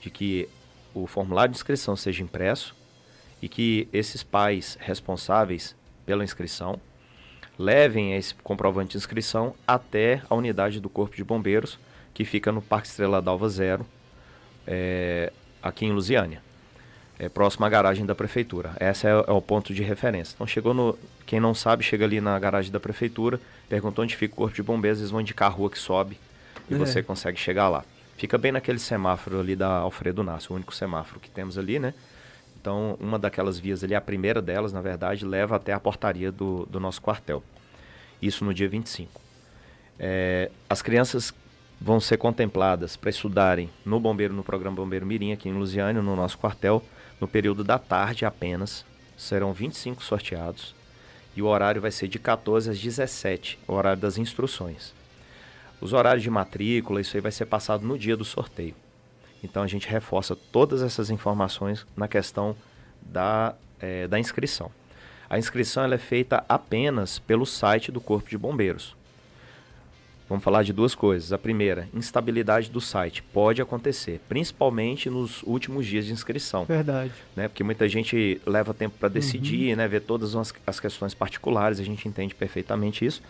de 0.00 0.08
que 0.08 0.48
o 0.94 1.08
formulário 1.08 1.50
de 1.50 1.58
inscrição 1.58 1.96
seja 1.96 2.22
impresso 2.22 2.76
e 3.42 3.48
que 3.48 3.88
esses 3.92 4.22
pais 4.22 4.78
responsáveis 4.80 5.74
pela 6.06 6.22
inscrição 6.22 6.80
levem 7.58 8.14
esse 8.14 8.36
comprovante 8.36 8.92
de 8.92 8.98
inscrição 8.98 9.56
até 9.66 10.22
a 10.30 10.36
unidade 10.36 10.78
do 10.78 10.88
Corpo 10.88 11.16
de 11.16 11.24
Bombeiros, 11.24 11.76
que 12.14 12.24
fica 12.24 12.52
no 12.52 12.62
Parque 12.62 12.86
Estrela 12.86 13.20
d'Alva 13.20 13.48
Zero, 13.48 13.84
é, 14.66 15.32
aqui 15.62 15.84
em 15.84 15.92
Lusiânia. 15.92 16.42
É 17.18 17.28
próximo 17.28 17.64
à 17.64 17.68
garagem 17.68 18.04
da 18.04 18.14
prefeitura. 18.14 18.72
Esse 18.80 19.06
é, 19.06 19.10
é, 19.10 19.30
o 19.30 19.40
ponto 19.40 19.72
de 19.72 19.82
referência. 19.82 20.34
Então 20.34 20.46
chegou 20.46 20.74
no. 20.74 20.98
Quem 21.24 21.38
não 21.38 21.54
sabe, 21.54 21.84
chega 21.84 22.04
ali 22.04 22.20
na 22.20 22.38
garagem 22.38 22.72
da 22.72 22.80
prefeitura, 22.80 23.38
perguntou 23.68 24.02
onde 24.02 24.16
fica 24.16 24.34
o 24.34 24.36
corpo 24.36 24.54
de 24.54 24.62
bombeiros, 24.62 24.98
eles 24.98 25.10
vão 25.10 25.20
indicar 25.20 25.48
a 25.48 25.54
rua 25.54 25.70
que 25.70 25.78
sobe 25.78 26.18
e 26.68 26.74
é. 26.74 26.76
você 26.76 27.02
consegue 27.02 27.38
chegar 27.38 27.68
lá. 27.68 27.84
Fica 28.16 28.36
bem 28.36 28.52
naquele 28.52 28.78
semáforo 28.78 29.40
ali 29.40 29.54
da 29.56 29.68
Alfredo 29.68 30.22
Nassi, 30.22 30.50
o 30.50 30.54
único 30.54 30.74
semáforo 30.74 31.20
que 31.20 31.30
temos 31.30 31.58
ali, 31.58 31.78
né? 31.78 31.94
Então, 32.60 32.96
uma 33.00 33.18
daquelas 33.18 33.58
vias 33.58 33.82
ali, 33.82 33.94
a 33.94 34.00
primeira 34.00 34.40
delas, 34.40 34.72
na 34.72 34.80
verdade, 34.80 35.24
leva 35.24 35.56
até 35.56 35.72
a 35.72 35.80
portaria 35.80 36.30
do, 36.30 36.64
do 36.66 36.78
nosso 36.78 37.02
quartel. 37.02 37.42
Isso 38.20 38.44
no 38.44 38.54
dia 38.54 38.68
25. 38.68 39.20
É, 39.98 40.50
as 40.70 40.80
crianças 40.80 41.34
vão 41.82 41.98
ser 41.98 42.16
contempladas 42.16 42.96
para 42.96 43.10
estudarem 43.10 43.68
no 43.84 43.98
Bombeiro, 43.98 44.32
no 44.32 44.44
programa 44.44 44.76
Bombeiro 44.76 45.04
Mirim, 45.04 45.32
aqui 45.32 45.48
em 45.48 45.52
Lusiânia, 45.52 46.00
no 46.00 46.14
nosso 46.14 46.38
quartel, 46.38 46.80
no 47.20 47.26
período 47.26 47.64
da 47.64 47.76
tarde 47.76 48.24
apenas. 48.24 48.84
Serão 49.16 49.52
25 49.52 50.02
sorteados. 50.02 50.76
E 51.34 51.42
o 51.42 51.46
horário 51.46 51.82
vai 51.82 51.90
ser 51.90 52.06
de 52.06 52.20
14 52.20 52.70
às 52.70 52.78
17, 52.78 53.58
o 53.66 53.72
horário 53.72 54.00
das 54.00 54.16
instruções. 54.16 54.94
Os 55.80 55.92
horários 55.92 56.22
de 56.22 56.30
matrícula, 56.30 57.00
isso 57.00 57.16
aí 57.16 57.20
vai 57.20 57.32
ser 57.32 57.46
passado 57.46 57.84
no 57.84 57.98
dia 57.98 58.16
do 58.16 58.24
sorteio. 58.24 58.76
Então 59.42 59.62
a 59.62 59.66
gente 59.66 59.88
reforça 59.88 60.36
todas 60.36 60.82
essas 60.82 61.10
informações 61.10 61.84
na 61.96 62.06
questão 62.06 62.54
da, 63.00 63.56
é, 63.80 64.06
da 64.06 64.20
inscrição. 64.20 64.70
A 65.28 65.36
inscrição 65.36 65.84
é 65.92 65.98
feita 65.98 66.44
apenas 66.48 67.18
pelo 67.18 67.44
site 67.44 67.90
do 67.90 68.00
Corpo 68.00 68.30
de 68.30 68.38
Bombeiros. 68.38 68.94
Vamos 70.28 70.42
falar 70.42 70.62
de 70.62 70.72
duas 70.72 70.94
coisas. 70.94 71.32
A 71.32 71.38
primeira, 71.38 71.88
instabilidade 71.94 72.70
do 72.70 72.80
site 72.80 73.22
pode 73.22 73.60
acontecer, 73.60 74.20
principalmente 74.28 75.10
nos 75.10 75.42
últimos 75.42 75.86
dias 75.86 76.06
de 76.06 76.12
inscrição. 76.12 76.64
Verdade. 76.64 77.12
Né? 77.36 77.48
Porque 77.48 77.62
muita 77.62 77.88
gente 77.88 78.40
leva 78.46 78.72
tempo 78.72 78.96
para 78.98 79.08
decidir, 79.08 79.70
uhum. 79.70 79.76
né? 79.76 79.88
ver 79.88 80.00
todas 80.00 80.34
as, 80.34 80.52
as 80.66 80.80
questões 80.80 81.14
particulares, 81.14 81.80
a 81.80 81.84
gente 81.84 82.08
entende 82.08 82.34
perfeitamente 82.34 83.04
isso 83.04 83.22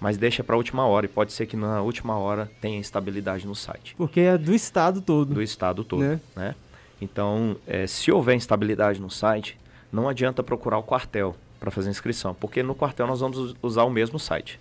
mas 0.00 0.18
deixa 0.18 0.44
para 0.44 0.54
a 0.54 0.58
última 0.58 0.86
hora 0.86 1.06
e 1.06 1.08
pode 1.08 1.32
ser 1.32 1.46
que 1.46 1.56
na 1.56 1.80
última 1.80 2.18
hora 2.18 2.50
tenha 2.60 2.78
instabilidade 2.78 3.46
no 3.46 3.54
site. 3.54 3.94
Porque 3.96 4.20
é 4.20 4.36
do 4.36 4.54
estado 4.54 5.00
todo. 5.00 5.32
Do 5.32 5.40
estado 5.40 5.84
todo, 5.84 6.02
né? 6.02 6.20
né? 6.36 6.54
Então, 7.00 7.56
é, 7.66 7.86
se 7.86 8.10
houver 8.12 8.34
instabilidade 8.34 9.00
no 9.00 9.10
site, 9.10 9.58
não 9.92 10.08
adianta 10.08 10.42
procurar 10.42 10.78
o 10.78 10.82
quartel 10.82 11.34
para 11.58 11.70
fazer 11.70 11.90
inscrição, 11.90 12.34
porque 12.34 12.62
no 12.62 12.74
quartel 12.74 13.06
nós 13.06 13.20
vamos 13.20 13.54
usar 13.62 13.84
o 13.84 13.90
mesmo 13.90 14.18
site. 14.18 14.60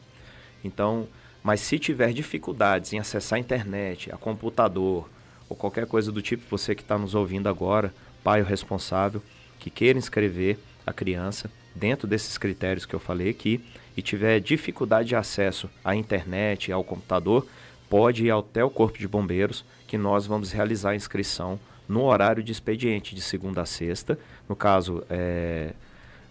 Então, 0.63 1.07
mas 1.43 1.59
se 1.59 1.77
tiver 1.77 2.13
dificuldades 2.13 2.93
em 2.93 2.99
acessar 2.99 3.37
a 3.37 3.39
internet, 3.39 4.09
a 4.11 4.17
computador 4.17 5.09
ou 5.49 5.57
qualquer 5.57 5.85
coisa 5.85 6.11
do 6.11 6.21
tipo, 6.21 6.43
você 6.49 6.73
que 6.73 6.81
está 6.81 6.97
nos 6.97 7.13
ouvindo 7.13 7.49
agora, 7.49 7.93
pai 8.23 8.41
ou 8.41 8.47
responsável, 8.47 9.21
que 9.59 9.69
queira 9.69 9.99
inscrever 9.99 10.57
a 10.87 10.93
criança 10.93 11.51
dentro 11.75 12.07
desses 12.07 12.37
critérios 12.37 12.85
que 12.85 12.93
eu 12.93 12.99
falei 12.99 13.29
aqui, 13.29 13.63
e 13.95 14.01
tiver 14.01 14.39
dificuldade 14.39 15.09
de 15.09 15.15
acesso 15.15 15.69
à 15.83 15.95
internet, 15.95 16.71
ao 16.71 16.83
computador, 16.83 17.45
pode 17.89 18.25
ir 18.25 18.31
até 18.31 18.63
o 18.63 18.69
Corpo 18.69 18.97
de 18.97 19.07
Bombeiros, 19.07 19.65
que 19.87 19.97
nós 19.97 20.25
vamos 20.25 20.51
realizar 20.51 20.91
a 20.91 20.95
inscrição 20.95 21.59
no 21.87 22.03
horário 22.03 22.41
de 22.41 22.51
expediente, 22.51 23.13
de 23.13 23.21
segunda 23.21 23.61
a 23.61 23.65
sexta. 23.65 24.17
No 24.47 24.55
caso, 24.55 25.03
é, 25.09 25.73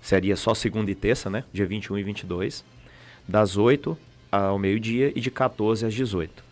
seria 0.00 0.34
só 0.34 0.54
segunda 0.54 0.90
e 0.90 0.94
terça, 0.94 1.30
né? 1.30 1.44
Dia 1.52 1.66
21 1.66 1.98
e 1.98 2.02
22, 2.02 2.64
das 3.28 3.56
8 3.56 3.96
ao 4.32 4.58
meio-dia 4.58 5.12
e 5.14 5.20
de 5.20 5.30
14 5.30 5.86
às 5.86 5.94
18. 5.94 6.42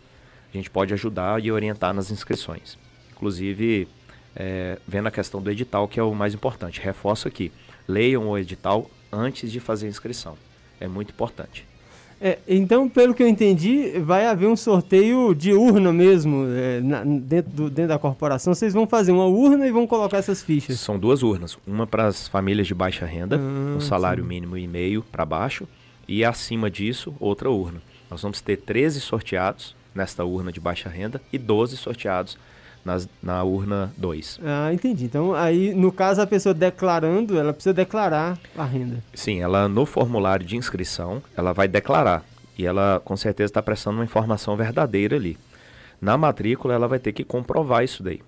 A 0.53 0.57
gente 0.57 0.69
pode 0.69 0.93
ajudar 0.93 1.43
e 1.43 1.51
orientar 1.51 1.93
nas 1.93 2.11
inscrições. 2.11 2.77
Inclusive, 3.11 3.87
é, 4.35 4.77
vendo 4.87 5.07
a 5.07 5.11
questão 5.11 5.41
do 5.41 5.51
edital, 5.51 5.87
que 5.87 5.99
é 5.99 6.03
o 6.03 6.13
mais 6.13 6.33
importante. 6.33 6.79
Reforço 6.79 7.27
aqui: 7.27 7.51
leiam 7.87 8.29
o 8.29 8.37
edital 8.37 8.89
antes 9.11 9.51
de 9.51 9.59
fazer 9.59 9.87
a 9.87 9.89
inscrição 9.89 10.37
é 10.81 10.87
muito 10.87 11.11
importante. 11.11 11.65
É, 12.23 12.37
então, 12.47 12.87
pelo 12.87 13.15
que 13.15 13.23
eu 13.23 13.27
entendi, 13.27 13.99
vai 13.99 14.27
haver 14.27 14.47
um 14.47 14.55
sorteio 14.55 15.33
de 15.33 15.53
urna 15.53 15.91
mesmo 15.91 16.45
é, 16.49 16.79
na, 16.79 17.03
dentro, 17.03 17.51
do, 17.51 17.69
dentro 17.69 17.89
da 17.89 17.97
corporação. 17.97 18.53
Vocês 18.53 18.73
vão 18.73 18.85
fazer 18.85 19.11
uma 19.11 19.25
urna 19.25 19.65
e 19.65 19.71
vão 19.71 19.87
colocar 19.87 20.17
essas 20.17 20.43
fichas? 20.43 20.79
São 20.79 20.99
duas 20.99 21.23
urnas. 21.23 21.57
Uma 21.65 21.87
para 21.87 22.07
as 22.07 22.27
famílias 22.27 22.67
de 22.67 22.75
baixa 22.75 23.07
renda, 23.07 23.37
ah, 23.37 23.75
um 23.75 23.79
salário 23.79 24.23
sim. 24.23 24.29
mínimo 24.29 24.55
e 24.55 24.67
meio 24.67 25.03
para 25.11 25.25
baixo, 25.25 25.67
e 26.11 26.25
acima 26.25 26.69
disso, 26.69 27.15
outra 27.21 27.49
urna. 27.49 27.81
Nós 28.09 28.21
vamos 28.21 28.41
ter 28.41 28.57
13 28.57 28.99
sorteados 28.99 29.73
nesta 29.95 30.25
urna 30.25 30.51
de 30.51 30.59
baixa 30.59 30.89
renda 30.89 31.21
e 31.31 31.37
12 31.37 31.77
sorteados 31.77 32.37
nas, 32.83 33.07
na 33.23 33.41
urna 33.45 33.93
2. 33.95 34.41
Ah, 34.43 34.73
entendi. 34.73 35.05
Então, 35.05 35.33
aí, 35.33 35.73
no 35.73 35.89
caso, 35.89 36.21
a 36.21 36.27
pessoa 36.27 36.53
declarando, 36.53 37.39
ela 37.39 37.53
precisa 37.53 37.73
declarar 37.73 38.37
a 38.57 38.65
renda. 38.65 39.01
Sim, 39.13 39.39
ela 39.39 39.69
no 39.69 39.85
formulário 39.85 40.45
de 40.45 40.57
inscrição, 40.57 41.23
ela 41.37 41.53
vai 41.53 41.69
declarar. 41.69 42.25
E 42.57 42.65
ela, 42.65 43.01
com 43.05 43.15
certeza, 43.15 43.49
está 43.49 43.61
prestando 43.61 43.99
uma 43.99 44.03
informação 44.03 44.57
verdadeira 44.57 45.15
ali. 45.15 45.37
Na 46.01 46.17
matrícula, 46.17 46.73
ela 46.73 46.89
vai 46.89 46.99
ter 46.99 47.13
que 47.13 47.23
comprovar 47.23 47.85
isso 47.85 48.03
daí. 48.03 48.19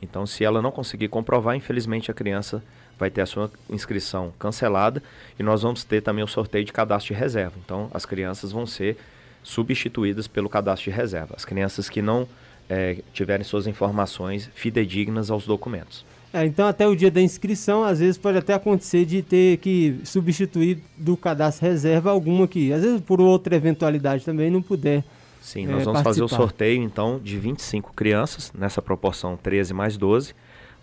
Então, 0.00 0.28
se 0.28 0.44
ela 0.44 0.62
não 0.62 0.70
conseguir 0.70 1.08
comprovar, 1.08 1.56
infelizmente 1.56 2.08
a 2.08 2.14
criança 2.14 2.62
vai 2.98 3.10
ter 3.10 3.20
a 3.20 3.26
sua 3.26 3.50
inscrição 3.68 4.32
cancelada 4.38 5.02
e 5.38 5.42
nós 5.42 5.62
vamos 5.62 5.84
ter 5.84 6.00
também 6.00 6.24
o 6.24 6.28
sorteio 6.28 6.64
de 6.64 6.72
cadastro 6.72 7.14
de 7.14 7.20
reserva. 7.20 7.54
Então, 7.64 7.90
as 7.92 8.06
crianças 8.06 8.52
vão 8.52 8.66
ser 8.66 8.96
substituídas 9.42 10.26
pelo 10.26 10.48
cadastro 10.48 10.90
de 10.90 10.96
reserva. 10.96 11.34
As 11.36 11.44
crianças 11.44 11.88
que 11.88 12.02
não 12.02 12.26
é, 12.68 12.98
tiverem 13.12 13.44
suas 13.44 13.66
informações 13.66 14.50
fidedignas 14.54 15.30
aos 15.30 15.46
documentos. 15.46 16.04
É, 16.32 16.44
então, 16.44 16.66
até 16.66 16.86
o 16.86 16.94
dia 16.94 17.10
da 17.10 17.20
inscrição, 17.20 17.84
às 17.84 18.00
vezes 18.00 18.18
pode 18.18 18.36
até 18.36 18.52
acontecer 18.52 19.04
de 19.04 19.22
ter 19.22 19.58
que 19.58 20.00
substituir 20.04 20.82
do 20.96 21.16
cadastro 21.16 21.66
reserva 21.66 22.10
alguma 22.10 22.48
que, 22.48 22.72
às 22.72 22.82
vezes 22.82 23.00
por 23.00 23.20
outra 23.20 23.56
eventualidade 23.56 24.24
também, 24.24 24.50
não 24.50 24.60
puder. 24.60 25.04
Sim, 25.40 25.66
nós 25.66 25.82
é, 25.82 25.84
vamos 25.84 26.02
participar. 26.02 26.04
fazer 26.04 26.22
o 26.24 26.28
sorteio 26.28 26.82
então 26.82 27.20
de 27.22 27.38
25 27.38 27.92
crianças, 27.94 28.52
nessa 28.52 28.82
proporção 28.82 29.38
13 29.40 29.72
mais 29.72 29.96
12, 29.96 30.34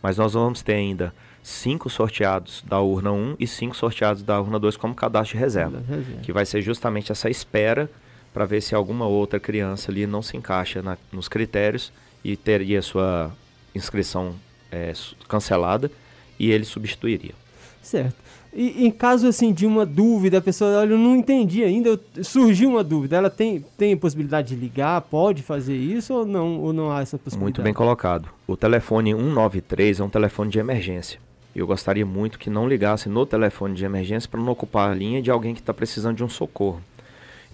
mas 0.01 0.17
nós 0.17 0.33
vamos 0.33 0.61
ter 0.61 0.73
ainda 0.73 1.13
5 1.43 1.89
sorteados 1.89 2.63
da 2.65 2.79
urna 2.79 3.11
1 3.11 3.35
e 3.37 3.45
5 3.45 3.75
sorteados 3.75 4.23
da 4.23 4.39
urna 4.39 4.57
2 4.57 4.77
como 4.77 4.95
cadastro 4.95 5.37
de 5.37 5.43
reserva, 5.43 5.83
reserva. 5.87 6.21
que 6.21 6.31
vai 6.31 6.45
ser 6.45 6.61
justamente 6.61 7.11
essa 7.11 7.29
espera 7.29 7.89
para 8.33 8.45
ver 8.45 8.61
se 8.61 8.73
alguma 8.73 9.05
outra 9.05 9.39
criança 9.39 9.91
ali 9.91 10.07
não 10.07 10.21
se 10.21 10.37
encaixa 10.37 10.81
na, 10.81 10.97
nos 11.11 11.27
critérios 11.27 11.91
e 12.23 12.37
teria 12.37 12.81
sua 12.81 13.29
inscrição 13.75 14.33
é, 14.71 14.93
cancelada 15.27 15.91
e 16.39 16.49
ele 16.49 16.63
substituiria. 16.63 17.33
Certo. 17.81 18.15
E 18.55 18.85
em 18.85 18.91
caso 18.91 19.27
assim 19.27 19.51
de 19.51 19.65
uma 19.65 19.85
dúvida, 19.85 20.37
a 20.37 20.41
pessoa, 20.41 20.79
olha, 20.79 20.93
eu 20.93 20.97
não 20.97 21.15
entendi 21.15 21.63
ainda, 21.63 21.99
surgiu 22.21 22.69
uma 22.69 22.83
dúvida, 22.83 23.17
ela 23.17 23.29
tem, 23.29 23.65
tem 23.77 23.97
possibilidade 23.97 24.55
de 24.55 24.55
ligar, 24.55 25.01
pode 25.01 25.41
fazer 25.41 25.75
isso 25.75 26.13
ou 26.13 26.25
não, 26.25 26.59
ou 26.61 26.71
não 26.71 26.91
há 26.91 27.01
essa 27.01 27.17
possibilidade? 27.17 27.43
Muito 27.43 27.61
bem 27.61 27.73
colocado. 27.73 28.29
O 28.47 28.55
telefone 28.55 29.11
193 29.11 29.99
é 29.99 30.03
um 30.03 30.09
telefone 30.09 30.51
de 30.51 30.59
emergência. 30.59 31.19
Eu 31.55 31.67
gostaria 31.67 32.05
muito 32.05 32.39
que 32.39 32.49
não 32.49 32.67
ligasse 32.67 33.07
no 33.07 33.25
telefone 33.25 33.75
de 33.75 33.85
emergência 33.85 34.29
para 34.29 34.39
não 34.39 34.51
ocupar 34.51 34.91
a 34.91 34.93
linha 34.93 35.21
de 35.21 35.29
alguém 35.29 35.53
que 35.53 35.59
está 35.59 35.73
precisando 35.73 36.17
de 36.17 36.23
um 36.23 36.29
socorro. 36.29 36.81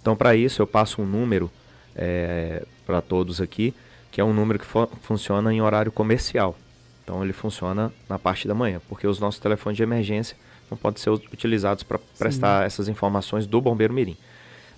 Então, 0.02 0.16
para 0.16 0.36
isso, 0.36 0.62
eu 0.62 0.68
passo 0.68 1.02
um 1.02 1.06
número 1.06 1.52
é, 1.96 2.66
para 2.86 3.02
todos 3.02 3.42
aqui, 3.42 3.74
que 4.10 4.22
é 4.22 4.24
um 4.24 4.34
número 4.34 4.58
que 4.58 4.66
funciona 5.02 5.54
em 5.54 5.62
horário 5.62 5.92
comercial. 5.92 6.56
Então, 7.04 7.24
ele 7.24 7.34
funciona 7.34 7.92
na 8.08 8.18
parte 8.18 8.48
da 8.48 8.56
manhã, 8.56 8.80
porque 8.88 9.06
os 9.06 9.20
nossos 9.20 9.40
telefones 9.40 9.76
de 9.76 9.84
emergência 9.84 10.38
não 10.72 10.78
podem 10.78 11.02
ser 11.02 11.10
utilizados 11.10 11.84
para 11.84 12.00
prestar 12.18 12.66
essas 12.66 12.88
informações 12.88 13.46
do 13.46 13.60
Bombeiro 13.60 13.94
Mirim. 13.94 14.16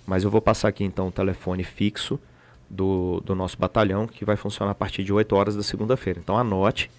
Mas 0.06 0.24
eu 0.24 0.32
vou 0.32 0.42
passar 0.42 0.70
aqui, 0.70 0.84
então, 0.84 1.10
o 1.10 1.12
telefone 1.12 1.64
fixo 1.64 2.20
do, 2.70 3.22
do 3.24 3.36
nosso 3.36 3.58
batalhão, 3.58 4.08
que 4.08 4.26
vai 4.26 4.36
funcionar 4.36 4.72
a 4.72 4.76
partir 4.76 5.04
de 5.04 5.14
8 5.14 5.36
horas 5.36 5.56
da 5.56 5.62
segunda-feira. 5.62 6.20
Então, 6.20 6.38
anote, 6.38 6.90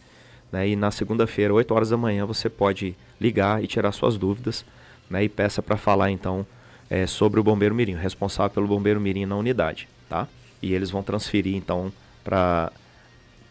né, 0.52 0.68
e 0.68 0.76
na 0.76 0.90
segunda-feira, 0.90 1.54
8 1.54 1.74
horas 1.74 1.88
da 1.88 1.96
manhã, 1.96 2.26
você 2.26 2.48
pode 2.48 2.94
ligar 3.20 3.64
e 3.64 3.66
tirar 3.66 3.90
suas 3.90 4.18
dúvidas, 4.18 4.64
né, 5.08 5.24
e 5.24 5.28
peça 5.28 5.62
para 5.62 5.76
falar, 5.76 6.10
então, 6.10 6.46
é, 6.90 7.06
sobre 7.06 7.40
o 7.40 7.42
Bombeiro 7.42 7.74
Mirim, 7.74 7.94
responsável 7.94 8.50
pelo 8.50 8.68
Bombeiro 8.68 9.00
Mirim 9.00 9.24
na 9.24 9.36
unidade, 9.36 9.88
tá? 10.08 10.28
E 10.60 10.74
eles 10.74 10.90
vão 10.90 11.02
transferir 11.02 11.56
então 11.56 11.90
para 12.22 12.70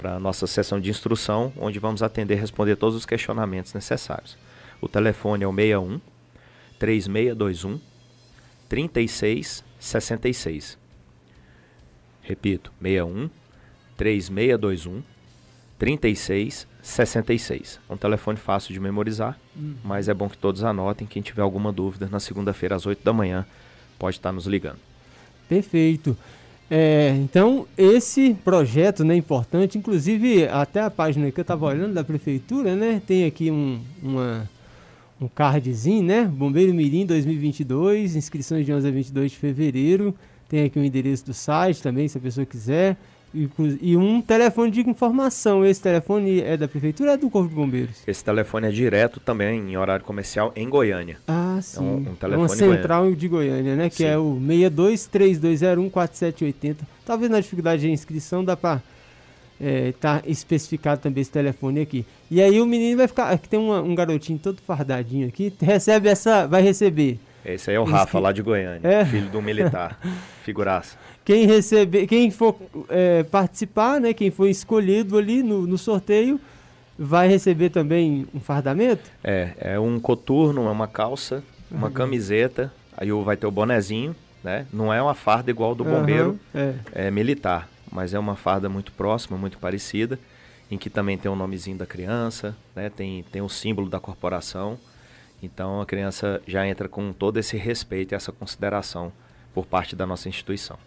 para 0.01 0.19
nossa 0.19 0.47
sessão 0.47 0.79
de 0.79 0.89
instrução, 0.89 1.53
onde 1.55 1.77
vamos 1.77 2.01
atender 2.01 2.35
e 2.35 2.39
responder 2.39 2.75
todos 2.75 2.95
os 2.95 3.05
questionamentos 3.05 3.71
necessários. 3.71 4.35
O 4.81 4.87
telefone 4.87 5.43
é 5.43 5.47
o 5.47 5.53
61 5.53 6.01
3621 6.79 7.79
3666. 8.67 10.79
Repito, 12.23 12.73
61 12.81 13.29
3621 13.95 15.03
3666. 15.77 16.70
É 17.89 17.93
um 17.93 17.97
telefone 17.97 18.37
fácil 18.37 18.73
de 18.73 18.79
memorizar, 18.79 19.37
uhum. 19.55 19.75
mas 19.83 20.09
é 20.09 20.13
bom 20.13 20.27
que 20.27 20.37
todos 20.37 20.63
anotem. 20.63 21.07
Quem 21.07 21.21
tiver 21.21 21.41
alguma 21.41 21.71
dúvida, 21.71 22.07
na 22.11 22.19
segunda-feira 22.19 22.75
às 22.75 22.85
8 22.85 23.03
da 23.03 23.13
manhã, 23.13 23.45
pode 23.97 24.17
estar 24.17 24.31
nos 24.31 24.45
ligando. 24.45 24.79
Perfeito. 25.47 26.17
É, 26.69 27.13
então, 27.17 27.67
esse 27.77 28.33
projeto 28.33 29.03
né, 29.03 29.15
importante, 29.15 29.77
inclusive 29.77 30.47
até 30.47 30.81
a 30.81 30.89
página 30.89 31.29
que 31.29 31.39
eu 31.39 31.43
estava 31.43 31.65
olhando 31.65 31.93
da 31.93 32.03
prefeitura, 32.03 32.75
né, 32.75 33.01
tem 33.05 33.25
aqui 33.25 33.51
um, 33.51 33.81
uma, 34.01 34.49
um 35.19 35.27
cardzinho, 35.27 36.03
né? 36.03 36.23
Bombeiro 36.23 36.73
Mirim 36.73 37.05
2022, 37.05 38.15
inscrições 38.15 38.65
de 38.65 38.71
11 38.71 38.87
a 38.87 38.91
22 38.91 39.31
de 39.31 39.37
fevereiro. 39.37 40.15
Tem 40.47 40.63
aqui 40.63 40.79
o 40.79 40.83
endereço 40.83 41.25
do 41.25 41.33
site 41.33 41.81
também, 41.81 42.07
se 42.07 42.17
a 42.17 42.21
pessoa 42.21 42.45
quiser. 42.45 42.97
E 43.33 43.95
um 43.95 44.21
telefone 44.21 44.69
de 44.69 44.81
informação. 44.81 45.65
Esse 45.65 45.81
telefone 45.81 46.41
é 46.41 46.57
da 46.57 46.67
prefeitura 46.67 47.11
ou 47.11 47.15
é 47.15 47.17
do 47.17 47.29
Corpo 47.29 47.47
de 47.47 47.55
Bombeiros? 47.55 48.03
Esse 48.05 48.21
telefone 48.23 48.67
é 48.67 48.71
direto 48.71 49.21
também 49.21 49.71
em 49.71 49.77
horário 49.77 50.03
comercial 50.03 50.51
em 50.55 50.67
Goiânia. 50.67 51.17
Ah, 51.27 51.59
sim. 51.61 51.79
É 51.79 51.81
um, 51.81 51.95
um 51.95 52.15
telefone 52.15 52.33
é 52.33 52.37
uma 52.37 52.49
central 52.49 53.03
Goiânia. 53.03 53.19
de 53.19 53.27
Goiânia, 53.27 53.75
né? 53.75 53.89
Que 53.89 53.97
sim. 53.97 54.05
é 54.05 54.17
o 54.17 54.37
6232014780. 54.41 56.77
Talvez 57.05 57.31
na 57.31 57.39
dificuldade 57.39 57.83
de 57.83 57.89
inscrição 57.89 58.43
dá 58.43 58.57
para 58.57 58.81
é, 59.61 59.93
tá 59.93 60.21
especificado 60.25 61.01
também 61.01 61.21
esse 61.21 61.31
telefone 61.31 61.81
aqui. 61.81 62.05
E 62.29 62.41
aí 62.41 62.59
o 62.59 62.65
menino 62.65 62.97
vai 62.97 63.07
ficar. 63.07 63.29
Aqui 63.29 63.47
tem 63.47 63.59
uma, 63.59 63.81
um 63.81 63.95
garotinho 63.95 64.39
todo 64.39 64.59
fardadinho 64.65 65.27
aqui. 65.27 65.53
Recebe 65.61 66.09
essa. 66.09 66.47
Vai 66.47 66.61
receber. 66.61 67.19
Esse 67.45 67.69
aí 67.69 67.75
é 67.75 67.79
o 67.79 67.83
Rafa, 67.83 68.19
lá 68.19 68.31
de 68.31 68.41
Goiânia, 68.41 68.87
é. 68.87 69.05
filho 69.05 69.29
do 69.29 69.41
militar. 69.41 69.99
Figuraça. 70.43 70.97
Quem 71.23 71.45
receber, 71.45 72.07
quem 72.07 72.31
for 72.31 72.55
é, 72.89 73.23
participar, 73.23 73.99
né, 73.99 74.13
quem 74.13 74.31
for 74.31 74.47
escolhido 74.47 75.17
ali 75.17 75.43
no, 75.43 75.67
no, 75.67 75.77
sorteio, 75.77 76.39
vai 76.97 77.27
receber 77.27 77.69
também 77.69 78.27
um 78.33 78.39
fardamento? 78.39 79.09
É, 79.23 79.51
é 79.57 79.79
um 79.79 79.99
coturno, 79.99 80.67
é 80.67 80.71
uma 80.71 80.87
calça, 80.87 81.43
uma 81.69 81.87
uhum. 81.87 81.93
camiseta, 81.93 82.71
aí 82.97 83.11
vai 83.11 83.37
ter 83.37 83.45
o 83.45 83.51
bonezinho, 83.51 84.15
né? 84.43 84.65
Não 84.73 84.91
é 84.91 85.01
uma 85.01 85.13
farda 85.13 85.51
igual 85.51 85.75
do 85.75 85.83
bombeiro 85.83 86.39
uhum, 86.53 86.73
é. 86.93 87.07
é. 87.07 87.11
militar, 87.11 87.69
mas 87.91 88.13
é 88.13 88.19
uma 88.19 88.35
farda 88.35 88.67
muito 88.67 88.91
próxima, 88.91 89.37
muito 89.37 89.57
parecida, 89.57 90.19
em 90.69 90.77
que 90.77 90.89
também 90.89 91.17
tem 91.17 91.29
o 91.29 91.35
nomezinho 91.35 91.77
da 91.77 91.85
criança, 91.85 92.55
né? 92.75 92.89
Tem, 92.89 93.23
tem 93.31 93.41
o 93.41 93.49
símbolo 93.49 93.89
da 93.89 93.99
corporação. 93.99 94.79
Então 95.41 95.81
a 95.81 95.85
criança 95.85 96.41
já 96.47 96.67
entra 96.67 96.87
com 96.87 97.11
todo 97.11 97.37
esse 97.37 97.57
respeito 97.57 98.13
e 98.13 98.15
essa 98.15 98.31
consideração 98.31 99.11
por 99.53 99.65
parte 99.65 99.95
da 99.95 100.05
nossa 100.05 100.29
instituição. 100.29 100.77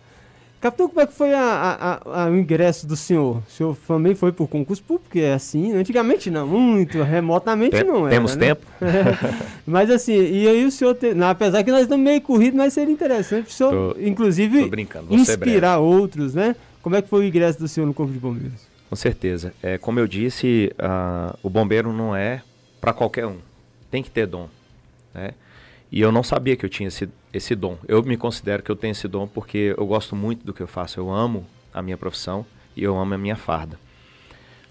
Capitão, 0.65 0.89
como 0.89 1.01
é 1.03 1.07
que 1.07 1.13
foi 1.13 1.35
a, 1.35 2.01
a, 2.07 2.25
a, 2.25 2.31
o 2.31 2.37
ingresso 2.37 2.87
do 2.87 2.97
senhor? 2.97 3.43
O 3.47 3.51
senhor 3.51 3.77
também 3.87 4.15
foi 4.15 4.33
por 4.33 4.49
concurso 4.49 4.83
público, 4.83 5.19
é 5.19 5.35
assim? 5.35 5.75
Antigamente 5.75 6.31
não, 6.31 6.47
muito, 6.47 7.03
remotamente 7.03 7.73
Tem, 7.73 7.85
não 7.85 8.07
era, 8.07 8.17
Temos 8.17 8.35
né? 8.35 8.47
tempo. 8.47 8.67
mas 9.67 9.91
assim, 9.91 10.15
e 10.15 10.49
aí 10.49 10.65
o 10.65 10.71
senhor, 10.71 10.95
te, 10.95 11.13
não, 11.13 11.29
apesar 11.29 11.63
que 11.63 11.71
nós 11.71 11.83
estamos 11.83 12.03
meio 12.03 12.19
corridos, 12.23 12.57
mas 12.57 12.73
seria 12.73 12.95
interessante 12.95 13.49
o 13.49 13.53
senhor, 13.53 13.95
tô, 13.95 14.01
inclusive, 14.01 14.71
tô 14.71 15.15
inspirar 15.15 15.81
outros, 15.81 16.33
né? 16.33 16.57
Como 16.81 16.97
é 16.97 17.03
que 17.03 17.09
foi 17.11 17.21
o 17.21 17.29
ingresso 17.29 17.59
do 17.59 17.69
senhor 17.69 17.87
no 17.87 17.93
Corpo 17.93 18.15
de 18.15 18.19
Bombeiros? 18.19 18.67
Com 18.89 18.97
certeza. 18.97 19.53
É, 19.63 19.77
como 19.77 20.01
eu 20.01 20.07
disse, 20.07 20.73
uh, 20.79 21.39
o 21.43 21.51
bombeiro 21.51 21.93
não 21.93 22.17
é 22.17 22.41
para 22.81 22.95
qualquer 22.95 23.27
um. 23.27 23.37
Tem 23.95 24.03
que 24.03 24.11
ter 24.11 24.27
dom, 24.27 24.49
né? 25.15 25.35
E 25.93 26.01
eu 26.01 26.11
não 26.11 26.25
sabia 26.25 26.57
que 26.57 26.67
eu 26.67 26.69
tinha 26.69 26.89
esse, 26.89 27.09
esse 27.33 27.55
dom. 27.55 27.79
Eu 27.87 28.03
me 28.03 28.17
considero 28.17 28.61
que 28.61 28.69
eu 28.69 28.75
tenho 28.75 28.91
esse 28.91 29.07
dom 29.07 29.29
porque 29.29 29.73
eu 29.79 29.87
gosto 29.87 30.17
muito 30.17 30.45
do 30.45 30.53
que 30.53 30.61
eu 30.61 30.67
faço. 30.67 30.99
Eu 30.99 31.13
amo 31.13 31.47
a 31.73 31.81
minha 31.81 31.97
profissão 31.97 32.45
e 32.75 32.83
eu 32.83 32.99
amo 32.99 33.15
a 33.15 33.17
minha 33.19 33.37
farda. 33.37 33.79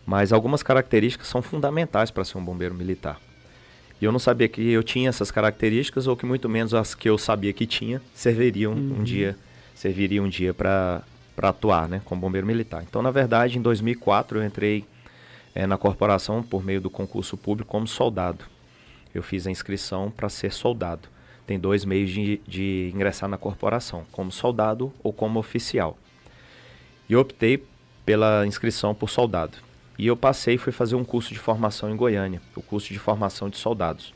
Mas 0.05 0.33
algumas 0.33 0.61
características 0.61 1.29
são 1.29 1.41
fundamentais 1.41 2.11
para 2.11 2.25
ser 2.25 2.37
um 2.37 2.43
bombeiro 2.43 2.75
militar. 2.75 3.17
E 4.01 4.03
eu 4.03 4.11
não 4.11 4.19
sabia 4.19 4.49
que 4.49 4.61
eu 4.61 4.83
tinha 4.83 5.07
essas 5.07 5.31
características 5.31 6.05
ou 6.05 6.17
que 6.17 6.25
muito 6.25 6.49
menos 6.49 6.73
as 6.73 6.93
que 6.93 7.09
eu 7.09 7.17
sabia 7.17 7.53
que 7.53 7.65
tinha 7.65 8.01
serviriam 8.13 8.73
uhum. 8.73 8.97
um 8.99 9.03
dia, 9.05 9.37
serviriam 9.73 10.25
um 10.25 10.29
dia 10.29 10.53
para 10.53 11.01
para 11.33 11.47
atuar, 11.47 11.87
né, 11.87 12.01
como 12.03 12.19
bombeiro 12.19 12.45
militar. 12.45 12.83
Então, 12.83 13.01
na 13.01 13.09
verdade, 13.09 13.57
em 13.57 13.61
2004 13.61 14.39
eu 14.39 14.43
entrei 14.43 14.83
é, 15.55 15.65
na 15.65 15.77
corporação 15.77 16.43
por 16.43 16.61
meio 16.61 16.81
do 16.81 16.89
concurso 16.89 17.37
público 17.37 17.71
como 17.71 17.87
soldado 17.87 18.51
eu 19.13 19.21
fiz 19.23 19.45
a 19.47 19.51
inscrição 19.51 20.11
para 20.11 20.29
ser 20.29 20.51
soldado. 20.51 21.07
Tem 21.45 21.59
dois 21.59 21.83
meios 21.85 22.09
de, 22.09 22.39
de 22.47 22.91
ingressar 22.93 23.29
na 23.29 23.37
corporação, 23.37 24.05
como 24.11 24.31
soldado 24.31 24.93
ou 25.03 25.11
como 25.11 25.39
oficial. 25.39 25.97
E 27.09 27.15
optei 27.15 27.63
pela 28.05 28.45
inscrição 28.47 28.95
por 28.95 29.09
soldado. 29.09 29.57
E 29.97 30.07
eu 30.07 30.17
passei 30.17 30.55
e 30.55 30.57
fui 30.57 30.71
fazer 30.71 30.95
um 30.95 31.03
curso 31.03 31.33
de 31.33 31.39
formação 31.39 31.89
em 31.91 31.95
Goiânia, 31.95 32.41
o 32.55 32.61
curso 32.61 32.91
de 32.91 32.99
formação 32.99 33.49
de 33.49 33.57
soldados. 33.57 34.13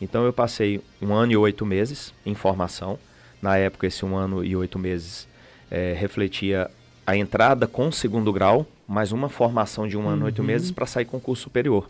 Então 0.00 0.24
eu 0.24 0.32
passei 0.32 0.80
um 1.00 1.12
ano 1.14 1.32
e 1.32 1.36
oito 1.36 1.64
meses 1.64 2.12
em 2.24 2.34
formação. 2.34 2.98
Na 3.40 3.56
época, 3.56 3.86
esse 3.86 4.04
um 4.04 4.16
ano 4.16 4.44
e 4.44 4.54
oito 4.54 4.78
meses 4.78 5.26
é, 5.70 5.92
refletia 5.94 6.70
a 7.06 7.16
entrada 7.16 7.66
com 7.66 7.90
segundo 7.90 8.32
grau, 8.32 8.66
mais 8.86 9.12
uma 9.12 9.28
formação 9.28 9.88
de 9.88 9.96
um 9.96 10.08
ano 10.08 10.22
e 10.22 10.24
oito 10.26 10.40
Uhum. 10.40 10.46
meses 10.46 10.70
para 10.70 10.86
sair 10.86 11.04
concurso 11.04 11.42
superior. 11.44 11.88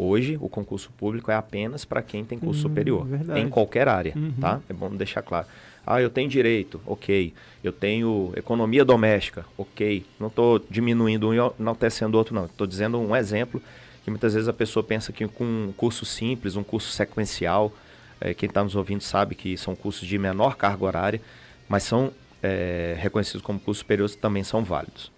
Hoje, 0.00 0.38
o 0.40 0.48
concurso 0.48 0.90
público 0.96 1.28
é 1.28 1.34
apenas 1.34 1.84
para 1.84 2.00
quem 2.02 2.24
tem 2.24 2.38
curso 2.38 2.60
Hum, 2.60 2.62
superior, 2.70 3.04
verdade. 3.04 3.40
em 3.40 3.48
qualquer 3.48 3.88
área, 3.88 4.12
Uhum. 4.14 4.32
tá? 4.40 4.60
É 4.68 4.72
bom 4.72 4.88
deixar 4.90 5.22
claro. 5.22 5.48
Ah, 5.84 6.00
eu 6.00 6.08
tenho 6.08 6.28
direito, 6.28 6.80
ok. 6.86 7.32
Eu 7.64 7.72
tenho 7.72 8.32
economia 8.36 8.84
doméstica, 8.84 9.44
ok. 9.56 10.06
Não 10.20 10.28
estou 10.28 10.60
diminuindo 10.70 11.28
um 11.30 11.34
e 11.34 11.38
enaltecendo 11.58 12.16
o 12.16 12.18
outro, 12.18 12.32
não. 12.32 12.44
Estou 12.44 12.64
dizendo 12.64 12.96
um 12.96 13.16
exemplo 13.16 13.60
que 14.04 14.10
muitas 14.10 14.34
vezes 14.34 14.48
a 14.48 14.52
pessoa 14.52 14.84
pensa 14.84 15.12
que 15.12 15.26
com 15.26 15.44
um 15.44 15.72
curso 15.76 16.04
simples, 16.04 16.54
um 16.54 16.62
curso 16.62 16.92
sequencial, 16.92 17.72
eh, 18.20 18.34
quem 18.34 18.46
está 18.48 18.62
nos 18.62 18.76
ouvindo 18.76 19.00
sabe 19.02 19.34
que 19.34 19.56
são 19.56 19.74
cursos 19.74 20.06
de 20.06 20.16
menor 20.16 20.56
carga 20.56 20.84
horária, 20.84 21.20
mas 21.68 21.82
são 21.82 22.12
eh, 22.40 22.94
reconhecidos 23.00 23.42
como 23.42 23.58
cursos 23.58 23.80
superiores 23.80 24.14
também 24.14 24.44
são 24.44 24.62
válidos. 24.62 25.10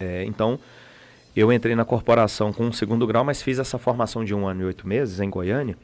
Eh, 0.00 0.24
então, 0.26 0.58
eu 1.40 1.52
entrei 1.52 1.74
na 1.74 1.84
corporação 1.84 2.52
com 2.52 2.66
um 2.66 2.72
segundo 2.72 3.06
grau, 3.06 3.24
mas 3.24 3.42
fiz 3.42 3.58
essa 3.58 3.78
formação 3.78 4.24
de 4.24 4.34
um 4.34 4.46
ano 4.46 4.62
e 4.62 4.64
oito 4.66 4.86
meses 4.86 5.18
em 5.20 5.28
Goiânia, 5.28 5.76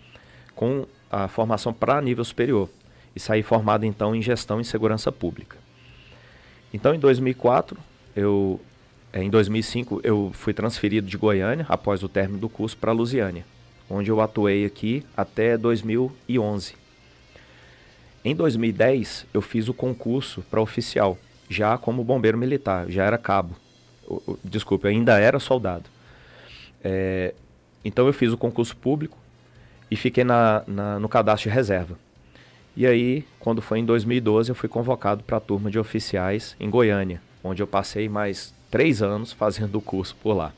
com 0.55 0.87
a 1.11 1.27
formação 1.27 1.73
para 1.73 2.01
nível 2.01 2.25
superior. 2.25 2.69
E 3.17 3.19
saí 3.19 3.43
formado 3.43 3.85
então 3.85 4.15
em 4.15 4.23
gestão 4.23 4.61
e 4.61 4.65
segurança 4.65 5.11
pública. 5.11 5.57
Então, 6.73 6.95
em 6.95 6.99
2004, 7.01 7.77
eu, 8.15 8.61
eh, 9.13 9.25
em 9.25 9.29
2005, 9.29 10.01
eu 10.05 10.31
fui 10.33 10.55
transferido 10.55 11.09
de 11.09 11.17
Goiânia, 11.17 11.67
após 11.69 12.05
o 12.05 12.09
término 12.09 12.39
do 12.39 12.49
curso, 12.49 12.77
para 12.77 12.93
Lusiânia, 12.93 13.45
onde 13.89 14.09
eu 14.09 14.21
atuei 14.21 14.65
aqui 14.65 15.05
até 15.17 15.59
2011. 15.59 16.77
Em 18.25 18.37
2010, 18.37 19.27
eu 19.35 19.43
fiz 19.43 19.67
o 19.67 19.75
concurso 19.75 20.43
para 20.49 20.61
oficial, 20.61 21.19
já 21.49 21.77
como 21.77 22.05
bombeiro 22.05 22.39
militar, 22.39 22.89
já 22.89 23.05
era 23.05 23.19
cabo. 23.19 23.57
Desculpe, 24.45 24.89
ainda 24.89 25.19
era 25.19 25.39
soldado. 25.39 25.85
É, 26.83 27.35
então 27.85 28.07
eu 28.07 28.13
fiz 28.13 28.33
o 28.33 28.37
concurso 28.39 28.77
público 28.77 29.17
e 29.91 29.97
fiquei 29.97 30.25
na, 30.25 30.63
na- 30.67 30.99
no 30.99 31.09
cadastro 31.09 31.51
de 31.51 31.55
reserva. 31.55 31.99
E 32.77 32.87
aí, 32.87 33.25
quando 33.39 33.61
foi 33.61 33.81
em 33.81 33.85
2012, 33.85 34.51
eu 34.51 34.55
fui 34.55 34.69
convocado 34.69 35.23
para 35.25 35.37
a 35.37 35.41
turma 35.41 35.71
de 35.71 35.79
oficiais 35.79 36.55
em 36.59 36.71
Goiânia, 36.71 37.21
onde 37.43 37.63
eu 37.63 37.67
passei 37.67 38.09
mais 38.09 38.55
três 38.71 39.03
anos 39.03 39.33
fazendo 39.33 39.77
o 39.77 39.83
curso 39.83 40.17
por 40.23 40.35
lá. 40.35 40.53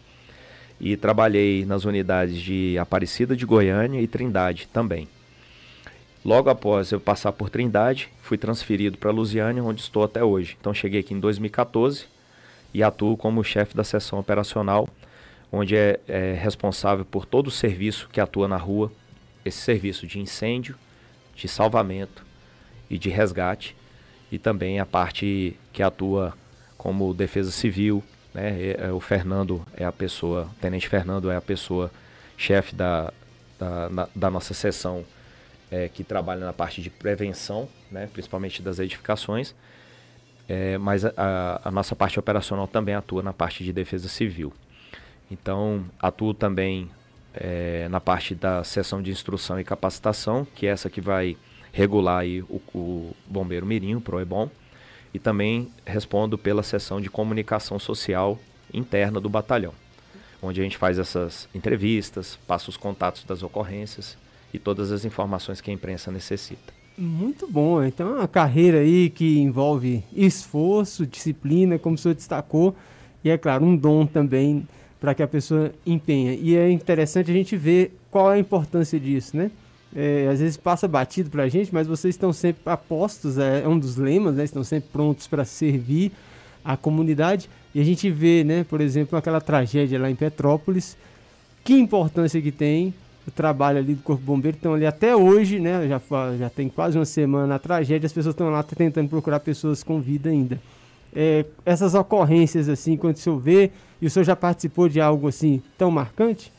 E 0.81 0.97
trabalhei 0.97 1.65
nas 1.65 1.85
unidades 1.85 2.37
de 2.41 2.77
Aparecida 2.79 3.35
de 3.37 3.47
Goiânia 3.47 4.01
e 4.01 4.07
Trindade 4.07 4.69
também. 4.73 5.09
Logo 6.25 6.51
após 6.51 6.93
eu 6.93 7.01
passar 7.01 7.33
por 7.33 7.51
Trindade, 7.51 8.09
fui 8.21 8.37
transferido 8.39 8.99
para 8.99 9.11
Lusiânia, 9.11 9.63
onde 9.63 9.81
estou 9.81 10.05
até 10.05 10.23
hoje. 10.23 10.57
Então 10.61 10.73
cheguei 10.75 11.01
aqui 11.01 11.15
em 11.15 11.21
2014 11.21 12.05
e 12.73 12.83
atuo 12.83 13.17
como 13.17 13.45
chefe 13.45 13.77
da 13.77 13.85
seção 13.85 14.19
operacional, 14.19 14.89
onde 15.51 15.77
é, 15.77 16.01
é 16.09 16.33
responsável 16.35 17.05
por 17.05 17.27
todo 17.27 17.49
o 17.49 17.51
serviço 17.51 18.09
que 18.11 18.21
atua 18.21 18.49
na 18.49 18.57
rua, 18.57 18.91
esse 19.45 19.59
serviço 19.59 20.07
de 20.07 20.19
incêndio, 20.19 20.77
de 21.35 21.49
salvamento 21.49 22.25
e 22.89 22.99
de 22.99 23.11
resgate, 23.11 23.77
e 24.31 24.39
também 24.39 24.81
a 24.81 24.87
parte 24.87 25.57
que 25.73 25.83
atua 25.83 26.35
como 26.79 27.13
defesa 27.13 27.51
civil, 27.51 28.03
né? 28.33 28.75
É- 28.79 28.93
o 28.93 29.01
Fernando 29.01 29.65
é 29.77 29.85
a 29.85 29.93
pessoa, 29.93 30.49
o 30.51 30.61
Tenente 30.61 30.89
Fernando 30.89 31.31
é 31.31 31.37
a 31.37 31.41
pessoa 31.41 31.91
chefe 32.37 32.75
da, 32.75 33.13
da, 33.59 34.09
da 34.15 34.31
nossa 34.31 34.55
seção 34.55 35.05
é, 35.71 35.89
que 35.89 36.05
trabalha 36.05 36.45
na 36.45 36.53
parte 36.53 36.83
de 36.83 36.91
prevenção, 36.91 37.69
né? 37.91 38.09
principalmente 38.13 38.63
das 38.63 38.79
edificações, 38.79 39.55
é, 40.49 40.77
mas 40.79 41.05
a- 41.05 41.61
a, 41.65 41.71
nossa 41.71 41.95
parte 41.95 42.19
operacional 42.19 42.67
também 42.67 42.95
atua 42.95 43.23
na 43.23 43.33
parte 43.33 43.65
de 43.65 43.73
defesa 43.73 44.09
civil. 44.09 44.53
Então, 45.31 45.85
atuo 45.99 46.35
também 46.35 46.91
é, 47.35 47.89
na 47.89 48.01
parte 48.01 48.35
da 48.35 48.63
seção 48.63 49.01
de 49.03 49.11
instrução 49.11 49.59
e 49.59 49.65
capacitação, 49.65 50.47
que 50.55 50.67
é 50.67 50.71
essa 50.71 50.91
que 50.91 51.01
vai 51.01 51.37
regular 51.73 52.19
aí 52.21 52.43
o, 52.43 52.61
o 52.75 53.17
Bombeiro 53.27 53.65
Mirim, 53.65 53.95
o 53.95 54.01
PROEBOM, 54.01 54.51
e 55.15 55.19
também 55.19 55.71
respondo 55.87 56.37
pela 56.37 56.63
seção 56.63 57.01
de 57.01 57.09
comunicação 57.09 57.79
social 57.79 58.39
interna 58.73 59.21
do 59.21 59.29
batalhão, 59.29 59.73
onde 60.43 60.61
a 60.61 60.65
gente 60.65 60.77
faz 60.77 60.99
essas 60.99 61.49
entrevistas, 61.55 62.39
passa 62.47 62.69
os 62.71 62.77
contatos 62.77 63.25
das 63.25 63.43
ocorrências 63.43 64.17
e 64.53 64.59
todas 64.59 64.93
as 64.93 65.05
informações 65.05 65.61
que 65.61 65.71
a 65.71 65.75
imprensa 65.75 66.11
necessita. 66.11 66.73
Muito 66.97 67.47
bom. 67.47 67.83
Então 67.83 68.11
é 68.11 68.19
uma 68.19 68.29
carreira 68.29 68.79
aí 68.79 69.11
que 69.11 69.39
envolve 69.39 70.05
esforço, 70.13 71.07
disciplina, 71.07 71.79
como 71.79 71.95
o 71.95 71.99
senhor 71.99 72.15
destacou, 72.15 72.75
e 73.25 73.31
é 73.31 73.39
claro, 73.39 73.65
um 73.65 73.77
dom 73.77 74.07
também 74.07 74.67
para 75.01 75.15
que 75.15 75.23
a 75.23 75.29
pessoa 75.29 75.73
empenha. 75.87 76.35
E 76.35 76.57
é 76.57 76.71
interessante 76.71 77.31
a 77.31 77.35
gente 77.35 77.57
ver 77.57 77.99
qual 78.11 78.31
é 78.33 78.37
a 78.37 78.39
importância 78.39 79.01
disso, 79.01 79.37
né? 79.37 79.51
É, 79.95 80.29
às 80.33 80.41
vezes 80.41 80.57
passa 80.57 80.89
batido 80.89 81.29
para 81.29 81.43
a 81.43 81.49
gente, 81.49 81.73
mas 81.73 81.87
vocês 81.87 82.15
estão 82.15 82.33
sempre 82.33 82.63
apostos, 82.67 83.37
é, 83.37 83.63
é 83.63 83.69
um 83.69 83.79
dos 83.79 83.97
lemas, 83.97 84.35
né? 84.37 84.45
Estão 84.45 84.65
sempre 84.65 84.89
prontos 84.91 85.27
para 85.27 85.45
servir 85.45 86.13
a 86.65 86.77
comunidade. 86.77 87.49
E 87.75 87.81
a 87.81 87.85
gente 87.85 88.11
vê, 88.11 88.45
né, 88.45 88.65
por 88.65 88.81
exemplo, 88.81 89.19
aquela 89.19 89.41
tragédia 89.41 89.99
lá 89.99 90.11
em 90.11 90.15
Petrópolis, 90.15 90.97
que 91.65 91.75
importância 91.75 92.41
que 92.41 92.53
tem 92.53 92.95
o 93.27 93.31
trabalho 93.31 93.79
ali 93.79 93.95
do 93.95 94.03
Corpo 94.03 94.23
Bombeiro. 94.23 94.57
Estão 94.57 94.75
ali 94.75 94.87
até 94.87 95.15
hoje, 95.15 95.59
né? 95.59 95.89
Já, 95.89 96.01
já 96.37 96.51
tem 96.51 96.69
quase 96.69 96.99
uma 96.99 97.05
semana 97.05 97.55
a 97.55 97.59
tragédia, 97.59 98.07
as 98.07 98.13
pessoas 98.13 98.35
estão 98.35 98.51
lá 98.51 98.63
tentando 98.63 99.09
procurar 99.09 99.41
pessoas 99.41 99.83
com 99.83 100.01
vida 100.01 100.31
ainda. 100.31 100.61
É, 101.15 101.45
essas 101.65 101.95
ocorrências, 101.95 102.69
assim, 102.69 102.97
quando 102.97 103.17
o 103.17 103.19
senhor 103.19 103.39
vê, 103.39 103.71
e 104.01 104.07
o 104.07 104.11
senhor 104.11 104.25
já 104.25 104.35
participou 104.35 104.89
de 104.89 105.01
algo 105.01 105.29
assim 105.29 105.63
tão 105.77 105.91
marcante? 105.91 106.53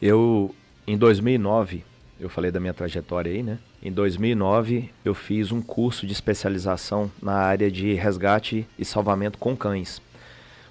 Eu, 0.00 0.54
em 0.86 0.96
2009, 0.96 1.84
eu 2.18 2.28
falei 2.28 2.50
da 2.50 2.60
minha 2.60 2.72
trajetória 2.72 3.32
aí, 3.32 3.42
né? 3.42 3.58
Em 3.82 3.90
2009, 3.90 4.90
eu 5.04 5.12
fiz 5.12 5.50
um 5.50 5.60
curso 5.60 6.06
de 6.06 6.12
especialização 6.12 7.10
na 7.20 7.34
área 7.34 7.68
de 7.68 7.94
resgate 7.94 8.66
e 8.78 8.84
salvamento 8.84 9.38
com 9.38 9.56
cães, 9.56 10.00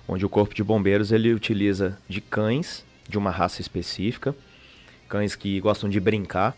onde 0.07 0.25
o 0.25 0.29
Corpo 0.29 0.55
de 0.55 0.63
Bombeiros 0.63 1.11
ele 1.11 1.33
utiliza 1.33 1.97
de 2.07 2.21
cães 2.21 2.85
de 3.07 3.17
uma 3.17 3.29
raça 3.29 3.59
específica, 3.59 4.33
cães 5.11 5.35
que 5.35 5.59
gostam 5.59 5.89
de 5.89 5.99
brincar 5.99 6.55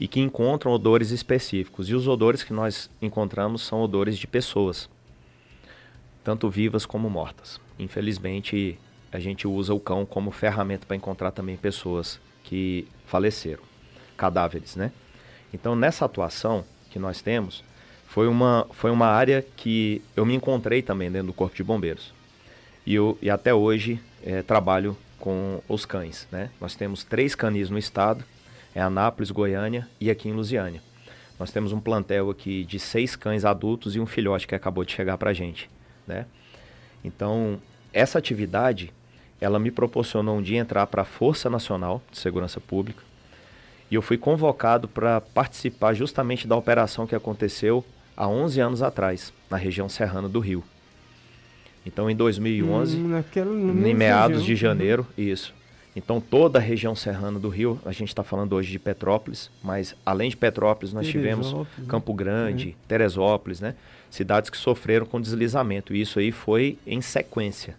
e 0.00 0.08
que 0.08 0.18
encontram 0.18 0.72
odores 0.72 1.10
específicos. 1.10 1.90
E 1.90 1.94
os 1.94 2.08
odores 2.08 2.42
que 2.42 2.54
nós 2.54 2.88
encontramos 3.00 3.60
são 3.60 3.82
odores 3.82 4.16
de 4.16 4.26
pessoas, 4.26 4.88
tanto 6.24 6.48
vivas 6.48 6.86
como 6.86 7.10
mortas. 7.10 7.60
Infelizmente, 7.78 8.78
a 9.12 9.20
gente 9.20 9.46
usa 9.46 9.74
o 9.74 9.78
cão 9.78 10.06
como 10.06 10.30
ferramenta 10.30 10.86
para 10.86 10.96
encontrar 10.96 11.30
também 11.30 11.58
pessoas 11.58 12.18
que 12.42 12.88
faleceram, 13.06 13.62
cadáveres, 14.16 14.76
né? 14.76 14.90
Então, 15.52 15.76
nessa 15.76 16.06
atuação 16.06 16.64
que 16.90 16.98
nós 16.98 17.20
temos, 17.20 17.62
foi 18.06 18.26
uma, 18.28 18.66
foi 18.72 18.90
uma 18.90 19.06
área 19.06 19.44
que 19.56 20.00
eu 20.16 20.24
me 20.24 20.34
encontrei 20.34 20.80
também 20.80 21.10
dentro 21.10 21.28
do 21.28 21.32
Corpo 21.34 21.54
de 21.54 21.62
Bombeiros. 21.62 22.14
E, 22.86 22.94
eu, 22.94 23.18
e 23.20 23.28
até 23.28 23.52
hoje 23.52 24.00
eh, 24.24 24.42
trabalho 24.42 24.96
com 25.18 25.60
os 25.68 25.84
cães, 25.84 26.28
né? 26.30 26.50
Nós 26.60 26.74
temos 26.74 27.04
três 27.04 27.34
canis 27.34 27.70
no 27.70 27.78
estado, 27.78 28.24
é 28.74 28.80
Anápolis, 28.80 29.30
Goiânia 29.30 29.88
e 30.00 30.10
aqui 30.10 30.28
em 30.28 30.32
Lusiânia. 30.32 30.82
Nós 31.38 31.50
temos 31.50 31.72
um 31.72 31.80
plantel 31.80 32.30
aqui 32.30 32.64
de 32.64 32.78
seis 32.78 33.16
cães 33.16 33.44
adultos 33.44 33.96
e 33.96 34.00
um 34.00 34.06
filhote 34.06 34.46
que 34.46 34.54
acabou 34.54 34.84
de 34.84 34.92
chegar 34.92 35.18
para 35.18 35.30
a 35.30 35.34
gente, 35.34 35.70
né? 36.06 36.26
Então, 37.02 37.60
essa 37.92 38.18
atividade, 38.18 38.92
ela 39.40 39.58
me 39.58 39.70
proporcionou 39.70 40.38
um 40.38 40.42
dia 40.42 40.58
entrar 40.58 40.86
para 40.86 41.02
a 41.02 41.04
Força 41.04 41.50
Nacional 41.50 42.02
de 42.10 42.18
Segurança 42.18 42.60
Pública 42.60 43.02
e 43.90 43.94
eu 43.94 44.02
fui 44.02 44.16
convocado 44.16 44.88
para 44.88 45.20
participar 45.20 45.94
justamente 45.94 46.48
da 46.48 46.56
operação 46.56 47.06
que 47.06 47.14
aconteceu 47.14 47.84
há 48.16 48.26
11 48.26 48.60
anos 48.60 48.82
atrás, 48.82 49.32
na 49.50 49.56
região 49.56 49.88
serrana 49.88 50.28
do 50.28 50.40
Rio. 50.40 50.64
Então, 51.86 52.08
em 52.08 52.16
2011, 52.16 52.96
Hum, 52.96 53.86
em 53.86 53.94
meados 53.94 54.38
região. 54.38 54.54
de 54.54 54.56
janeiro, 54.56 55.06
isso. 55.16 55.54
Então, 55.96 56.20
toda 56.20 56.58
a 56.58 56.62
região 56.62 56.96
serrana 56.96 57.38
do 57.38 57.48
Rio, 57.48 57.78
a 57.84 57.92
gente 57.92 58.08
está 58.08 58.24
falando 58.24 58.54
hoje 58.54 58.70
de 58.72 58.78
Petrópolis, 58.80 59.48
mas 59.62 59.94
além 60.04 60.28
de 60.30 60.36
Petrópolis, 60.36 60.92
nós 60.92 61.06
tivemos 61.06 61.46
Teresópolis, 61.46 61.78
né? 61.78 61.84
Campo 61.88 62.14
Grande, 62.14 62.76
Teresópolis, 62.88 63.60
né? 63.60 63.74
Cidades 64.10 64.50
que 64.50 64.56
sofreram 64.56 65.06
com 65.06 65.20
deslizamento. 65.20 65.94
E 65.94 66.00
isso 66.00 66.18
aí 66.18 66.32
foi 66.32 66.78
em 66.86 67.00
sequência. 67.00 67.76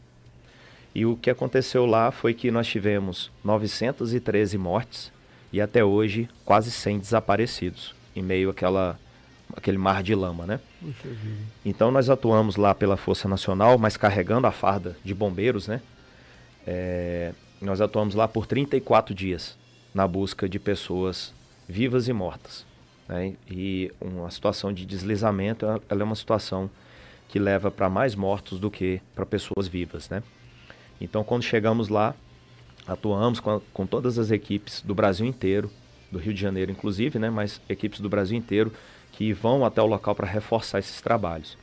E 0.93 1.05
o 1.05 1.17
que 1.17 1.29
aconteceu 1.29 1.85
lá 1.85 2.09
foi 2.09 2.33
que 2.33 2.49
nós 2.51 2.67
tivemos 2.67 3.29
913 3.43 4.57
mortes 4.57 5.11
e 5.51 5.59
até 5.59 5.83
hoje 5.83 6.29
quase 6.45 6.71
100 6.71 6.99
desaparecidos, 6.99 7.93
em 8.15 8.21
meio 8.21 8.49
àquela, 8.49 8.97
àquele 9.53 9.77
mar 9.77 10.01
de 10.01 10.15
lama, 10.15 10.45
né? 10.45 10.59
Então 11.63 11.91
nós 11.91 12.09
atuamos 12.09 12.55
lá 12.55 12.73
pela 12.73 12.97
Força 12.97 13.27
Nacional, 13.27 13.77
mas 13.77 13.97
carregando 13.97 14.47
a 14.47 14.51
farda 14.51 14.95
de 15.03 15.13
bombeiros, 15.13 15.67
né? 15.67 15.81
É, 16.65 17.33
nós 17.61 17.81
atuamos 17.81 18.15
lá 18.15 18.27
por 18.27 18.45
34 18.45 19.13
dias 19.13 19.57
na 19.93 20.07
busca 20.07 20.47
de 20.49 20.59
pessoas 20.59 21.33
vivas 21.67 22.07
e 22.07 22.13
mortas. 22.13 22.65
Né? 23.07 23.35
E 23.49 23.91
uma 24.01 24.29
situação 24.31 24.73
de 24.73 24.85
deslizamento, 24.85 25.65
ela 25.65 26.01
é 26.01 26.03
uma 26.03 26.15
situação 26.15 26.69
que 27.27 27.39
leva 27.39 27.69
para 27.69 27.89
mais 27.89 28.15
mortos 28.15 28.59
do 28.59 28.69
que 28.69 29.01
para 29.13 29.25
pessoas 29.25 29.67
vivas, 29.67 30.09
né? 30.09 30.21
Então, 31.01 31.23
quando 31.23 31.43
chegamos 31.43 31.89
lá, 31.89 32.15
atuamos 32.87 33.39
com, 33.39 33.55
a, 33.55 33.61
com 33.73 33.85
todas 33.85 34.17
as 34.17 34.31
equipes 34.31 34.81
do 34.81 34.93
Brasil 34.95 35.25
inteiro, 35.25 35.69
do 36.11 36.19
Rio 36.19 36.33
de 36.33 36.39
Janeiro 36.39 36.71
inclusive, 36.71 37.19
né? 37.19 37.29
Mas 37.29 37.59
equipes 37.67 37.99
do 37.99 38.07
Brasil 38.07 38.37
inteiro 38.37 38.71
que 39.17 39.33
vão 39.33 39.65
até 39.65 39.81
o 39.81 39.85
local 39.85 40.13
para 40.13 40.27
reforçar 40.27 40.79
esses 40.79 41.01
trabalhos. 41.01 41.57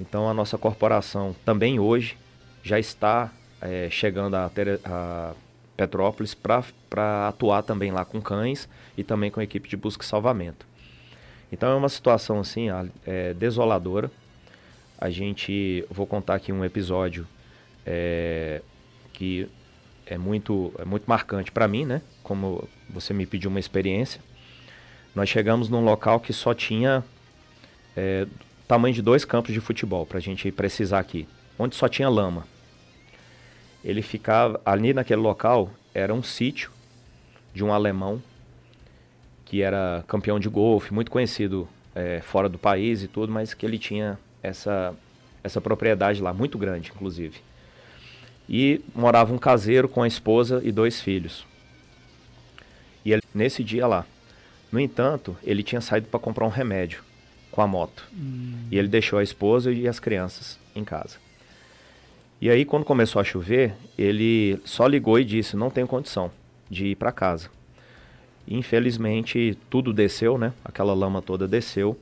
Então, 0.00 0.28
a 0.28 0.34
nossa 0.34 0.56
corporação 0.56 1.34
também 1.44 1.78
hoje 1.78 2.16
já 2.62 2.78
está 2.78 3.30
é, 3.60 3.88
chegando 3.90 4.34
a, 4.34 4.50
a 4.84 5.34
Petrópolis 5.76 6.34
para 6.34 7.28
atuar 7.28 7.62
também 7.62 7.90
lá 7.90 8.04
com 8.04 8.20
cães 8.20 8.68
e 8.96 9.04
também 9.04 9.30
com 9.30 9.40
a 9.40 9.44
equipe 9.44 9.68
de 9.68 9.76
busca 9.76 10.04
e 10.04 10.06
salvamento. 10.06 10.66
Então 11.52 11.72
é 11.72 11.74
uma 11.74 11.88
situação 11.88 12.40
assim 12.40 12.68
é, 13.06 13.34
desoladora. 13.34 14.10
A 14.98 15.10
gente 15.10 15.84
vou 15.90 16.06
contar 16.06 16.34
aqui 16.34 16.52
um 16.52 16.64
episódio 16.64 17.26
é, 17.84 18.62
que 19.12 19.48
é 20.06 20.18
muito 20.18 20.72
é 20.78 20.84
muito 20.84 21.04
marcante 21.06 21.50
para 21.50 21.66
mim, 21.66 21.84
né? 21.84 22.02
Como 22.22 22.68
você 22.88 23.12
me 23.14 23.26
pediu 23.26 23.50
uma 23.50 23.58
experiência, 23.58 24.20
nós 25.14 25.28
chegamos 25.28 25.68
num 25.68 25.84
local 25.84 26.20
que 26.20 26.32
só 26.32 26.54
tinha 26.54 27.04
é, 27.96 28.26
tamanho 28.66 28.94
de 28.94 29.02
dois 29.02 29.24
campos 29.24 29.52
de 29.52 29.60
futebol 29.60 30.06
para 30.06 30.18
a 30.18 30.20
gente 30.20 30.50
precisar 30.52 30.98
aqui, 31.00 31.26
onde 31.58 31.74
só 31.74 31.88
tinha 31.88 32.08
lama 32.08 32.44
ele 33.84 34.02
ficava 34.02 34.60
ali 34.64 34.92
naquele 34.92 35.20
local 35.20 35.70
era 35.94 36.12
um 36.12 36.22
sítio 36.22 36.70
de 37.52 37.64
um 37.64 37.72
alemão 37.72 38.22
que 39.44 39.62
era 39.62 40.04
campeão 40.06 40.38
de 40.38 40.48
golfe, 40.48 40.94
muito 40.94 41.10
conhecido 41.10 41.68
é, 41.94 42.20
fora 42.20 42.48
do 42.48 42.58
país 42.58 43.02
e 43.02 43.08
tudo, 43.08 43.32
mas 43.32 43.52
que 43.52 43.66
ele 43.66 43.78
tinha 43.78 44.18
essa 44.42 44.94
essa 45.42 45.58
propriedade 45.58 46.20
lá 46.20 46.34
muito 46.34 46.58
grande, 46.58 46.92
inclusive. 46.94 47.40
E 48.46 48.84
morava 48.94 49.32
um 49.32 49.38
caseiro 49.38 49.88
com 49.88 50.02
a 50.02 50.06
esposa 50.06 50.60
e 50.62 50.70
dois 50.70 51.00
filhos. 51.00 51.46
E 53.02 53.10
ele 53.10 53.22
nesse 53.34 53.64
dia 53.64 53.86
lá. 53.86 54.04
No 54.70 54.78
entanto, 54.78 55.36
ele 55.42 55.62
tinha 55.62 55.80
saído 55.80 56.06
para 56.08 56.20
comprar 56.20 56.46
um 56.46 56.50
remédio 56.50 57.02
com 57.50 57.60
a 57.60 57.66
moto. 57.66 58.06
Hum. 58.12 58.66
E 58.70 58.78
ele 58.78 58.88
deixou 58.88 59.18
a 59.18 59.22
esposa 59.22 59.72
e 59.72 59.88
as 59.88 59.98
crianças 59.98 60.58
em 60.74 60.84
casa. 60.84 61.18
E 62.40 62.48
aí, 62.48 62.64
quando 62.64 62.84
começou 62.84 63.20
a 63.20 63.24
chover, 63.24 63.74
ele 63.98 64.60
só 64.64 64.86
ligou 64.86 65.18
e 65.18 65.24
disse: 65.24 65.56
Não 65.56 65.70
tenho 65.70 65.86
condição 65.86 66.30
de 66.70 66.86
ir 66.86 66.94
para 66.96 67.12
casa. 67.12 67.50
Infelizmente, 68.48 69.58
tudo 69.68 69.92
desceu, 69.92 70.38
né? 70.38 70.52
Aquela 70.64 70.94
lama 70.94 71.20
toda 71.20 71.46
desceu 71.46 71.98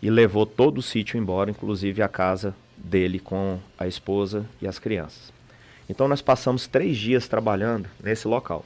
e 0.00 0.08
levou 0.10 0.46
todo 0.46 0.78
o 0.78 0.82
sítio 0.82 1.18
embora, 1.18 1.50
inclusive 1.50 2.02
a 2.02 2.08
casa 2.08 2.54
dele 2.76 3.18
com 3.18 3.58
a 3.78 3.86
esposa 3.86 4.46
e 4.60 4.68
as 4.68 4.78
crianças. 4.78 5.32
Então, 5.88 6.06
nós 6.06 6.22
passamos 6.22 6.66
três 6.66 6.96
dias 6.96 7.26
trabalhando 7.26 7.88
nesse 8.02 8.28
local. 8.28 8.64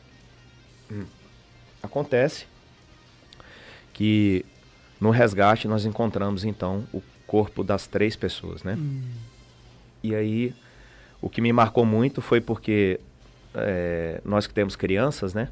Hum. 0.91 1.05
Acontece 1.83 2.47
que 3.97 4.45
no 5.01 5.09
resgate 5.09 5.67
nós 5.67 5.87
encontramos 5.87 6.45
então 6.45 6.85
o 6.93 7.03
corpo 7.27 7.65
das 7.65 7.87
três 7.87 8.15
pessoas, 8.15 8.63
né? 8.63 8.75
Hum. 8.75 9.01
E 10.03 10.15
aí 10.15 10.55
o 11.19 11.31
que 11.31 11.41
me 11.41 11.51
marcou 11.51 11.87
muito 11.87 12.21
foi 12.21 12.39
porque 12.39 13.01
é, 13.55 14.21
nós 14.23 14.47
que 14.47 14.53
temos 14.53 14.77
crianças, 14.77 15.33
né? 15.33 15.49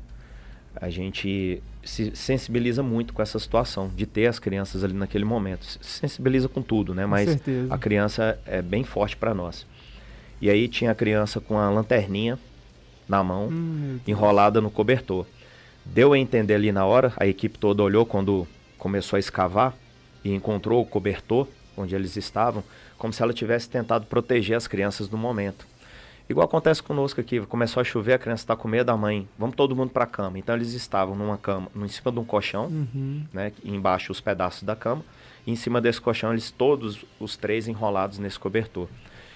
A 0.76 0.90
gente 0.90 1.62
se 1.82 2.14
sensibiliza 2.14 2.82
muito 2.82 3.14
com 3.14 3.22
essa 3.22 3.38
situação 3.38 3.90
de 3.97 4.05
ter 4.05 4.26
as 4.26 4.38
crianças 4.38 4.84
ali 4.84 4.92
naquele 4.92 5.24
momento. 5.24 5.64
Se 5.64 5.78
sensibiliza 5.82 6.47
com 6.47 6.61
tudo, 6.61 6.95
né? 6.95 7.07
Mas 7.07 7.38
a 7.70 7.78
criança 7.78 8.38
é 8.45 8.61
bem 8.61 8.84
forte 8.84 9.16
para 9.16 9.32
nós. 9.32 9.66
E 10.38 10.51
aí 10.51 10.68
tinha 10.68 10.90
a 10.90 10.95
criança 10.95 11.40
com 11.40 11.59
a 11.59 11.70
lanterninha 11.70 12.38
na 13.09 13.24
mão, 13.24 13.49
hum, 13.49 13.99
enrolada 14.07 14.61
no 14.61 14.70
cobertor. 14.70 15.24
Deu 15.85 16.12
a 16.12 16.18
entender 16.18 16.55
ali 16.55 16.72
na 16.72 16.85
hora, 16.87 17.12
a 17.16 17.26
equipe 17.26 17.59
toda 17.59 17.82
olhou 17.82 18.07
quando 18.07 18.47
começou 18.78 19.16
a 19.16 19.20
escavar 19.20 19.74
e 20.24 20.32
encontrou 20.32 20.82
o 20.82 20.87
cobertor 20.87 21.47
onde 21.76 21.95
eles 21.95 22.16
estavam 22.16 22.62
como 22.97 23.12
se 23.12 23.22
ela 23.22 23.32
tivesse 23.32 23.68
tentado 23.68 24.07
proteger 24.07 24.57
as 24.57 24.66
crianças 24.66 25.11
no 25.11 25.18
momento. 25.18 25.66
Igual 26.28 26.47
acontece 26.47 26.82
conosco 26.82 27.20
aqui, 27.20 27.39
começou 27.41 27.80
a 27.82 27.85
chover, 27.85 28.14
a 28.14 28.18
criança 28.18 28.45
está 28.45 28.57
com 28.57 28.66
medo 28.66 28.87
da 28.87 28.97
mãe, 28.97 29.28
vamos 29.39 29.55
todo 29.55 29.76
mundo 29.76 29.91
para 29.91 30.05
a 30.05 30.07
cama. 30.07 30.39
Então 30.39 30.55
eles 30.55 30.72
estavam 30.72 31.14
numa 31.14 31.37
cama, 31.37 31.68
em 31.76 31.89
cima 31.89 32.11
de 32.11 32.18
um 32.18 32.24
colchão, 32.24 32.66
uhum. 32.66 33.24
né, 33.30 33.53
embaixo 33.62 34.11
os 34.11 34.22
pedaços 34.22 34.62
da 34.62 34.74
cama, 34.74 35.05
e 35.47 35.53
em 35.53 35.57
cima 35.57 35.82
desse 35.82 36.01
colchão 36.01 36.32
eles 36.32 36.51
todos 36.51 37.05
os 37.20 37.37
três 37.37 37.68
enrolados 37.68 38.18
nesse 38.18 38.39
cobertor. 38.39 38.89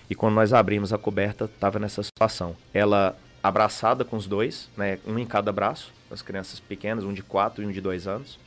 E 0.08 0.14
quando 0.14 0.34
nós 0.34 0.54
abrimos 0.54 0.90
a 0.90 0.96
coberta, 0.96 1.44
estava 1.44 1.78
nessa 1.78 2.02
situação. 2.02 2.56
Ela 2.72 3.14
abraçada 3.48 4.04
com 4.04 4.16
os 4.16 4.26
dois, 4.26 4.68
né, 4.76 4.98
um 5.06 5.18
em 5.18 5.26
cada 5.26 5.52
braço, 5.52 5.92
as 6.10 6.22
crianças 6.22 6.60
pequenas, 6.60 7.04
um 7.04 7.12
de 7.12 7.22
quatro 7.22 7.62
e 7.62 7.66
um 7.66 7.70
de 7.70 7.80
dois 7.80 8.06
anos, 8.06 8.38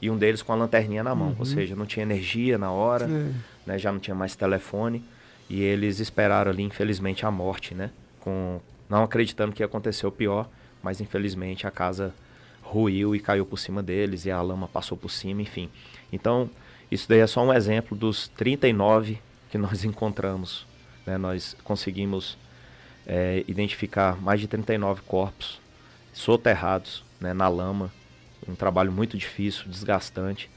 e 0.00 0.10
um 0.10 0.16
deles 0.18 0.42
com 0.42 0.52
a 0.52 0.56
lanterninha 0.56 1.02
na 1.02 1.14
mão, 1.14 1.28
uhum. 1.28 1.36
ou 1.38 1.44
seja, 1.46 1.74
não 1.74 1.86
tinha 1.86 2.02
energia 2.02 2.58
na 2.58 2.70
hora. 2.70 3.06
É 3.06 3.56
né? 3.66 3.78
Já 3.78 3.90
não 3.90 3.98
tinha 3.98 4.14
mais 4.14 4.36
telefone 4.36 5.02
e 5.50 5.60
eles 5.60 5.98
esperaram 5.98 6.50
ali, 6.50 6.62
infelizmente, 6.62 7.26
a 7.26 7.30
morte, 7.30 7.74
né? 7.74 7.90
Com, 8.20 8.60
não 8.88 9.02
acreditando 9.02 9.52
que 9.52 9.62
ia 9.62 9.66
acontecer 9.66 10.06
o 10.06 10.12
pior, 10.12 10.48
mas 10.82 11.00
infelizmente 11.00 11.66
a 11.66 11.70
casa 11.70 12.14
ruiu 12.62 13.14
e 13.14 13.20
caiu 13.20 13.44
por 13.44 13.58
cima 13.58 13.82
deles 13.82 14.24
e 14.24 14.30
a 14.30 14.40
lama 14.40 14.68
passou 14.68 14.96
por 14.96 15.10
cima, 15.10 15.42
enfim. 15.42 15.68
Então, 16.12 16.48
isso 16.90 17.08
daí 17.08 17.18
é 17.18 17.26
só 17.26 17.44
um 17.44 17.52
exemplo 17.52 17.96
dos 17.96 18.28
39 18.28 19.18
que 19.50 19.58
nós 19.58 19.82
encontramos. 19.84 20.66
Né? 21.04 21.18
Nós 21.18 21.56
conseguimos 21.64 22.38
é, 23.06 23.44
identificar 23.46 24.20
mais 24.20 24.40
de 24.40 24.48
39 24.48 25.02
corpos 25.02 25.60
soterrados 26.12 27.04
né, 27.20 27.32
na 27.32 27.48
lama. 27.48 27.92
Um 28.48 28.54
trabalho 28.54 28.92
muito 28.92 29.16
difícil, 29.16 29.64
desgastante, 29.68 30.50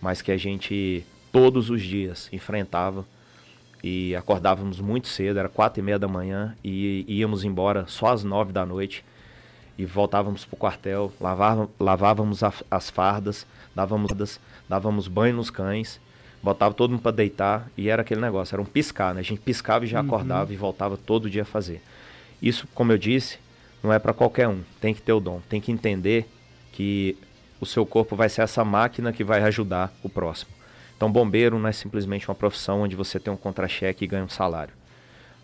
mas 0.00 0.22
que 0.22 0.32
a 0.32 0.36
gente 0.36 1.04
todos 1.32 1.70
os 1.70 1.82
dias 1.82 2.28
enfrentava 2.32 3.04
e 3.82 4.16
acordávamos 4.16 4.80
muito 4.80 5.08
cedo, 5.08 5.38
era 5.38 5.48
quatro 5.48 5.80
e 5.80 5.82
meia 5.82 5.98
da 5.98 6.08
manhã 6.08 6.56
e 6.64 7.04
íamos 7.06 7.44
embora 7.44 7.86
só 7.86 8.12
às 8.12 8.24
nove 8.24 8.52
da 8.52 8.64
noite 8.64 9.04
e 9.78 9.84
voltávamos 9.84 10.44
para 10.44 10.54
o 10.54 10.58
quartel, 10.58 11.12
lavava, 11.20 11.68
lavávamos 11.78 12.42
a, 12.42 12.52
as 12.70 12.88
fardas, 12.88 13.46
dávamos, 13.74 14.40
dávamos 14.68 15.06
banho 15.06 15.36
nos 15.36 15.50
cães, 15.50 16.00
botava 16.42 16.74
todo 16.74 16.90
mundo 16.90 17.02
para 17.02 17.12
deitar 17.12 17.68
e 17.76 17.88
era 17.88 18.02
aquele 18.02 18.20
negócio, 18.20 18.54
era 18.54 18.62
um 18.62 18.66
piscar, 18.66 19.14
né? 19.14 19.20
A 19.20 19.24
gente 19.24 19.40
piscava 19.40 19.84
e 19.84 19.88
já 19.88 20.00
uhum. 20.00 20.06
acordava 20.06 20.52
e 20.52 20.56
voltava 20.56 20.96
todo 20.96 21.28
dia 21.28 21.42
a 21.42 21.46
fazer. 21.46 21.82
Isso, 22.40 22.68
como 22.74 22.92
eu 22.92 22.98
disse, 22.98 23.38
não 23.82 23.92
é 23.92 23.98
para 23.98 24.12
qualquer 24.12 24.48
um, 24.48 24.60
tem 24.80 24.94
que 24.94 25.02
ter 25.02 25.12
o 25.12 25.20
dom, 25.20 25.40
tem 25.48 25.60
que 25.60 25.72
entender 25.72 26.28
que 26.72 27.16
o 27.60 27.66
seu 27.66 27.86
corpo 27.86 28.14
vai 28.14 28.28
ser 28.28 28.42
essa 28.42 28.64
máquina 28.64 29.12
que 29.12 29.24
vai 29.24 29.42
ajudar 29.42 29.92
o 30.02 30.08
próximo. 30.08 30.50
Então, 30.96 31.12
bombeiro 31.12 31.58
não 31.58 31.68
é 31.68 31.72
simplesmente 31.72 32.28
uma 32.28 32.34
profissão 32.34 32.82
onde 32.82 32.96
você 32.96 33.20
tem 33.20 33.32
um 33.32 33.36
contra-cheque 33.36 34.04
e 34.04 34.08
ganha 34.08 34.24
um 34.24 34.28
salário. 34.28 34.74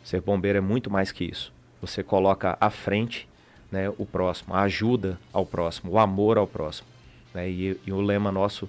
Ser 0.03 0.21
bombeiro 0.21 0.59
é 0.59 0.61
muito 0.61 0.91
mais 0.91 1.13
que 1.13 1.25
isso. 1.25 1.53
Você 1.81 2.03
coloca 2.03 2.57
à 2.61 2.71
frente 2.71 3.29
né, 3.71 3.91
o 3.99 4.07
próximo, 4.07 4.55
a 4.55 4.63
ajuda 4.63 5.19
ao 5.33 5.47
próximo, 5.47 5.93
o 5.93 5.99
amor 5.99 6.39
ao 6.39 6.47
próximo. 6.47 6.89
Né? 7.35 7.51
E, 7.51 7.81
e 7.87 7.93
o 7.93 8.01
lema 8.01 8.33
nosso 8.33 8.69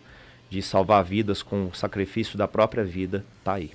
de 0.50 0.62
salvar 0.62 1.04
vidas 1.04 1.42
com 1.42 1.68
o 1.68 1.74
sacrifício 1.74 2.38
da 2.38 2.48
própria 2.48 2.84
vida 2.84 3.26
está 3.40 3.54
aí. 3.54 3.72